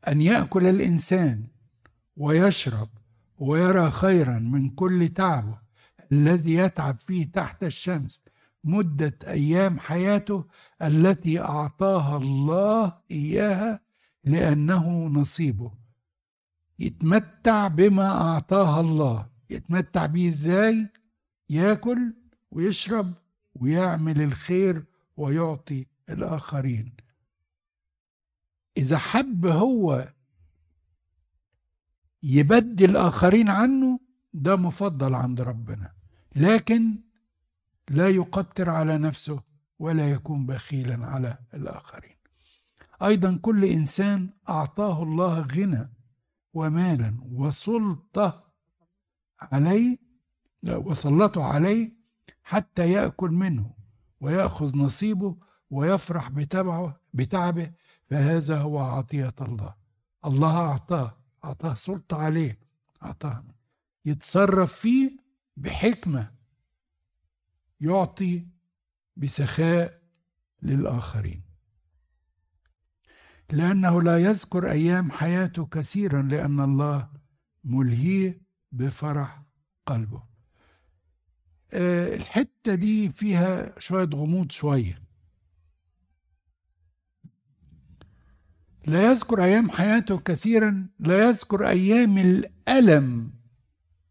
أن 0.09 0.22
يأكل 0.22 0.66
الإنسان 0.66 1.47
ويشرب 2.16 2.88
ويرى 3.38 3.91
خيرا 3.91 4.38
من 4.38 4.70
كل 4.70 5.09
تعبه 5.09 5.59
الذي 6.12 6.55
يتعب 6.55 7.01
فيه 7.01 7.32
تحت 7.32 7.64
الشمس 7.64 8.22
مدة 8.64 9.18
أيام 9.26 9.78
حياته 9.80 10.45
التي 10.82 11.41
أعطاها 11.41 12.16
الله 12.16 12.99
إياها 13.11 13.80
لأنه 14.24 15.07
نصيبه. 15.07 15.80
يتمتع 16.81 17.68
بما 17.68 18.07
أعطاها 18.07 18.81
الله. 18.81 19.26
يتمتع 19.51 20.07
بيه 20.07 20.28
إزاي؟ 20.28 20.89
ياكل 21.51 22.14
ويشرب 22.51 23.14
ويعمل 23.55 24.22
الخير 24.22 24.85
ويعطي 25.16 25.87
الآخرين. 26.09 26.93
إذا 28.76 28.99
حب 28.99 29.47
هو 29.47 30.09
يبدل 32.22 32.91
الآخرين 32.91 33.49
عنه 33.51 34.01
ده 34.33 34.57
مفضل 34.57 35.14
عند 35.14 35.41
ربنا. 35.41 35.93
لكن 36.37 36.99
لا 37.91 38.09
يقتر 38.09 38.70
على 38.70 38.99
نفسه 38.99 39.43
ولا 39.78 40.11
يكون 40.11 40.47
بخيلا 40.47 41.07
على 41.07 41.39
الآخرين. 41.55 42.16
أيضا 43.03 43.39
كل 43.43 43.64
إنسان 43.64 44.31
أعطاه 44.49 45.03
الله 45.03 45.41
غنى. 45.41 45.91
ومالا 46.55 47.17
وسلطة 47.33 48.53
عليه 49.41 49.99
وسلطه 50.65 51.45
عليه 51.45 51.93
حتى 52.43 52.91
يأكل 52.93 53.31
منه 53.31 53.71
ويأخذ 54.21 54.77
نصيبه 54.77 55.37
ويفرح 55.71 56.31
بتبعه 56.31 57.01
بتعبه 57.15 57.73
فهذا 58.07 58.59
هو 58.59 58.79
عطية 58.79 59.35
الله. 59.41 59.75
الله 60.25 60.57
أعطاه 60.57 61.17
أعطاه 61.45 61.75
سلطة 61.75 62.17
عليه 62.17 62.59
أعطاه. 63.03 63.45
يتصرف 64.05 64.73
فيه 64.73 65.17
بحكمة 65.57 66.31
يعطي 67.81 68.47
بسخاء 69.17 70.01
للآخرين. 70.63 71.50
لأنه 73.53 74.03
لا 74.03 74.19
يذكر 74.19 74.71
أيام 74.71 75.11
حياته 75.11 75.67
كثيرا 75.67 76.23
لأن 76.23 76.61
الله 76.61 77.09
ملهيه 77.65 78.43
بفرح 78.73 79.43
قلبه. 79.87 80.23
آه، 81.73 82.17
الحتة 82.17 82.75
دي 82.75 83.09
فيها 83.09 83.79
شوية 83.79 84.09
غموض 84.15 84.51
شوية. 84.51 85.03
لا 88.87 89.03
يذكر 89.11 89.45
أيام 89.45 89.71
حياته 89.71 90.19
كثيرا 90.19 90.89
لا 90.99 91.29
يذكر 91.29 91.69
أيام 91.69 92.19
الألم 92.19 93.33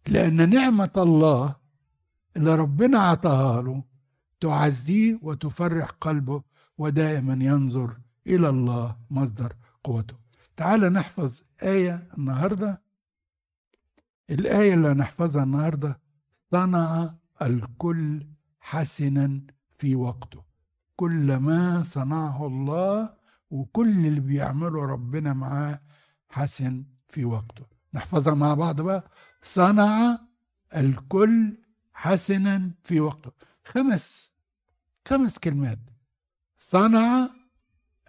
لأن 0.08 0.50
نعمة 0.50 0.92
الله 0.98 1.56
اللي 2.38 2.56
ربنا 2.56 3.00
عطاها 3.00 3.62
له 3.62 3.84
تعزيه 4.40 5.20
وتفرح 5.22 5.90
قلبه 5.90 6.44
ودائما 6.78 7.34
ينظر 7.34 7.98
إلى 8.30 8.49
الله 8.49 8.97
مصدر 9.09 9.55
قوته. 9.84 10.15
تعال 10.57 10.93
نحفظ 10.93 11.41
آية 11.63 12.07
النهاردة. 12.17 12.82
الآية 14.30 14.73
اللي 14.73 14.88
هنحفظها 14.88 15.43
النهاردة 15.43 15.99
صنع 16.51 17.15
الكل 17.41 18.27
حسنا 18.59 19.41
في 19.80 19.95
وقته. 19.95 20.43
كل 20.95 21.38
ما 21.38 21.84
صنعه 21.84 22.47
الله 22.47 23.13
وكل 23.49 23.89
اللي 24.05 24.19
بيعمله 24.19 24.86
ربنا 24.86 25.34
معاه 25.34 25.82
حسن 26.30 26.86
في 27.09 27.25
وقته. 27.25 27.65
نحفظها 27.93 28.34
مع 28.34 28.53
بعض 28.53 28.82
بقى. 28.82 29.11
صنع 29.43 30.19
الكل 30.75 31.57
حسنا 31.93 32.73
في 32.84 32.99
وقته. 32.99 33.32
خمس 33.65 34.34
خمس 35.07 35.39
كلمات. 35.39 35.80
صنع 36.59 37.30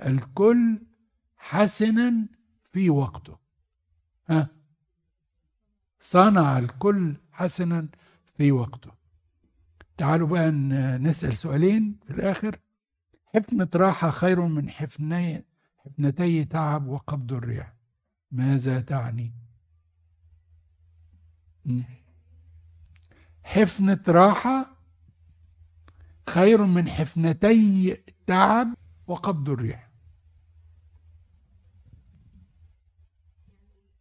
الكل 0.06 0.82
حسنا 1.36 2.28
في 2.72 2.90
وقته. 2.90 3.38
ها؟ 4.28 4.48
صنع 6.00 6.58
الكل 6.58 7.16
حسنا 7.32 7.88
في 8.36 8.52
وقته. 8.52 8.90
تعالوا 9.96 10.28
بقى 10.28 10.50
نسأل 10.98 11.36
سؤالين 11.36 11.98
في 12.06 12.10
الآخر. 12.12 12.58
حفنة 13.34 13.68
راحة 13.76 14.10
خير 14.10 14.40
من 14.40 14.70
حفني 14.70 15.44
حفنتي 15.76 16.44
تعب 16.44 16.86
وقبض 16.86 17.32
الريح 17.32 17.74
ماذا 18.30 18.80
تعني. 18.80 19.32
حفنة 23.44 24.02
راحة 24.08 24.76
خير 26.28 26.64
من 26.64 26.88
حفنتي 26.88 27.96
تعب 28.26 28.74
وقبض 29.06 29.50
الريح 29.50 29.89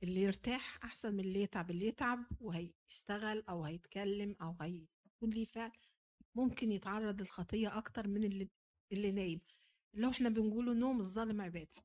اللي 0.04 0.22
يرتاح 0.22 0.80
أحسن 0.84 1.14
من 1.14 1.20
اللي 1.20 1.41
يتعب 1.41 1.72
اللي 1.72 1.88
يتعب 1.88 2.20
وهيشتغل 2.41 3.43
أو 3.50 3.64
هيتكلم 3.66 4.36
أو 4.41 4.56
هيكون 4.62 5.30
ليه 5.30 5.45
فعل 5.45 5.72
ممكن 6.36 6.72
يتعرض 6.72 7.22
للخطية 7.22 7.78
أكتر 7.78 8.08
من 8.08 8.24
اللي 8.24 8.50
اللي 8.91 9.12
نايم. 9.12 9.41
اللي 9.95 10.08
هو 10.08 10.12
إحنا 10.12 10.30
بنقوله 10.30 10.74
نوم 10.74 11.00
الظالم 11.00 11.41
عبادة. 11.41 11.84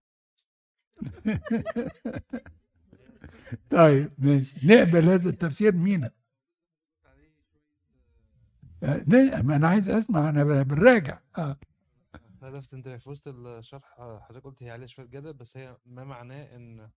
طيب 3.70 4.12
ماشي. 4.18 4.66
نقبل 4.66 5.08
هذا 5.08 5.28
التفسير 5.28 5.76
مينا. 5.76 6.10
آه، 8.82 9.04
لا، 9.08 9.42
ما 9.42 9.56
أنا 9.56 9.68
عايز 9.68 9.88
أسمع 9.88 10.30
أنا 10.30 10.62
بنراجع. 10.62 11.20
آه. 11.38 11.58
لفت 12.42 12.74
انت 12.74 12.88
في 12.88 13.10
وسط 13.10 13.28
الشرح 13.28 13.98
آه، 13.98 14.20
حضرتك 14.20 14.44
قلت 14.44 14.62
هي 14.62 14.70
عليها 14.70 14.86
شوية 14.86 15.06
جدل 15.06 15.32
بس 15.32 15.56
هي 15.56 15.76
ما 15.86 16.04
معناه 16.04 16.56
إن 16.56 16.90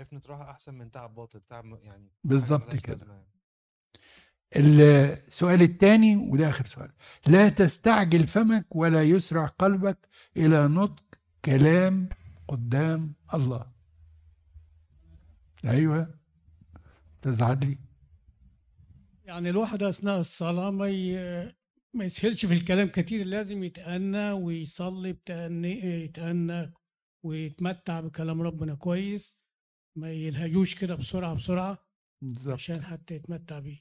حفنة 0.00 0.20
راحة 0.26 0.50
أحسن 0.50 0.74
من 0.74 0.90
تعب 0.90 1.14
باطل 1.14 1.40
تعب 1.40 1.64
يعني 1.82 2.10
بالظبط 2.24 2.76
كده. 2.76 3.06
يعني. 3.06 3.30
السؤال 4.56 5.62
الثاني 5.62 6.16
وده 6.16 6.48
آخر 6.48 6.66
سؤال. 6.66 6.90
لا 7.26 7.48
تستعجل 7.48 8.26
فمك 8.26 8.76
ولا 8.76 9.02
يسرع 9.02 9.46
قلبك 9.46 10.08
إلى 10.36 10.68
نطق 10.68 11.04
كلام 11.44 12.08
قدام 12.48 13.14
الله. 13.34 13.66
أيوه. 15.64 16.14
تزعل 17.22 17.60
لي؟ 17.60 17.78
يعني 19.24 19.50
الواحد 19.50 19.82
أثناء 19.82 20.20
الصلاة 20.20 20.70
ما 20.70 20.88
ي... 20.88 21.14
ما 21.94 22.04
يسهلش 22.04 22.46
في 22.46 22.54
الكلام 22.54 22.88
كتير 22.88 23.26
لازم 23.26 23.64
يتأنى 23.64 24.32
ويصلي 24.32 25.12
بتأني 25.12 26.04
يتأنى 26.04 26.72
ويتمتع 27.22 28.00
بكلام 28.00 28.42
ربنا 28.42 28.74
كويس. 28.74 29.39
ما 29.96 30.10
يلهجوش 30.12 30.80
كده 30.80 30.94
بسرعة 30.94 31.34
بسرعة 31.34 31.78
بالظبط. 32.22 32.54
عشان 32.54 32.82
حتى 32.82 33.14
يتمتع 33.14 33.58
بيه. 33.58 33.80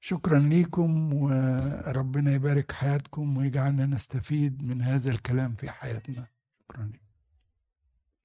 شكرا 0.00 0.38
ليكم 0.38 1.12
وربنا 1.14 2.34
يبارك 2.34 2.72
حياتكم 2.72 3.36
ويجعلنا 3.36 3.86
نستفيد 3.86 4.62
من 4.62 4.82
هذا 4.82 5.10
الكلام 5.10 5.54
في 5.54 5.70
حياتنا. 5.70 6.26
شكرا 6.58 6.92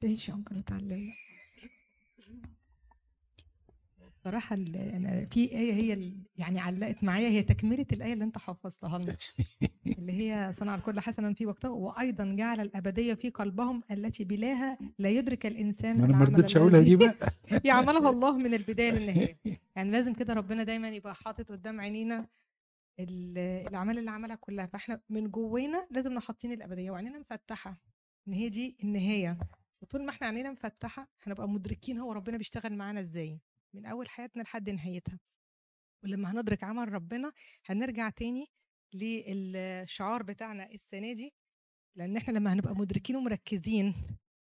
لكم 0.04 0.34
انكل 0.34 0.58
اتعلم 0.58 1.14
صراحة 4.24 4.56
أنا 4.56 5.26
في 5.26 5.52
آية 5.52 5.74
هي 5.74 6.14
يعني 6.38 6.60
علقت 6.60 7.04
معايا 7.04 7.30
هي 7.30 7.44
تكملة 7.44 7.86
الآية 7.94 8.14
اللي 8.14 8.24
أنت 8.24 8.38
حفظتها 8.38 8.98
لنا. 9.00 9.16
اللي 10.00 10.14
هي 10.14 10.52
صنع 10.54 10.76
الكل 10.76 11.00
حسنا 11.00 11.34
في 11.34 11.46
وقته 11.46 11.70
وأيضا 11.70 12.36
جعل 12.38 12.60
الأبدية 12.62 13.14
في 13.14 13.30
قلبهم 13.30 13.84
التي 13.92 14.24
بلاها 14.24 14.78
لا 15.00 15.10
يدرك 15.10 15.46
الإنسان 15.46 16.04
أنا 16.04 16.18
ما 16.18 16.26
رضيتش 16.26 16.58
أقولها 16.58 16.82
دي 16.82 16.96
بقى. 16.96 17.16
يعملها 17.66 18.10
الله 18.10 18.38
من 18.38 18.54
البداية 18.54 18.92
للنهاية. 18.92 19.38
يعني 19.76 19.92
لازم 19.92 20.14
كده 20.14 20.34
ربنا 20.34 20.64
دايما 20.64 20.90
يبقى 20.90 21.16
حاطط 21.16 21.52
قدام 21.52 21.82
عينينا 21.82 22.28
ال- 23.00 23.38
الأعمال 23.68 23.98
اللي 23.98 24.12
عملها 24.12 24.36
كلها. 24.36 24.66
فإحنا 24.66 25.02
من 25.10 25.32
جوانا 25.32 25.88
لازم 25.92 26.14
نحطين 26.14 26.52
الأبدية 26.52 26.92
وعينينا 26.92 27.20
مفتحة. 27.20 27.82
إن 28.28 28.34
هي 28.34 28.50
دي 28.50 28.78
النهاية. 28.84 29.38
وطول 29.82 30.04
ما 30.06 30.10
إحنا 30.10 30.28
عينينا 30.28 30.52
مفتحة 30.52 31.08
هنبقى 31.24 31.50
مدركين 31.50 31.98
هو 31.98 32.12
ربنا 32.12 32.38
بيشتغل 32.38 32.78
معانا 32.78 33.00
إزاي. 33.00 33.40
من 33.74 33.86
أول 33.86 34.10
حياتنا 34.10 34.42
لحد 34.44 34.70
نهايتها 34.70 35.20
ولما 36.04 36.32
هندرك 36.32 36.64
عمل 36.64 36.94
ربنا 36.94 37.32
هنرجع 37.66 38.10
تاني 38.10 38.48
للشعار 38.94 40.24
بتاعنا 40.24 40.72
السنة 40.72 41.14
دي 41.14 41.34
لأن 41.96 42.18
إحنا 42.18 42.34
لما 42.38 42.54
هنبقى 42.54 42.76
مدركين 42.76 43.16
ومركزين 43.16 43.94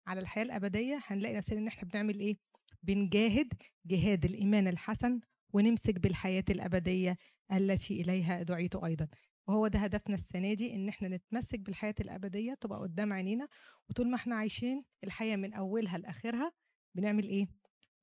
على 0.06 0.20
الحياة 0.20 0.44
الأبدية 0.44 1.00
هنلاقي 1.06 1.34
نفسنا 1.36 1.58
إن 1.58 1.66
إحنا 1.68 1.88
بنعمل 1.88 2.20
إيه؟ 2.20 2.36
بنجاهد 2.82 3.52
جهاد 3.86 4.24
الإيمان 4.24 4.68
الحسن 4.68 5.20
ونمسك 5.52 5.98
بالحياة 5.98 6.44
الأبدية 6.50 7.16
التي 7.52 8.00
إليها 8.00 8.42
دعيت 8.42 8.76
أيضا 8.76 9.08
وهو 9.46 9.66
ده 9.68 9.78
هدفنا 9.78 10.14
السنة 10.14 10.54
دي 10.54 10.74
إن 10.74 10.88
إحنا 10.88 11.08
نتمسك 11.08 11.58
بالحياة 11.60 11.94
الأبدية 12.00 12.54
تبقى 12.54 12.78
قدام 12.78 13.12
عينينا 13.12 13.48
وطول 13.88 14.08
ما 14.10 14.16
إحنا 14.16 14.34
عايشين 14.36 14.84
الحياة 15.04 15.36
من 15.36 15.52
أولها 15.54 15.98
لآخرها 15.98 16.52
بنعمل 16.94 17.28
إيه؟ 17.28 17.46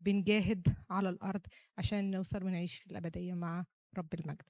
بنجاهد 0.01 0.75
على 0.89 1.09
الأرض 1.09 1.41
عشان 1.77 2.11
نوصل 2.11 2.43
ونعيش 2.43 2.75
في 2.75 2.91
الأبدية 2.91 3.33
مع 3.33 3.65
رب 3.97 4.13
المجد. 4.13 4.41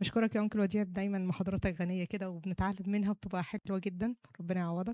بشكرك 0.00 0.34
يا 0.34 0.40
أنكل 0.40 0.60
وديع 0.60 0.82
دايما 0.82 1.18
محاضراتك 1.18 1.80
غنية 1.80 2.04
كده 2.04 2.30
وبنتعلم 2.30 2.76
منها 2.86 3.10
وبتبقى 3.10 3.44
حلوة 3.44 3.78
جدا. 3.78 4.14
ربنا 4.40 4.60
يعوضك. 4.60 4.86